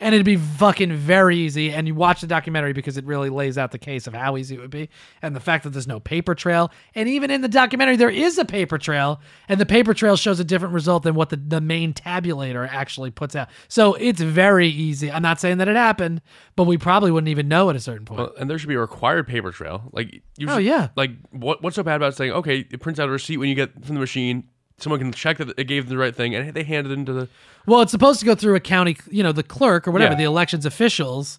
[0.00, 1.70] And it'd be fucking very easy.
[1.70, 4.56] And you watch the documentary because it really lays out the case of how easy
[4.56, 4.88] it would be.
[5.20, 6.72] And the fact that there's no paper trail.
[6.96, 9.20] And even in the documentary, there is a paper trail.
[9.48, 13.12] And the paper trail shows a different result than what the, the main tabulator actually
[13.12, 13.48] puts out.
[13.68, 15.08] So it's very easy.
[15.08, 16.20] I'm not saying that it happened,
[16.56, 18.18] but we probably wouldn't even know at a certain point.
[18.22, 19.88] Well, and there should be a required paper trail.
[19.92, 20.88] Like, you Oh, should- yeah.
[20.96, 23.54] Like, what what's so bad about saying, okay, it prints out a receipt when you
[23.54, 24.48] get from the machine.
[24.82, 27.12] Someone can check that it gave them the right thing, and they handed it into
[27.12, 27.28] the.
[27.66, 30.18] Well, it's supposed to go through a county, you know, the clerk or whatever, Yeah.
[30.18, 31.38] the elections officials.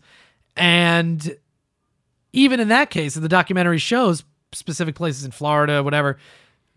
[0.55, 1.35] And
[2.31, 6.17] even in that case, the documentary shows specific places in Florida, whatever,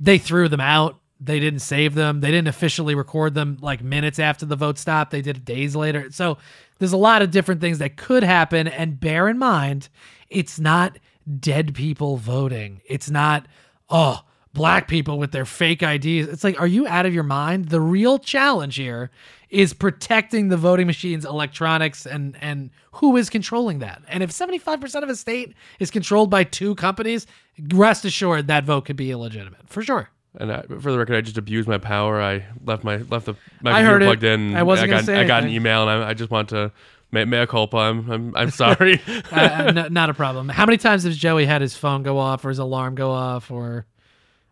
[0.01, 2.21] they threw them out They didn't save them.
[2.21, 5.13] They didn't officially record them like minutes after the vote stopped.
[5.13, 6.11] They did it days later.
[6.11, 6.37] So
[6.79, 8.69] there's a lot of different things that could happen.
[8.69, 9.89] And bear in mind,
[10.29, 10.99] it's not
[11.41, 12.83] dead people voting.
[12.87, 13.47] It's not,
[13.89, 14.25] oh,
[14.57, 16.27] black people with their fake IDs.
[16.29, 17.69] It's like, are you out of your mind?
[17.69, 19.11] The real challenge here
[19.51, 24.03] is protecting the voting machines, electronics, and and who is controlling that.
[24.09, 27.27] And if 75% of a state is controlled by two companies,
[27.73, 30.09] rest assured that vote could be illegitimate for sure.
[30.39, 32.21] And I, for the record, I just abused my power.
[32.21, 34.07] I left my left the my I computer heard it.
[34.07, 34.57] plugged in.
[34.57, 36.73] I wasn't got gonna say I got an email, and I, I just want to
[37.13, 37.77] mea, culpa.
[37.77, 39.01] I'm I'm, I'm sorry.
[39.07, 40.49] uh, uh, n- not a problem.
[40.49, 43.51] How many times has Joey had his phone go off or his alarm go off
[43.51, 43.87] or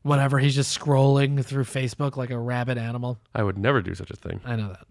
[0.04, 0.38] whatever?
[0.38, 3.18] He's just scrolling through Facebook like a rabid animal.
[3.34, 4.40] I would never do such a thing.
[4.44, 4.86] I know that.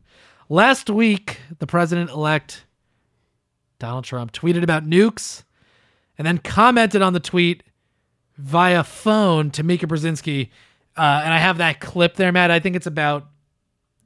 [0.50, 2.66] Last week, the president elect
[3.80, 5.44] Donald Trump tweeted about nukes
[6.18, 7.64] and then commented on the tweet
[8.38, 10.50] via phone to Mika Brzezinski.
[10.98, 12.52] Uh, and I have that clip there, Matt.
[12.52, 13.28] I think it's about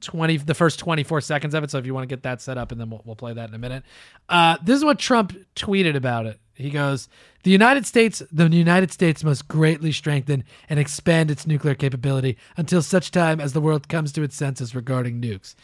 [0.00, 1.70] 20, the first 24 seconds of it.
[1.70, 3.48] So if you want to get that set up, and then we'll, we'll play that
[3.48, 3.82] in a minute.
[4.28, 6.38] Uh, this is what Trump tweeted about it.
[6.58, 7.08] He goes,
[7.44, 12.82] "The United States, the United States must greatly strengthen and expand its nuclear capability until
[12.82, 15.54] such time as the world comes to its senses regarding nukes."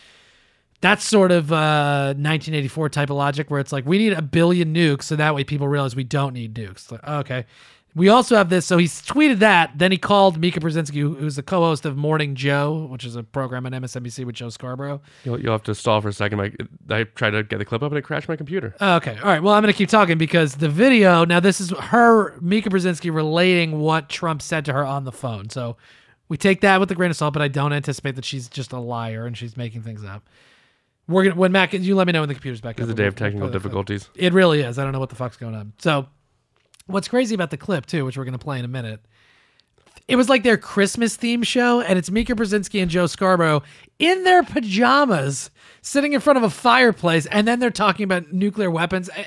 [0.81, 4.75] That's sort of uh, 1984 type of logic where it's like we need a billion
[4.75, 6.93] nukes so that way people realize we don't need nukes.
[6.93, 7.47] Like, okay.
[7.97, 8.67] We also have this.
[8.67, 9.71] So he tweeted that.
[9.77, 13.23] Then he called Mika Brzezinski, who- who's the co-host of Morning Joe, which is a
[13.23, 15.01] program on MSNBC with Joe Scarborough.
[15.25, 16.39] You'll, you'll have to stall for a second.
[16.39, 16.53] My,
[16.91, 18.75] I tried to get the clip up and it crashed my computer.
[18.81, 19.17] Oh, Okay.
[19.19, 19.41] All right.
[19.43, 21.25] Well, I'm going to keep talking because the video.
[21.25, 25.49] Now, this is her, Mika Brzezinski, relating what Trump said to her on the phone.
[25.51, 25.77] So
[26.29, 28.73] we take that with a grain of salt, but I don't anticipate that she's just
[28.73, 30.29] a liar and she's making things up.
[31.07, 32.81] We're gonna when Mac, you let me know when the computer's back.
[32.81, 33.63] It's up a day of technical play that clip.
[33.63, 34.09] difficulties.
[34.17, 34.79] It really is.
[34.79, 35.75] I don't know what the fuck's going on.
[35.79, 36.07] So,
[36.87, 39.01] what's crazy about the clip too, which we're gonna play in a minute,
[40.07, 43.63] it was like their Christmas theme show, and it's Mika Brzezinski and Joe Scarborough
[43.99, 45.51] in their pajamas,
[45.83, 49.09] sitting in front of a fireplace, and then they're talking about nuclear weapons.
[49.17, 49.25] Eh,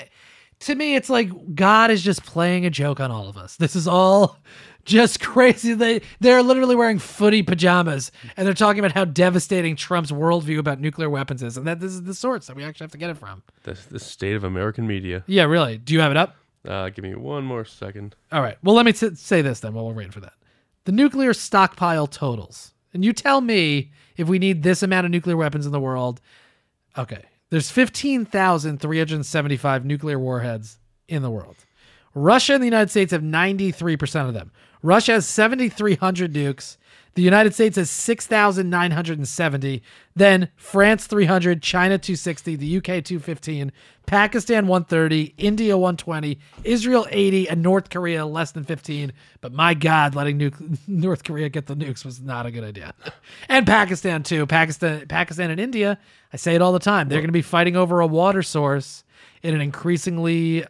[0.59, 3.55] To me, it's like God is just playing a joke on all of us.
[3.55, 4.38] This is all
[4.85, 5.73] just crazy.
[5.73, 10.79] They they're literally wearing footy pajamas, and they're talking about how devastating Trump's worldview about
[10.79, 13.09] nuclear weapons is, and that this is the source that we actually have to get
[13.09, 13.41] it from.
[13.63, 15.23] The, the state of American media.
[15.27, 15.77] Yeah, really.
[15.79, 16.35] Do you have it up?
[16.68, 18.15] Uh, give me one more second.
[18.31, 18.57] All right.
[18.64, 20.34] Well, let me t- say this then while we're waiting for that.
[20.85, 22.73] The nuclear stockpile totals.
[22.94, 26.22] And you tell me if we need this amount of nuclear weapons in the world.
[26.98, 27.23] Okay.
[27.49, 31.56] There's 15,375 nuclear warheads in the world.
[32.14, 34.52] Russia and the United States have 93% of them.
[34.81, 36.76] Russia has 7,300 nukes.
[37.18, 39.81] The United States has 6,970.
[40.15, 43.72] Then France 300, China 260, the UK 215,
[44.06, 49.14] Pakistan 130, India 120, Israel 80, and North Korea less than 15.
[49.41, 50.53] But my God, letting
[50.88, 52.94] North Korea get the nukes was not a good idea.
[53.49, 54.45] and Pakistan too.
[54.45, 55.98] Pakistan, Pakistan and India.
[56.31, 57.10] I say it all the time.
[57.10, 59.03] They're going to be fighting over a water source
[59.41, 60.65] in an increasingly,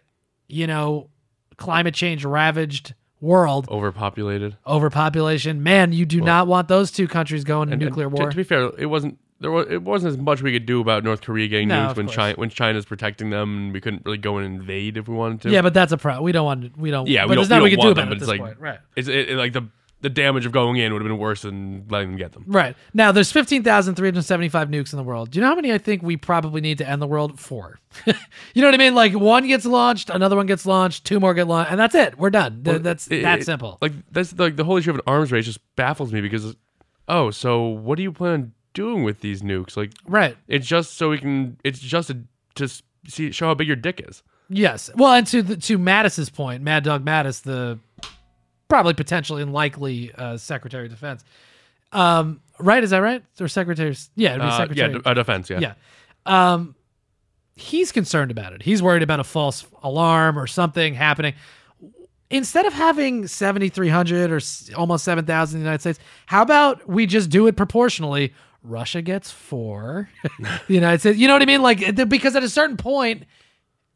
[0.47, 1.09] you know,
[1.57, 4.57] climate change ravaged world Overpopulated.
[4.65, 5.63] overpopulation.
[5.63, 8.29] Man, you do not want those two countries going to And- and nuclear war.
[8.29, 11.03] To, be fair, it wasn't there was it wasn't as much we could do about
[11.03, 12.15] North Korea getting No, nukes when course.
[12.15, 15.41] China when China's protecting them and we couldn't really go and invade if we wanted
[15.41, 15.49] to.
[15.51, 16.23] yeah, but that's a problem.
[16.23, 16.75] We don't want.
[16.77, 17.07] We don't.
[17.07, 18.29] yeah, but we there's nothing we we can do about them, it at it's this
[18.29, 18.59] like point.
[18.59, 18.79] Right.
[18.95, 19.67] it's it, it- like the
[20.07, 22.45] the damage of going in would have been worse than letting them get them.
[22.47, 22.77] Right.
[22.93, 25.31] Now, there's 15,375 nukes in the world.
[25.31, 27.37] Do you know how many I think we probably need to end the world?
[27.37, 27.79] Four.
[28.05, 28.95] you know what I mean?
[28.95, 32.17] Like one gets launched, another one gets launched, two more get launched, and that's it.
[32.17, 32.63] We're done.
[32.63, 33.77] Th- that's It- that it- simple.
[33.81, 36.55] Like that's like the whole issue of an arms race just baffles me because
[37.09, 39.75] oh, so what do you plan on doing with these nukes?
[39.75, 40.37] Like right.
[40.47, 42.19] it's just so we can it's just to
[42.55, 44.23] just see show how big your dick is.
[44.49, 44.89] Yes.
[44.95, 47.79] Well, and to the, to Mattis's point, Mad Dog Mattis, the
[48.67, 51.23] probably potentially and likely uh, Secretary of Defense.
[51.91, 52.83] Um, right?
[52.83, 53.23] Is that right?
[53.39, 53.95] Or Secretary?
[54.15, 54.93] Yeah, it'd be Uh, yeah, Secretary.
[54.93, 55.59] d- uh, defense, yeah.
[55.59, 55.73] Yeah.
[56.25, 56.75] Um,
[57.55, 58.61] he's concerned about it.
[58.61, 61.33] He's worried about a false alarm or something happening.
[62.29, 67.05] Instead of having 7,300 or s- almost 7,000 in the United States, how about we
[67.05, 68.33] just do it proportionally?
[68.63, 70.09] Russia gets four.
[70.67, 71.61] the United States, you know what I mean?
[71.61, 73.23] Like, because at a certain point,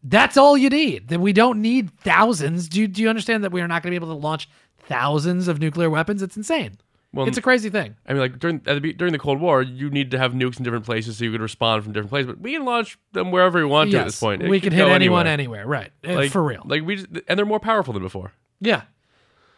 [0.04, 1.10] that's all you need.
[1.10, 2.68] That we don't need thousands.
[2.70, 4.50] Do you, do you understand that we are not going to be able to launch
[4.88, 6.22] thousands of nuclear weapons?
[6.22, 6.78] It's insane.
[7.14, 7.96] Well, it's a crazy thing.
[8.08, 10.58] I mean, like during at the, during the Cold War, you need to have nukes
[10.58, 12.28] in different places so you could respond from different places.
[12.28, 14.42] But we can launch them wherever we want to at this point.
[14.42, 15.64] It we can hit anyone anywhere.
[15.64, 15.68] anywhere.
[15.68, 15.92] Right.
[16.08, 16.62] Uh, Like, For real.
[16.66, 18.32] Like we, just, and they're more powerful than before.
[18.62, 18.84] Yeah.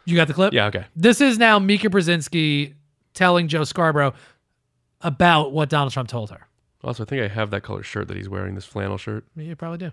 [0.04, 0.52] You got the clip?
[0.52, 0.86] Yeah, okay.
[0.96, 2.74] This is now Mika Brzezinski
[3.14, 4.14] telling Joe Scarborough
[5.00, 6.48] about what Donald Trump told her.
[6.84, 8.54] Also, I think I have that color shirt that he's wearing.
[8.54, 9.24] This flannel shirt.
[9.36, 9.92] You probably do.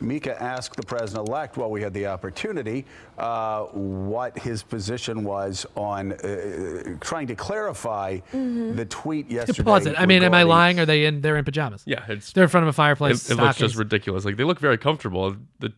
[0.00, 2.84] Mika asked the president elect while we had the opportunity
[3.16, 9.62] uh, what his position was on uh, trying to clarify the tweet yesterday.
[9.62, 9.98] Pause it.
[10.00, 10.78] I mean, am I lying?
[10.78, 11.22] Are they in?
[11.22, 11.82] They're in pajamas.
[11.86, 13.30] Yeah, it's They're in front of a fireplace.
[13.30, 14.26] it looks just ridiculous.
[14.26, 15.34] Like they look very comfortable.
[15.60, 15.72] The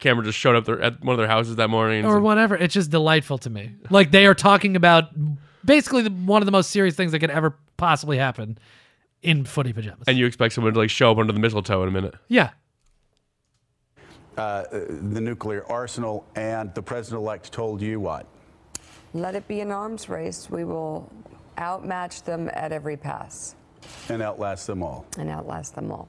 [0.00, 2.06] camera just showed up there at one of their houses that morning.
[2.06, 2.56] or like- whatever.
[2.56, 3.74] It's just delightful to me.
[3.90, 5.10] Like they are talking about
[5.62, 8.56] basically the, one of the most serious things that could ever possibly happen
[9.24, 10.06] in footy pajamas.
[10.06, 12.14] and you expect someone to like show up under the mistletoe in a minute.
[12.28, 12.50] yeah,
[14.36, 18.26] uh, the nuclear arsenal, and the president elect told you what?
[19.12, 20.50] Let it be an arms race.
[20.50, 21.10] We will
[21.56, 23.54] outmatch them at every pass
[24.08, 25.06] And outlast them all.
[25.18, 26.08] and outlast them all.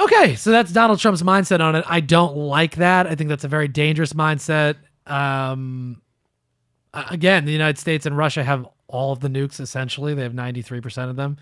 [0.00, 1.84] Okay, so that's Donald Trump's mindset on it.
[1.86, 3.06] I don't like that.
[3.06, 4.74] I think that's a very dangerous mindset.
[5.06, 6.02] Um,
[6.92, 10.14] again, the United States and Russia have all of the nukes essentially.
[10.14, 11.36] They have 93% of them.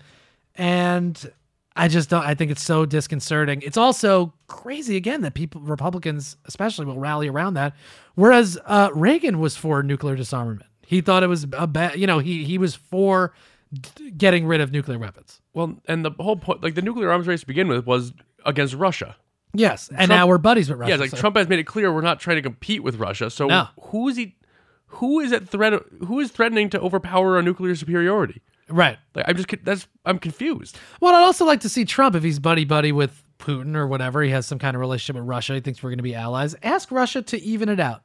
[0.61, 1.31] And
[1.75, 3.61] I just don't I think it's so disconcerting.
[3.63, 7.73] It's also crazy again that people Republicans especially will rally around that
[8.15, 10.67] whereas uh, Reagan was for nuclear disarmament.
[10.85, 13.33] He thought it was a bad, you know, he he was for
[13.73, 15.41] d- getting rid of nuclear weapons.
[15.53, 18.13] Well, and the whole point, like the nuclear arms race to begin with, was
[18.45, 19.15] against Russia.
[19.53, 20.91] Yes, and now we're buddies with Russia.
[20.91, 23.29] Yeah, like so- Trump has made it clear we're not trying to compete with Russia.
[23.31, 23.67] So No.
[23.81, 24.35] who is he?
[24.95, 25.73] Who is at threat?
[26.05, 28.41] Who is threatening to overpower our nuclear superiority?
[28.71, 28.97] Right.
[29.15, 30.77] Like I'm just that's I'm confused.
[30.99, 34.21] Well, I'd also like to see Trump if he's buddy buddy with Putin or whatever.
[34.21, 35.55] He has some kind of relationship with Russia.
[35.55, 36.55] He thinks we're going to be allies.
[36.63, 38.03] Ask Russia to even it out.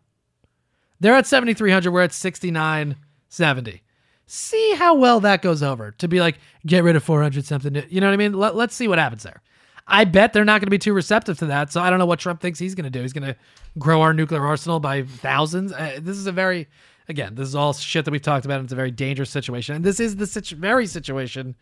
[0.99, 1.91] They're at 7,300.
[1.91, 3.83] We're at 6970.
[4.29, 7.75] See how well that goes over to be like, get rid of 400 something.
[7.89, 8.33] You know what I mean?
[8.33, 9.43] Let, let's see what happens there.
[9.87, 11.73] I bet they're not going to be too receptive to that.
[11.73, 13.03] So I don't know what Trump thinks he's going to do.
[13.03, 13.37] He's going to
[13.79, 15.73] grow our nuclear arsenal by thousands.
[15.73, 16.67] Uh, this is a very,
[17.09, 18.57] again, this is all shit that we've talked about.
[18.61, 19.75] And it's a very dangerous situation.
[19.77, 21.55] And this is the situ- very situation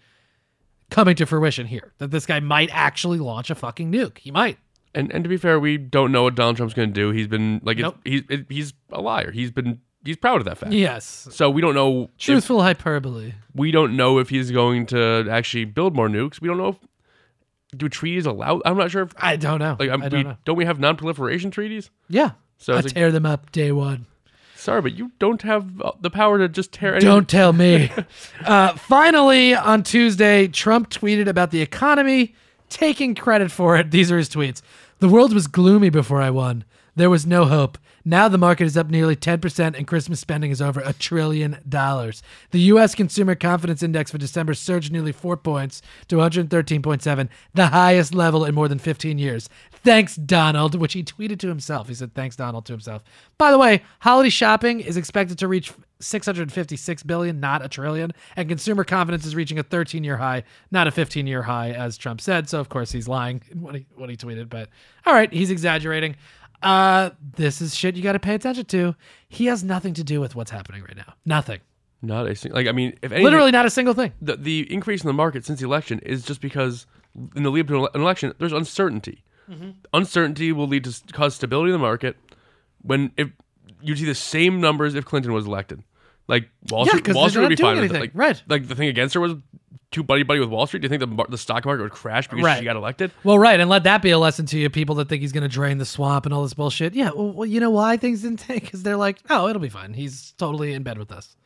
[0.91, 4.19] coming to fruition here that this guy might actually launch a fucking nuke.
[4.19, 4.59] He might.
[4.95, 7.11] And and to be fair, we don't know what Donald Trump's going to do.
[7.11, 7.97] He's been like Nope.
[8.05, 9.33] he's it, he's a liar.
[9.33, 10.73] He's been he's proud of that fact.
[10.73, 11.27] Yes.
[11.33, 12.05] So we don't know.
[12.05, 13.33] If, Truthful hyperbole.
[13.55, 16.41] we don't know if he's going to actually build more nukes.
[16.41, 16.77] We don't know if
[17.77, 18.63] do treaties allow.
[18.65, 19.77] I'm not sure if I don't know.
[19.81, 20.37] like I'm, I don't we, know.
[20.45, 21.91] don't we have non-proliferation treaties?
[22.09, 22.33] Yeah.
[22.59, 24.07] So I it's like- tear them up day one.
[24.65, 26.95] Sorry, but you don't have uh, the power to just tear.
[26.95, 27.93] Any Don't tell me.
[28.47, 32.35] uh, finally, on Tuesday, Trump tweeted about the economy,
[32.71, 33.91] taking credit for it.
[33.91, 34.63] These are his tweets.
[35.01, 36.65] The world was gloomy before I won.
[36.97, 37.79] There was no hope.
[38.05, 42.23] Now the market is up nearly 10% and Christmas spending is over a trillion dollars.
[42.51, 42.95] The U.S.
[42.95, 48.55] Consumer Confidence Index for December surged nearly four points to 113.7, the highest level in
[48.55, 49.49] more than 15 years.
[49.73, 51.89] Thanks, Donald, which he tweeted to himself.
[51.89, 53.03] He said, thanks, Donald, to himself.
[53.39, 58.49] By the way, holiday shopping is expected to reach 656 billion, not a trillion, and
[58.49, 62.49] consumer confidence is reaching a 13-year high, not a 15-year high, as Trump said.
[62.49, 64.69] So of course he's lying in what he what he tweeted, but
[65.07, 66.17] all right, he's exaggerating.
[66.63, 68.95] Uh, this is shit you got to pay attention to.
[69.29, 71.15] He has nothing to do with what's happening right now.
[71.27, 71.61] Nothing.
[72.03, 72.57] not a single.
[72.59, 74.13] Like I mean, if anything, Literally not a single thing.
[74.23, 76.87] the the increase in the market since the election is just because
[77.37, 79.23] in the lead up to an election, there's uncertainty.
[79.51, 79.71] Mm-hmm.
[79.93, 82.17] Uncertainty will lead to cause stability in the market.
[82.83, 83.29] When if
[83.83, 85.83] you'd see the same numbers if Clinton was elected,
[86.29, 87.95] like Wall Yeah, Street, Wall Street would be doing fine with it.
[87.97, 88.01] anything.
[88.01, 88.43] Like, Right.
[88.49, 89.35] Like the thing against her was
[89.95, 90.81] too buddy buddy with Wall Street.
[90.81, 92.59] Do you think the the stock market would crash because Right.
[92.59, 93.11] she got elected?
[93.25, 95.43] Well, right, and let that be a lesson to you people that think he's going
[95.43, 96.95] to drain the swamp and all this bullshit.
[96.95, 98.65] Yeah, well, well, you know why things didn't take?
[98.65, 99.95] Because they're like, oh, it'll be fine.
[99.95, 101.37] He's totally in bed with us.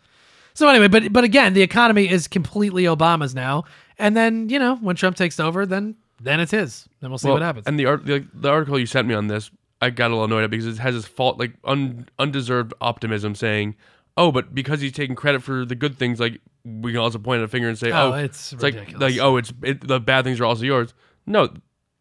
[0.54, 3.64] So anyway, but but again, the economy is completely Obama's now,
[3.98, 6.88] and then you know when Trump takes over, then then it's his.
[7.00, 7.66] Then we'll see Well, what happens.
[7.68, 10.24] And the, art, the the article you sent me on this, I got a little
[10.24, 13.76] annoyed at because it has this fault like un, undeserved optimism, saying,
[14.18, 17.38] "Oh, but because he's taking credit for the good things, like we can also point
[17.38, 19.00] at a finger and say, Oh, oh, it's like ridiculous.
[19.00, 20.92] like oh, it's it, the bad things are also yours."
[21.24, 21.48] No,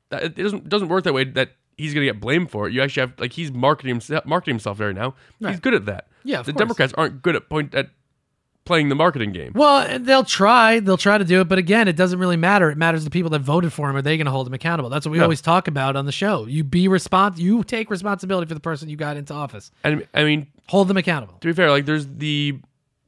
[0.09, 1.23] that, it doesn't doesn't work that way.
[1.23, 2.73] That he's gonna get blamed for it.
[2.73, 5.15] You actually have like he's marketing himself marketing himself right now.
[5.39, 6.07] He's good at that.
[6.23, 6.59] Yeah, the course.
[6.59, 7.89] Democrats aren't good at point at
[8.67, 9.51] playing the marketing game.
[9.55, 10.79] Well, they'll try.
[10.79, 12.69] They'll try to do it, but again, it doesn't really matter.
[12.69, 13.95] It matters the people that voted for him.
[13.95, 14.89] Are they going to hold him accountable?
[14.89, 15.23] That's what we No.
[15.23, 16.45] always talk about on the show.
[16.45, 19.71] You be respons- You take responsibility for the person you got into office.
[19.83, 21.35] And I mean, Hold them accountable.
[21.39, 22.59] to be fair, like there's the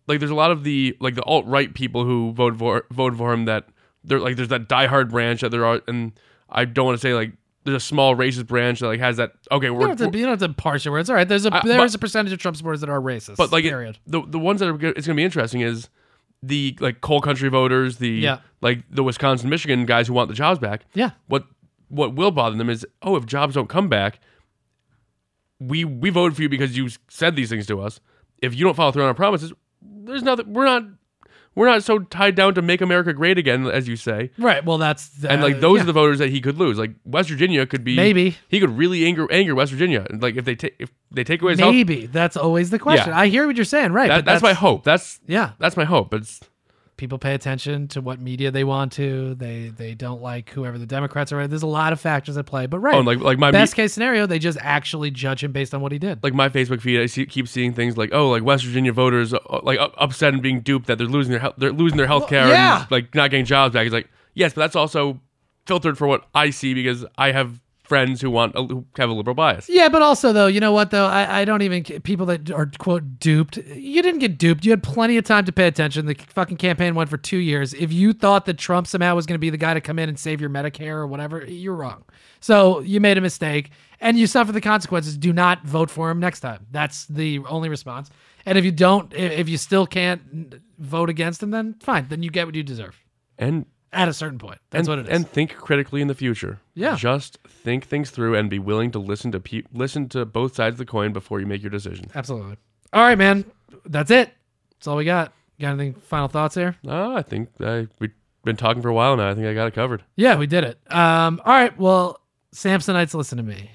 [0.07, 3.17] like there's a lot of the like the alt right people who voted for voted
[3.19, 3.65] for him that
[4.03, 6.13] they're like there's that diehard branch that there are and
[6.49, 7.33] I don't want to say like
[7.71, 10.25] there's a small racist branch that like has that okay we're, don't, have to, you
[10.25, 11.09] don't have to parse your words.
[11.09, 12.99] All right, there's a Uh, there but- is a percentage of Trump supporters that are
[13.01, 13.37] racist.
[13.37, 15.89] but like it- the the ones that are it's gonna be interesting is
[16.41, 18.39] the like coal country voters the Yeah.
[18.61, 21.11] like the Wisconsin Michigan guys who want the jobs back Yeah.
[21.27, 21.45] what
[21.89, 24.19] what will bother them is oh if jobs don't come back
[25.59, 27.99] we we voted for you because you said these things to us
[28.41, 29.51] if you don't follow through on our promises
[29.81, 30.83] there's nothing we're not
[31.59, 34.31] we're not so tied down to make America great again, as you say.
[34.37, 34.63] Right.
[34.63, 35.83] Well, that's And uh, like those yeah.
[35.83, 36.77] are the voters that he could lose.
[36.77, 38.37] Like West Virginia could be Maybe.
[38.47, 40.07] he could really anger anger West Virginia.
[40.09, 43.09] Like if they take if they take away his health, maybe that's always the question.
[43.09, 43.19] Yeah.
[43.19, 43.91] I hear what you're saying.
[43.91, 44.07] Right.
[44.07, 44.85] that, but that's, my hope.
[44.85, 45.51] That's Yeah.
[45.59, 46.13] that's my hope.
[46.13, 46.39] It's
[46.99, 49.33] people pay attention to what media they want to.
[49.35, 51.47] They they don't like whoever the Democrats are.
[51.47, 52.67] There's a lot of factors at play.
[52.67, 55.51] But right, Oh, like- like my best me- case scenario, they just actually judge him
[55.51, 56.21] based on what he did.
[56.23, 57.01] like my Facebook feed.
[57.01, 60.33] I see, keep seeing things like oh, like West Virginia voters uh, like up- upset
[60.33, 62.81] and being duped that they're losing their health, they're losing their health care yeah.
[62.81, 63.85] and like not getting jobs back.
[63.87, 65.19] It's like yes, but that's also
[65.65, 69.13] filtered for what I see because I have friends who want a, who have a
[69.13, 69.67] liberal bias.
[69.67, 71.07] Yeah, but also though, you know what though?
[71.07, 73.57] I, I don't even people that are quote duped.
[73.57, 74.63] You didn't get duped.
[74.63, 76.05] You had plenty of time to pay attention.
[76.05, 77.73] The fucking campaign went for two years.
[77.73, 80.07] If you thought that Trump somehow was going to be the guy to come in
[80.07, 82.05] and save your Medicare or whatever, you're wrong.
[82.39, 85.17] So you made a mistake and you suffer the consequences.
[85.17, 86.67] Do not vote for him next time.
[86.71, 88.09] That's the only response.
[88.45, 92.07] And if you don't, if you still can't vote against him, then fine.
[92.07, 93.03] Then you get what you deserve
[93.37, 94.59] And at a certain point.
[94.69, 95.15] That's and, what it is.
[95.15, 96.59] And think critically in the future.
[96.73, 96.95] Yeah.
[96.95, 100.75] Just think things through and be willing to listen to pe- listen to both sides
[100.75, 102.05] of the coin before you make your decision.
[102.13, 102.57] Absolutely.
[102.93, 103.45] All right, man.
[103.85, 104.31] That's it.
[104.73, 105.33] That's all we got.
[105.59, 106.75] Got anything final thoughts here?
[106.87, 108.13] Oh, I think I, we've
[108.45, 109.29] been talking for a while now.
[109.29, 110.03] I think I got it covered.
[110.15, 110.79] Yeah, we did it.
[110.89, 111.77] Um, all right.
[111.77, 112.21] Well,
[112.53, 113.71] Sampsonites, listen to me.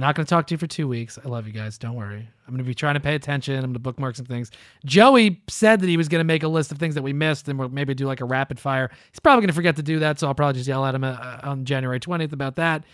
[0.00, 1.18] Not going to talk to you for two weeks.
[1.22, 1.76] I love you guys.
[1.76, 2.26] Don't worry.
[2.46, 3.56] I'm going to be trying to pay attention.
[3.56, 4.50] I'm going to bookmark some things.
[4.86, 7.48] Joey said that he was going to make a list of things that we missed
[7.48, 8.90] and we'll maybe do like a rapid fire.
[9.12, 10.18] He's probably going to forget to do that.
[10.18, 12.84] So I'll probably just yell at him uh, on January 20th about that.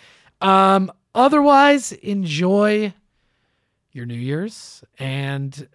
[0.40, 2.92] Um, otherwise, enjoy
[3.92, 4.82] your New Year's.
[4.98, 5.68] And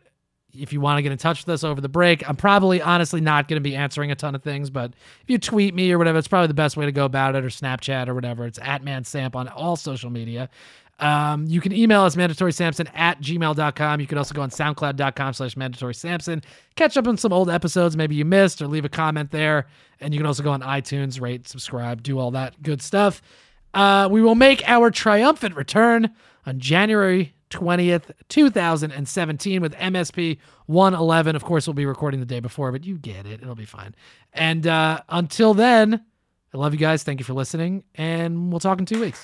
[0.53, 3.22] if you want to get in touch with us over the break, I'm probably honestly
[3.22, 4.91] not going to be answering a ton of things, but
[5.22, 7.45] if you tweet me or whatever, it's probably the best way to go about it
[7.45, 8.45] or Snapchat or whatever.
[8.45, 10.49] It's at mansamp on all social media.
[11.02, 13.99] Um, you can email us mandatory sampson at gmail.com.
[13.99, 16.44] You can also go on soundcloud.com slash mandatory sampson.
[16.76, 19.65] Catch up on some old episodes maybe you missed or leave a comment there.
[19.99, 23.22] And you can also go on iTunes, rate, subscribe, do all that good stuff.
[23.73, 26.14] Uh, we will make our triumphant return
[26.45, 30.38] on January 20th, 2017 with MSP
[30.68, 31.36] 111.
[31.36, 33.41] Of course, we'll be recording the day before, but you get it.
[33.41, 33.95] It'll be fine.
[34.34, 36.03] And uh, until then,
[36.53, 37.03] I love you guys.
[37.03, 39.23] Thank you for listening, and we'll talk in two weeks.